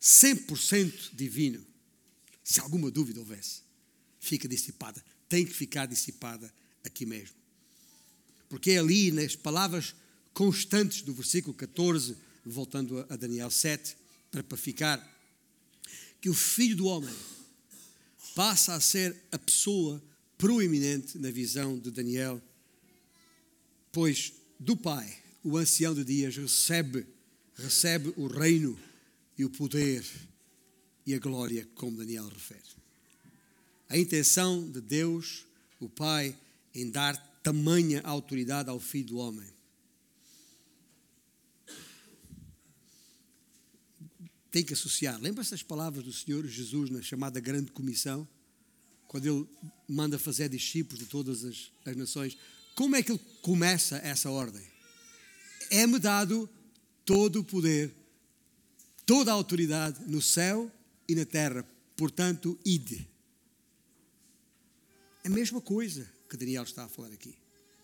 100% 0.00 1.14
divino. 1.14 1.64
Se 2.44 2.60
alguma 2.60 2.90
dúvida 2.90 3.20
houvesse, 3.20 3.62
fica 4.20 4.46
dissipada. 4.46 5.04
Tem 5.28 5.44
que 5.44 5.52
ficar 5.52 5.86
dissipada 5.86 6.52
aqui 6.84 7.04
mesmo. 7.04 7.34
Porque 8.48 8.72
é 8.72 8.78
ali, 8.78 9.10
nas 9.10 9.34
palavras 9.34 9.94
constantes 10.32 11.02
do 11.02 11.12
versículo 11.12 11.54
14, 11.54 12.16
voltando 12.44 13.04
a 13.08 13.16
Daniel 13.16 13.50
7, 13.50 13.96
para 14.30 14.56
ficar, 14.56 15.00
que 16.20 16.28
o 16.28 16.34
Filho 16.34 16.76
do 16.76 16.86
Homem 16.86 17.12
passa 18.36 18.74
a 18.74 18.80
ser 18.80 19.16
a 19.32 19.38
pessoa 19.38 20.00
proeminente 20.36 21.18
na 21.18 21.30
visão 21.30 21.78
de 21.78 21.90
Daniel, 21.90 22.38
pois 23.90 24.34
do 24.60 24.76
Pai, 24.76 25.10
o 25.42 25.56
ancião 25.56 25.94
de 25.94 26.04
dias 26.04 26.36
recebe, 26.36 27.06
recebe 27.54 28.12
o 28.14 28.26
reino 28.26 28.78
e 29.38 29.44
o 29.46 29.48
poder 29.48 30.04
e 31.06 31.14
a 31.14 31.18
glória, 31.18 31.66
como 31.74 31.96
Daniel 31.96 32.28
refere. 32.28 32.60
A 33.88 33.96
intenção 33.96 34.70
de 34.70 34.82
Deus, 34.82 35.46
o 35.80 35.88
Pai, 35.88 36.36
em 36.74 36.90
dar 36.90 37.16
tamanha 37.42 38.02
autoridade 38.04 38.68
ao 38.68 38.78
Filho 38.78 39.06
do 39.06 39.16
Homem. 39.16 39.48
Tem 44.56 44.64
que 44.64 44.72
associar. 44.72 45.20
Lembra-se 45.20 45.50
das 45.50 45.62
palavras 45.62 46.02
do 46.02 46.10
Senhor 46.14 46.46
Jesus 46.46 46.88
na 46.88 47.02
chamada 47.02 47.38
Grande 47.38 47.70
Comissão? 47.72 48.26
quando 49.06 49.26
ele 49.26 49.46
manda 49.86 50.18
fazer 50.18 50.48
discípulos 50.48 50.98
de 50.98 51.04
todas 51.04 51.44
as, 51.44 51.70
as 51.84 51.94
nações, 51.94 52.38
como 52.74 52.96
é 52.96 53.02
que 53.02 53.12
ele 53.12 53.20
começa 53.42 53.98
essa 53.98 54.30
ordem? 54.30 54.66
É-me 55.70 55.98
dado 55.98 56.48
todo 57.04 57.40
o 57.40 57.44
poder, 57.44 57.94
toda 59.04 59.30
a 59.30 59.34
autoridade 59.34 60.00
no 60.10 60.22
céu 60.22 60.72
e 61.06 61.14
na 61.14 61.26
terra, 61.26 61.62
portanto, 61.94 62.58
ide. 62.64 63.06
É 65.22 65.28
a 65.28 65.30
mesma 65.30 65.60
coisa 65.60 66.10
que 66.30 66.36
Daniel 66.38 66.62
está 66.62 66.84
a 66.84 66.88
falar 66.88 67.12
aqui, 67.12 67.34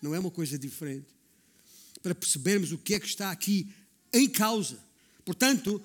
não 0.00 0.14
é 0.14 0.18
uma 0.18 0.30
coisa 0.30 0.58
diferente. 0.58 1.08
Para 2.02 2.14
percebermos 2.14 2.72
o 2.72 2.78
que 2.78 2.94
é 2.94 2.98
que 2.98 3.06
está 3.06 3.30
aqui 3.30 3.70
em 4.10 4.26
causa. 4.26 4.82
Portanto, 5.22 5.80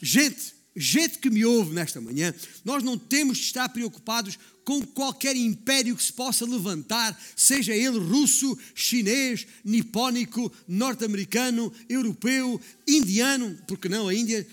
gente, 0.00 0.54
gente 0.74 1.18
que 1.18 1.30
me 1.30 1.44
ouve 1.44 1.74
nesta 1.74 2.00
manhã, 2.00 2.34
nós 2.64 2.82
não 2.82 2.96
temos 2.96 3.38
de 3.38 3.44
estar 3.44 3.68
preocupados 3.68 4.38
com 4.64 4.82
qualquer 4.82 5.34
império 5.34 5.96
que 5.96 6.02
se 6.02 6.12
possa 6.12 6.44
levantar, 6.44 7.20
seja 7.34 7.74
ele 7.74 7.98
russo, 7.98 8.56
chinês, 8.74 9.46
nipónico, 9.64 10.52
norte-americano, 10.68 11.72
europeu, 11.88 12.60
indiano, 12.86 13.58
porque 13.66 13.88
não 13.88 14.06
a 14.06 14.14
Índia, 14.14 14.46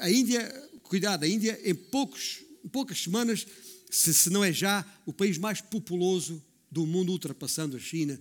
a 0.00 0.10
Índia, 0.10 0.68
cuidado, 0.84 1.24
a 1.24 1.28
Índia 1.28 1.58
em 1.64 1.74
poucos, 1.74 2.38
poucas 2.70 3.02
semanas, 3.02 3.46
se, 3.90 4.14
se 4.14 4.30
não 4.30 4.44
é 4.44 4.52
já 4.52 4.84
o 5.06 5.12
país 5.12 5.38
mais 5.38 5.60
populoso 5.60 6.42
do 6.70 6.86
mundo, 6.86 7.12
ultrapassando 7.12 7.76
a 7.76 7.80
China. 7.80 8.18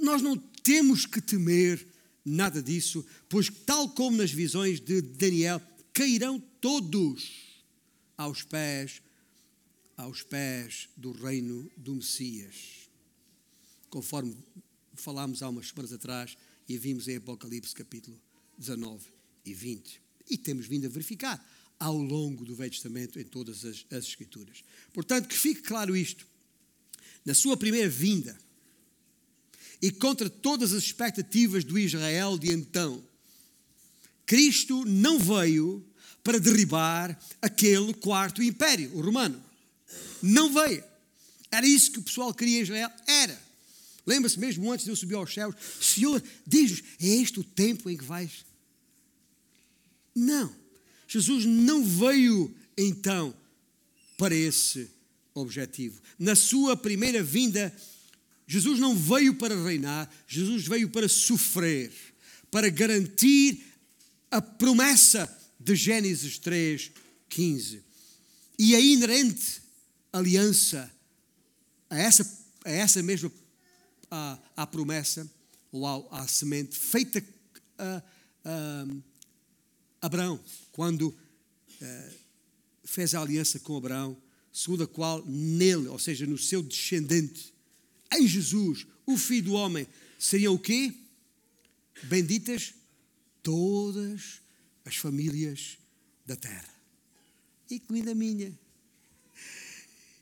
Nós 0.00 0.22
não 0.22 0.36
temos 0.62 1.06
que 1.06 1.20
temer 1.20 1.84
nada 2.28 2.62
disso, 2.62 3.04
pois 3.28 3.48
tal 3.66 3.88
como 3.90 4.16
nas 4.16 4.30
visões 4.30 4.80
de 4.80 5.00
Daniel, 5.00 5.60
cairão 5.92 6.38
todos 6.60 7.62
aos 8.16 8.42
pés 8.42 9.02
aos 9.98 10.22
pés 10.22 10.88
do 10.96 11.10
reino 11.10 11.68
do 11.76 11.96
Messias. 11.96 12.88
Conforme 13.90 14.36
falámos 14.94 15.42
há 15.42 15.48
umas 15.48 15.68
semanas 15.68 15.92
atrás 15.92 16.38
e 16.68 16.78
vimos 16.78 17.08
em 17.08 17.16
Apocalipse 17.16 17.74
capítulo 17.74 18.16
19 18.56 19.04
e 19.44 19.52
20. 19.52 20.00
E 20.30 20.38
temos 20.38 20.66
vindo 20.66 20.86
a 20.86 20.88
verificar 20.88 21.44
ao 21.80 21.96
longo 21.96 22.44
do 22.44 22.54
Velho 22.54 22.70
Testamento 22.70 23.18
em 23.18 23.24
todas 23.24 23.64
as, 23.64 23.84
as 23.90 24.04
Escrituras. 24.04 24.62
Portanto, 24.92 25.28
que 25.28 25.36
fique 25.36 25.62
claro 25.62 25.96
isto. 25.96 26.24
Na 27.24 27.34
sua 27.34 27.56
primeira 27.56 27.88
vinda, 27.88 28.38
e 29.80 29.90
contra 29.90 30.28
todas 30.28 30.72
as 30.72 30.82
expectativas 30.82 31.64
do 31.64 31.78
Israel 31.78 32.38
de 32.38 32.52
então, 32.52 33.02
Cristo 34.26 34.84
não 34.84 35.18
veio 35.18 35.84
para 36.22 36.38
derribar 36.38 37.18
aquele 37.40 37.94
quarto 37.94 38.42
império, 38.42 38.90
o 38.94 39.00
romano. 39.00 39.42
Não 40.22 40.52
veio. 40.52 40.84
Era 41.50 41.66
isso 41.66 41.92
que 41.92 41.98
o 41.98 42.02
pessoal 42.02 42.34
queria 42.34 42.58
em 42.58 42.62
Israel? 42.62 42.90
Era. 43.06 43.40
Lembra-se 44.06 44.38
mesmo 44.38 44.70
antes 44.70 44.84
de 44.84 44.90
eu 44.90 44.96
subir 44.96 45.14
aos 45.14 45.32
céus, 45.32 45.54
Senhor, 45.80 46.22
diz-nos, 46.46 46.82
é 47.00 47.06
este 47.06 47.40
o 47.40 47.44
tempo 47.44 47.88
em 47.88 47.96
que 47.96 48.04
vais? 48.04 48.44
Não. 50.14 50.54
Jesus 51.06 51.44
não 51.44 51.84
veio 51.84 52.54
então 52.76 53.34
para 54.16 54.34
esse 54.34 54.90
objetivo. 55.34 56.00
Na 56.18 56.34
sua 56.34 56.76
primeira 56.76 57.22
vinda, 57.22 57.74
Jesus 58.50 58.80
não 58.80 58.96
veio 58.96 59.34
para 59.34 59.54
reinar, 59.62 60.10
Jesus 60.26 60.66
veio 60.66 60.88
para 60.88 61.06
sofrer, 61.06 61.92
para 62.50 62.70
garantir 62.70 63.62
a 64.30 64.40
promessa 64.40 65.28
de 65.60 65.76
Gênesis 65.76 66.38
3, 66.38 66.90
15. 67.28 67.84
E 68.58 68.74
a 68.74 68.80
inerente 68.80 69.60
aliança 70.10 70.90
a 71.90 71.98
essa, 71.98 72.44
a 72.64 72.70
essa 72.70 73.02
mesma 73.02 73.30
a, 74.10 74.38
a 74.56 74.66
promessa, 74.66 75.30
ou 75.70 76.08
à, 76.10 76.26
semente 76.26 76.74
feita 76.78 77.22
a, 77.76 78.02
a 78.46 78.86
Abraão, 80.00 80.40
quando 80.72 81.08
uh, 81.08 82.14
fez 82.82 83.14
a 83.14 83.20
aliança 83.20 83.58
com 83.58 83.76
Abraão, 83.76 84.16
segundo 84.50 84.84
a 84.84 84.88
qual 84.88 85.22
nele, 85.26 85.88
ou 85.88 85.98
seja, 85.98 86.26
no 86.26 86.38
seu 86.38 86.62
descendente, 86.62 87.57
em 88.14 88.26
Jesus, 88.26 88.86
o 89.06 89.16
Filho 89.16 89.44
do 89.44 89.52
Homem, 89.52 89.86
seriam 90.18 90.54
o 90.54 90.58
quê? 90.58 90.92
Benditas 92.04 92.74
todas 93.42 94.40
as 94.84 94.96
famílias 94.96 95.78
da 96.26 96.36
terra. 96.36 96.68
Incluindo 97.70 98.10
a 98.10 98.14
minha. 98.14 98.56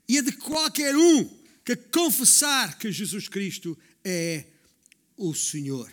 E 0.09 0.19
a 0.19 0.23
de 0.23 0.33
qualquer 0.33 0.97
um 0.97 1.29
que 1.65 1.75
confessar 1.75 2.79
que 2.79 2.93
Jesus 2.93 3.29
Cristo 3.29 3.77
é 4.05 4.45
o 5.17 5.35
Senhor. 5.35 5.93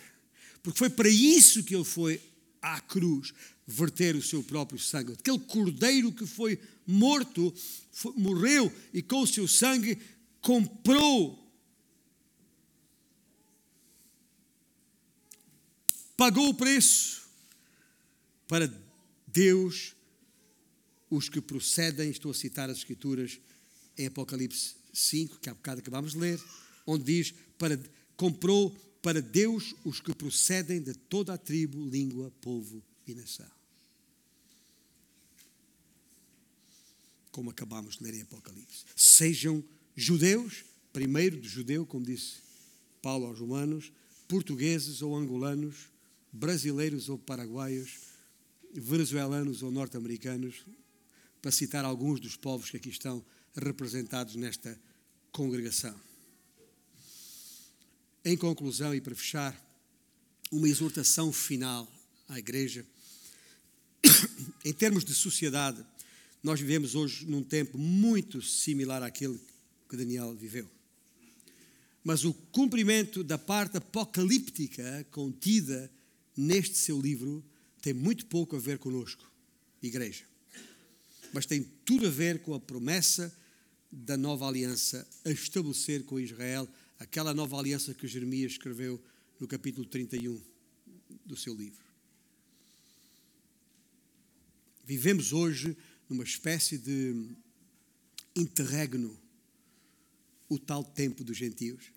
Porque 0.62 0.78
foi 0.78 0.88
para 0.88 1.08
isso 1.08 1.64
que 1.64 1.74
ele 1.74 1.84
foi 1.84 2.20
à 2.62 2.80
cruz 2.80 3.34
verter 3.66 4.14
o 4.14 4.22
seu 4.22 4.42
próprio 4.42 4.78
sangue. 4.78 5.12
Aquele 5.12 5.38
cordeiro 5.40 6.12
que 6.12 6.26
foi 6.26 6.58
morto, 6.86 7.52
foi, 7.92 8.12
morreu 8.16 8.72
e 8.92 9.02
com 9.02 9.20
o 9.20 9.26
seu 9.26 9.48
sangue 9.48 9.98
comprou, 10.40 11.43
pagou 16.16 16.48
o 16.48 16.54
preço 16.54 17.28
para 18.46 18.70
Deus, 19.26 19.94
os 21.10 21.28
que 21.28 21.40
procedem, 21.40 22.10
estou 22.10 22.30
a 22.30 22.34
citar 22.34 22.70
as 22.70 22.78
Escrituras 22.78 23.40
em 23.96 24.06
Apocalipse 24.06 24.76
5, 24.92 25.38
que 25.40 25.50
há 25.50 25.54
bocado 25.54 25.80
acabámos 25.80 26.12
de 26.12 26.18
ler, 26.18 26.40
onde 26.86 27.04
diz: 27.04 27.34
para, 27.58 27.78
comprou 28.16 28.70
para 29.02 29.20
Deus 29.20 29.74
os 29.84 30.00
que 30.00 30.14
procedem 30.14 30.80
de 30.80 30.94
toda 30.94 31.34
a 31.34 31.38
tribo, 31.38 31.84
língua, 31.88 32.32
povo 32.40 32.82
e 33.06 33.14
nação. 33.14 33.50
Como 37.30 37.50
acabámos 37.50 37.96
de 37.96 38.04
ler 38.04 38.14
em 38.14 38.22
Apocalipse. 38.22 38.84
Sejam 38.94 39.62
judeus, 39.96 40.64
primeiro 40.92 41.40
de 41.40 41.48
judeu, 41.48 41.84
como 41.84 42.06
disse 42.06 42.36
Paulo 43.02 43.26
aos 43.26 43.40
Romanos, 43.40 43.92
portugueses 44.28 45.02
ou 45.02 45.16
angolanos, 45.16 45.88
brasileiros 46.34 47.08
ou 47.08 47.16
paraguaios, 47.16 48.00
venezuelanos 48.72 49.62
ou 49.62 49.70
norte-americanos, 49.70 50.66
para 51.40 51.52
citar 51.52 51.84
alguns 51.84 52.18
dos 52.18 52.36
povos 52.36 52.70
que 52.70 52.76
aqui 52.76 52.88
estão 52.88 53.24
representados 53.54 54.34
nesta 54.34 54.76
congregação. 55.30 55.94
Em 58.24 58.36
conclusão 58.36 58.92
e 58.94 59.00
para 59.00 59.14
fechar, 59.14 59.54
uma 60.50 60.68
exortação 60.68 61.32
final 61.32 61.90
à 62.28 62.38
igreja. 62.38 62.84
em 64.64 64.72
termos 64.72 65.04
de 65.04 65.14
sociedade, 65.14 65.84
nós 66.42 66.58
vivemos 66.58 66.96
hoje 66.96 67.26
num 67.26 67.44
tempo 67.44 67.78
muito 67.78 68.42
similar 68.42 69.02
àquele 69.02 69.38
que 69.88 69.96
Daniel 69.96 70.34
viveu. 70.34 70.68
Mas 72.02 72.24
o 72.24 72.34
cumprimento 72.34 73.22
da 73.22 73.38
parte 73.38 73.76
apocalíptica 73.76 75.06
contida 75.10 75.90
neste 76.36 76.76
seu 76.76 77.00
livro 77.00 77.44
tem 77.80 77.92
muito 77.92 78.26
pouco 78.26 78.56
a 78.56 78.58
ver 78.58 78.78
conosco, 78.78 79.30
igreja. 79.82 80.24
Mas 81.32 81.46
tem 81.46 81.62
tudo 81.84 82.06
a 82.06 82.10
ver 82.10 82.40
com 82.42 82.54
a 82.54 82.60
promessa 82.60 83.34
da 83.90 84.16
nova 84.16 84.48
aliança 84.48 85.06
a 85.24 85.30
estabelecer 85.30 86.04
com 86.04 86.18
Israel, 86.18 86.68
aquela 86.98 87.34
nova 87.34 87.58
aliança 87.58 87.94
que 87.94 88.08
Jeremias 88.08 88.52
escreveu 88.52 89.02
no 89.38 89.46
capítulo 89.46 89.86
31 89.86 90.40
do 91.24 91.36
seu 91.36 91.54
livro. 91.54 91.84
Vivemos 94.84 95.32
hoje 95.32 95.76
numa 96.08 96.24
espécie 96.24 96.76
de 96.78 97.34
interregno, 98.36 99.18
o 100.48 100.58
tal 100.58 100.84
tempo 100.84 101.24
dos 101.24 101.36
gentios. 101.36 101.92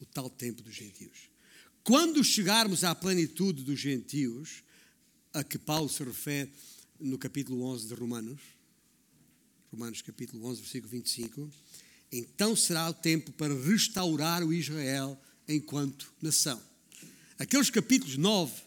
O 0.00 0.04
tal 0.04 0.28
tempo 0.28 0.62
dos 0.62 0.74
gentios. 0.74 1.31
Quando 1.84 2.22
chegarmos 2.22 2.84
à 2.84 2.94
plenitude 2.94 3.64
dos 3.64 3.80
gentios, 3.80 4.62
a 5.34 5.42
que 5.42 5.58
Paulo 5.58 5.88
se 5.88 6.04
refere 6.04 6.48
no 7.00 7.18
capítulo 7.18 7.64
11 7.64 7.88
de 7.88 7.94
Romanos, 7.94 8.40
Romanos 9.72 10.00
capítulo 10.00 10.46
11, 10.46 10.60
versículo 10.60 10.92
25, 10.92 11.50
então 12.12 12.54
será 12.54 12.88
o 12.88 12.94
tempo 12.94 13.32
para 13.32 13.52
restaurar 13.52 14.44
o 14.44 14.52
Israel 14.52 15.20
enquanto 15.48 16.12
nação. 16.22 16.62
Aqueles 17.36 17.68
capítulos 17.68 18.16
9, 18.16 18.62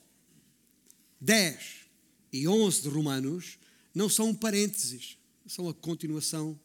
10 1.22 1.86
e 2.34 2.46
11 2.50 2.82
de 2.82 2.90
Romanos 2.90 3.58
não 3.94 4.10
são 4.10 4.30
um 4.30 4.36
parênteses, 4.36 5.18
são 5.48 5.70
a 5.70 5.74
continuação 5.74 6.60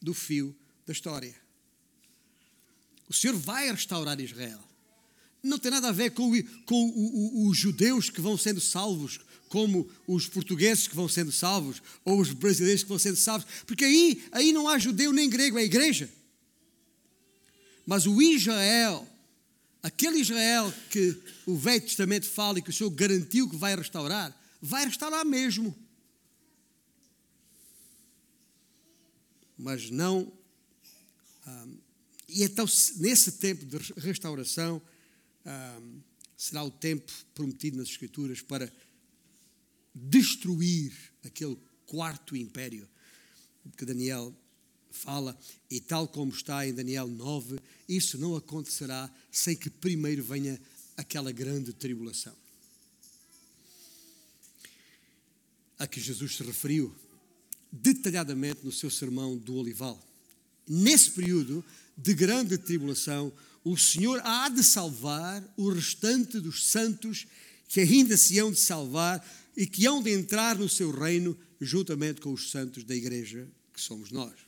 do 0.00 0.14
fio 0.14 0.56
da 0.86 0.94
história. 0.94 1.36
O 3.06 3.12
Senhor 3.12 3.36
vai 3.36 3.70
restaurar 3.70 4.18
Israel. 4.18 4.66
Não 5.46 5.58
tem 5.58 5.70
nada 5.70 5.88
a 5.88 5.92
ver 5.92 6.10
com, 6.10 6.30
com 6.64 7.48
os 7.48 7.56
judeus 7.56 8.10
que 8.10 8.20
vão 8.20 8.36
sendo 8.36 8.60
salvos, 8.60 9.20
como 9.48 9.88
os 10.06 10.26
portugueses 10.26 10.88
que 10.88 10.96
vão 10.96 11.08
sendo 11.08 11.32
salvos, 11.32 11.80
ou 12.04 12.20
os 12.20 12.32
brasileiros 12.32 12.82
que 12.82 12.88
vão 12.88 12.98
sendo 12.98 13.16
salvos, 13.16 13.46
porque 13.66 13.84
aí, 13.84 14.24
aí 14.32 14.52
não 14.52 14.68
há 14.68 14.78
judeu 14.78 15.12
nem 15.12 15.30
grego, 15.30 15.58
é 15.58 15.64
igreja. 15.64 16.10
Mas 17.86 18.06
o 18.06 18.20
Israel 18.20 19.06
Aquele 19.86 20.18
Israel 20.18 20.74
que 20.90 21.16
o 21.46 21.56
Velho 21.56 21.80
Testamento 21.80 22.26
fala 22.26 22.58
e 22.58 22.62
que 22.62 22.70
o 22.70 22.72
Senhor 22.72 22.90
garantiu 22.90 23.48
que 23.48 23.54
vai 23.54 23.76
restaurar, 23.76 24.36
vai 24.60 24.84
restaurar 24.84 25.24
mesmo. 25.24 25.72
Mas 29.56 29.88
não. 29.88 30.32
Ah, 31.46 31.66
e 32.28 32.42
então, 32.42 32.66
nesse 32.96 33.30
tempo 33.30 33.64
de 33.64 33.76
restauração, 33.98 34.82
será 36.36 36.62
o 36.62 36.70
tempo 36.70 37.12
prometido 37.34 37.78
nas 37.78 37.88
Escrituras 37.88 38.40
para 38.42 38.72
destruir 39.94 40.92
aquele 41.24 41.56
quarto 41.86 42.36
império 42.36 42.88
que 43.76 43.84
Daniel 43.84 44.34
fala, 44.90 45.38
e 45.70 45.80
tal 45.80 46.08
como 46.08 46.32
está 46.32 46.66
em 46.66 46.74
Daniel 46.74 47.06
9, 47.06 47.58
isso 47.88 48.18
não 48.18 48.34
acontecerá 48.34 49.12
sem 49.30 49.54
que 49.54 49.68
primeiro 49.68 50.22
venha 50.22 50.60
aquela 50.96 51.30
grande 51.30 51.72
tribulação. 51.72 52.34
A 55.78 55.86
que 55.86 56.00
Jesus 56.00 56.36
se 56.36 56.42
referiu 56.42 56.94
detalhadamente 57.70 58.64
no 58.64 58.72
seu 58.72 58.90
sermão 58.90 59.36
do 59.36 59.54
Olival. 59.54 60.02
Nesse 60.66 61.10
período 61.10 61.64
de 61.96 62.14
grande 62.14 62.56
tribulação, 62.56 63.32
o 63.68 63.76
Senhor 63.76 64.20
há 64.24 64.48
de 64.48 64.62
salvar 64.62 65.42
o 65.56 65.70
restante 65.70 66.38
dos 66.38 66.66
santos 66.66 67.26
que 67.68 67.80
ainda 67.80 68.16
se 68.16 68.38
hão 68.38 68.52
de 68.52 68.60
salvar 68.60 69.26
e 69.56 69.66
que 69.66 69.86
hão 69.86 70.00
de 70.00 70.12
entrar 70.12 70.56
no 70.56 70.68
seu 70.68 70.90
reino 70.90 71.36
juntamente 71.60 72.20
com 72.20 72.32
os 72.32 72.50
santos 72.50 72.84
da 72.84 72.94
igreja 72.94 73.48
que 73.72 73.80
somos 73.80 74.12
nós 74.12 74.46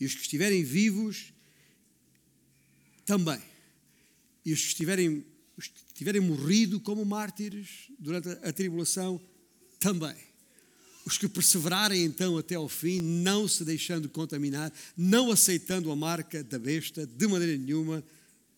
e 0.00 0.06
os 0.06 0.14
que 0.14 0.22
estiverem 0.22 0.64
vivos 0.64 1.32
também. 3.04 3.40
E 4.44 4.52
os 4.52 4.60
que 4.60 4.68
estiverem 4.68 5.24
os 5.56 5.68
que 5.68 5.94
tiverem 5.94 6.22
morrido 6.22 6.80
como 6.80 7.04
mártires 7.04 7.92
durante 7.98 8.30
a 8.30 8.50
tribulação, 8.50 9.20
também. 9.78 10.16
Os 11.04 11.16
que 11.16 11.28
perseverarem 11.28 12.04
então 12.04 12.36
até 12.36 12.54
ao 12.54 12.68
fim, 12.68 13.00
não 13.00 13.48
se 13.48 13.64
deixando 13.64 14.08
contaminar, 14.08 14.72
não 14.96 15.30
aceitando 15.30 15.90
a 15.90 15.96
marca 15.96 16.44
da 16.44 16.58
besta 16.58 17.06
de 17.06 17.26
maneira 17.26 17.56
nenhuma, 17.56 18.04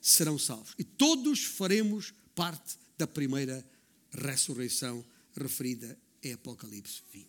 serão 0.00 0.38
salvos. 0.38 0.74
E 0.78 0.84
todos 0.84 1.44
faremos 1.44 2.12
parte 2.34 2.76
da 2.98 3.06
primeira 3.06 3.64
ressurreição 4.12 5.04
referida 5.34 5.96
em 6.22 6.32
Apocalipse 6.32 7.02
20. 7.12 7.28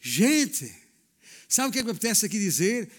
Gente, 0.00 0.74
sabe 1.48 1.68
o 1.68 1.72
que 1.72 1.78
é 1.78 1.82
que 1.82 1.86
me 1.86 1.92
apetece 1.92 2.26
aqui 2.26 2.38
dizer? 2.38 2.90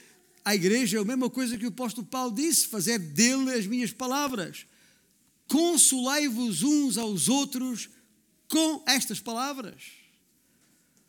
A 0.43 0.55
igreja 0.55 0.97
é 0.97 1.01
a 1.01 1.05
mesma 1.05 1.29
coisa 1.29 1.57
que 1.57 1.65
o 1.65 1.69
apóstolo 1.69 2.05
Paulo 2.05 2.33
disse: 2.35 2.67
fazer 2.67 2.99
dele 2.99 3.51
as 3.51 3.65
minhas 3.65 3.91
palavras. 3.91 4.65
Consolai-vos 5.47 6.63
uns 6.63 6.97
aos 6.97 7.27
outros 7.27 7.89
com 8.47 8.83
estas 8.87 9.19
palavras. 9.19 10.04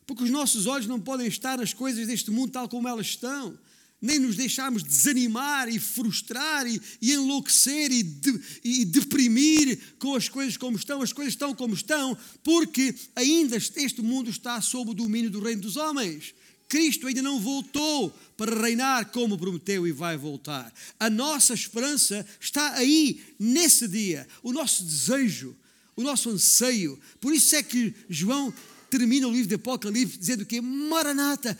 Porque 0.07 0.25
os 0.25 0.31
nossos 0.31 0.67
olhos 0.67 0.87
não 0.87 1.01
podem 1.01 1.27
estar 1.27 1.59
nas 1.59 1.73
coisas 1.73 2.07
deste 2.07 2.31
mundo 2.31 2.53
tal 2.53 2.69
como 2.69 2.87
elas 2.89 3.07
estão 3.07 3.59
nem 4.01 4.19
nos 4.19 4.37
deixarmos 4.37 4.83
desanimar 4.83 5.69
e 5.69 5.79
frustrar 5.79 6.67
e, 6.67 6.81
e 7.01 7.13
enlouquecer 7.13 7.91
e, 7.91 8.03
de, 8.03 8.41
e, 8.63 8.85
deprimir 8.85 9.79
com 9.99 10.15
as 10.15 10.29
coisas 10.29 10.57
como 10.57 10.77
estão, 10.77 11.01
as 11.03 11.13
coisas 11.13 11.33
estão 11.33 11.55
como 11.55 11.75
estão, 11.75 12.17
porque 12.45 12.95
ainda 13.15 13.57
este 13.57 14.03
mundo 14.03 14.29
está 14.31 14.61
sob 14.61 14.91
o 14.91 14.95
domínio 14.95 15.31
do 15.31 15.41
reino 15.41 15.63
dos 15.63 15.77
homens. 15.77 16.35
Cristo 16.69 17.07
ainda 17.07 17.23
não 17.23 17.41
voltou 17.41 18.11
para 18.37 18.61
reinar 18.61 19.07
como 19.13 19.39
prometeu 19.39 19.87
e 19.87 19.93
vai 19.93 20.17
voltar. 20.17 20.73
A 20.99 21.09
nossa 21.09 21.55
esperança 21.55 22.27
está 22.41 22.73
aí, 22.73 23.23
nesse 23.39 23.87
dia, 23.87 24.27
o 24.43 24.53
nosso 24.53 24.85
desejo, 24.85 25.57
o 25.95 26.03
nosso 26.03 26.29
anseio. 26.29 26.99
Por 27.21 27.33
isso 27.33 27.55
é 27.55 27.63
que 27.63 27.95
João 28.11 28.53
termina 28.91 29.29
o 29.29 29.33
livro 29.33 29.49
de 29.49 29.55
Apocalipse 29.55 30.19
dizendo 30.19 30.45
que 30.47 30.61
Maranata, 30.61 31.59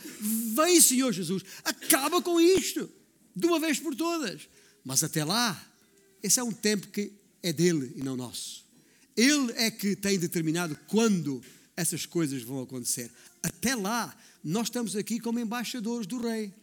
vem 0.55 0.81
Senhor 0.81 1.11
Jesus, 1.11 1.43
acaba 1.63 2.21
com 2.21 2.39
isto, 2.39 2.89
de 3.35 3.45
uma 3.45 3.59
vez 3.59 3.79
por 3.79 3.95
todas. 3.95 4.47
Mas 4.83 5.03
até 5.03 5.23
lá, 5.23 5.61
esse 6.23 6.39
é 6.39 6.43
um 6.43 6.51
tempo 6.51 6.87
que 6.87 7.11
é 7.43 7.53
dele 7.53 7.93
e 7.95 8.03
não 8.03 8.15
nosso. 8.15 8.65
Ele 9.15 9.51
é 9.55 9.71
que 9.71 9.95
tem 9.95 10.17
determinado 10.19 10.77
quando 10.87 11.41
essas 11.75 12.05
coisas 12.05 12.41
vão 12.43 12.61
acontecer. 12.61 13.11
Até 13.41 13.75
lá, 13.75 14.15
nós 14.43 14.67
estamos 14.67 14.95
aqui 14.95 15.19
como 15.19 15.39
embaixadores 15.39 16.07
do 16.07 16.19
Rei. 16.19 16.53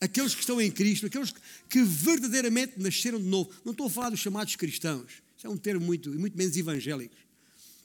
Aqueles 0.00 0.34
que 0.34 0.40
estão 0.40 0.60
em 0.60 0.70
Cristo, 0.70 1.06
aqueles 1.06 1.32
que 1.68 1.82
verdadeiramente 1.82 2.74
nasceram 2.76 3.20
de 3.20 3.26
novo. 3.26 3.50
Não 3.64 3.72
estou 3.72 3.86
a 3.86 3.90
falar 3.90 4.10
dos 4.10 4.20
chamados 4.20 4.56
cristãos, 4.56 5.22
isso 5.36 5.46
é 5.46 5.50
um 5.50 5.56
termo 5.56 5.84
muito, 5.84 6.10
muito 6.10 6.36
menos 6.36 6.56
evangélico. 6.56 7.14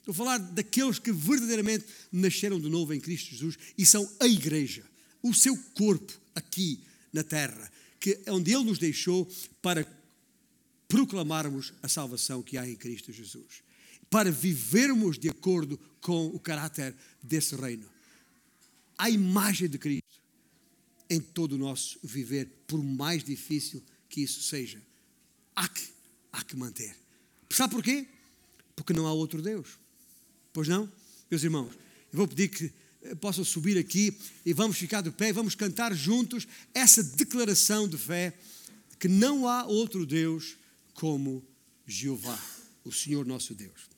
Estou 0.08 0.24
a 0.24 0.26
falar 0.26 0.38
daqueles 0.38 0.98
que 0.98 1.12
verdadeiramente 1.12 1.84
nasceram 2.10 2.58
de 2.58 2.70
novo 2.70 2.94
em 2.94 3.00
Cristo 3.00 3.28
Jesus 3.28 3.58
e 3.76 3.84
são 3.84 4.10
a 4.18 4.26
igreja, 4.26 4.82
o 5.22 5.34
seu 5.34 5.54
corpo 5.74 6.18
aqui 6.34 6.80
na 7.12 7.22
terra, 7.22 7.70
que 8.00 8.18
é 8.24 8.32
onde 8.32 8.54
Ele 8.54 8.64
nos 8.64 8.78
deixou 8.78 9.30
para 9.60 9.86
proclamarmos 10.88 11.74
a 11.82 11.88
salvação 11.88 12.42
que 12.42 12.56
há 12.56 12.66
em 12.66 12.74
Cristo 12.74 13.12
Jesus, 13.12 13.62
para 14.08 14.32
vivermos 14.32 15.18
de 15.18 15.28
acordo 15.28 15.78
com 16.00 16.28
o 16.28 16.40
caráter 16.40 16.94
desse 17.22 17.54
reino. 17.54 17.84
A 18.96 19.10
imagem 19.10 19.68
de 19.68 19.76
Cristo 19.76 20.22
em 21.10 21.20
todo 21.20 21.52
o 21.52 21.58
nosso 21.58 21.98
viver, 22.02 22.48
por 22.66 22.82
mais 22.82 23.22
difícil 23.22 23.82
que 24.08 24.22
isso 24.22 24.40
seja. 24.40 24.80
Há 25.54 25.68
que, 25.68 25.86
há 26.32 26.42
que 26.42 26.56
manter. 26.56 26.96
Sabe 27.50 27.74
porquê? 27.74 28.08
Porque 28.74 28.94
não 28.94 29.06
há 29.06 29.12
outro 29.12 29.42
Deus. 29.42 29.76
Pois 30.58 30.66
não? 30.66 30.90
Meus 31.30 31.44
irmãos, 31.44 31.72
eu 32.12 32.16
vou 32.16 32.26
pedir 32.26 32.48
que 32.48 32.72
eh, 33.02 33.14
possam 33.14 33.44
subir 33.44 33.78
aqui 33.78 34.18
e 34.44 34.52
vamos 34.52 34.76
ficar 34.76 35.02
de 35.02 35.10
pé 35.12 35.28
e 35.28 35.32
vamos 35.32 35.54
cantar 35.54 35.94
juntos 35.94 36.48
essa 36.74 37.00
declaração 37.00 37.86
de 37.86 37.96
fé 37.96 38.36
que 38.98 39.06
não 39.06 39.46
há 39.46 39.64
outro 39.66 40.04
Deus 40.04 40.56
como 40.94 41.46
Jeová, 41.86 42.36
o 42.82 42.90
Senhor 42.90 43.24
nosso 43.24 43.54
Deus. 43.54 43.88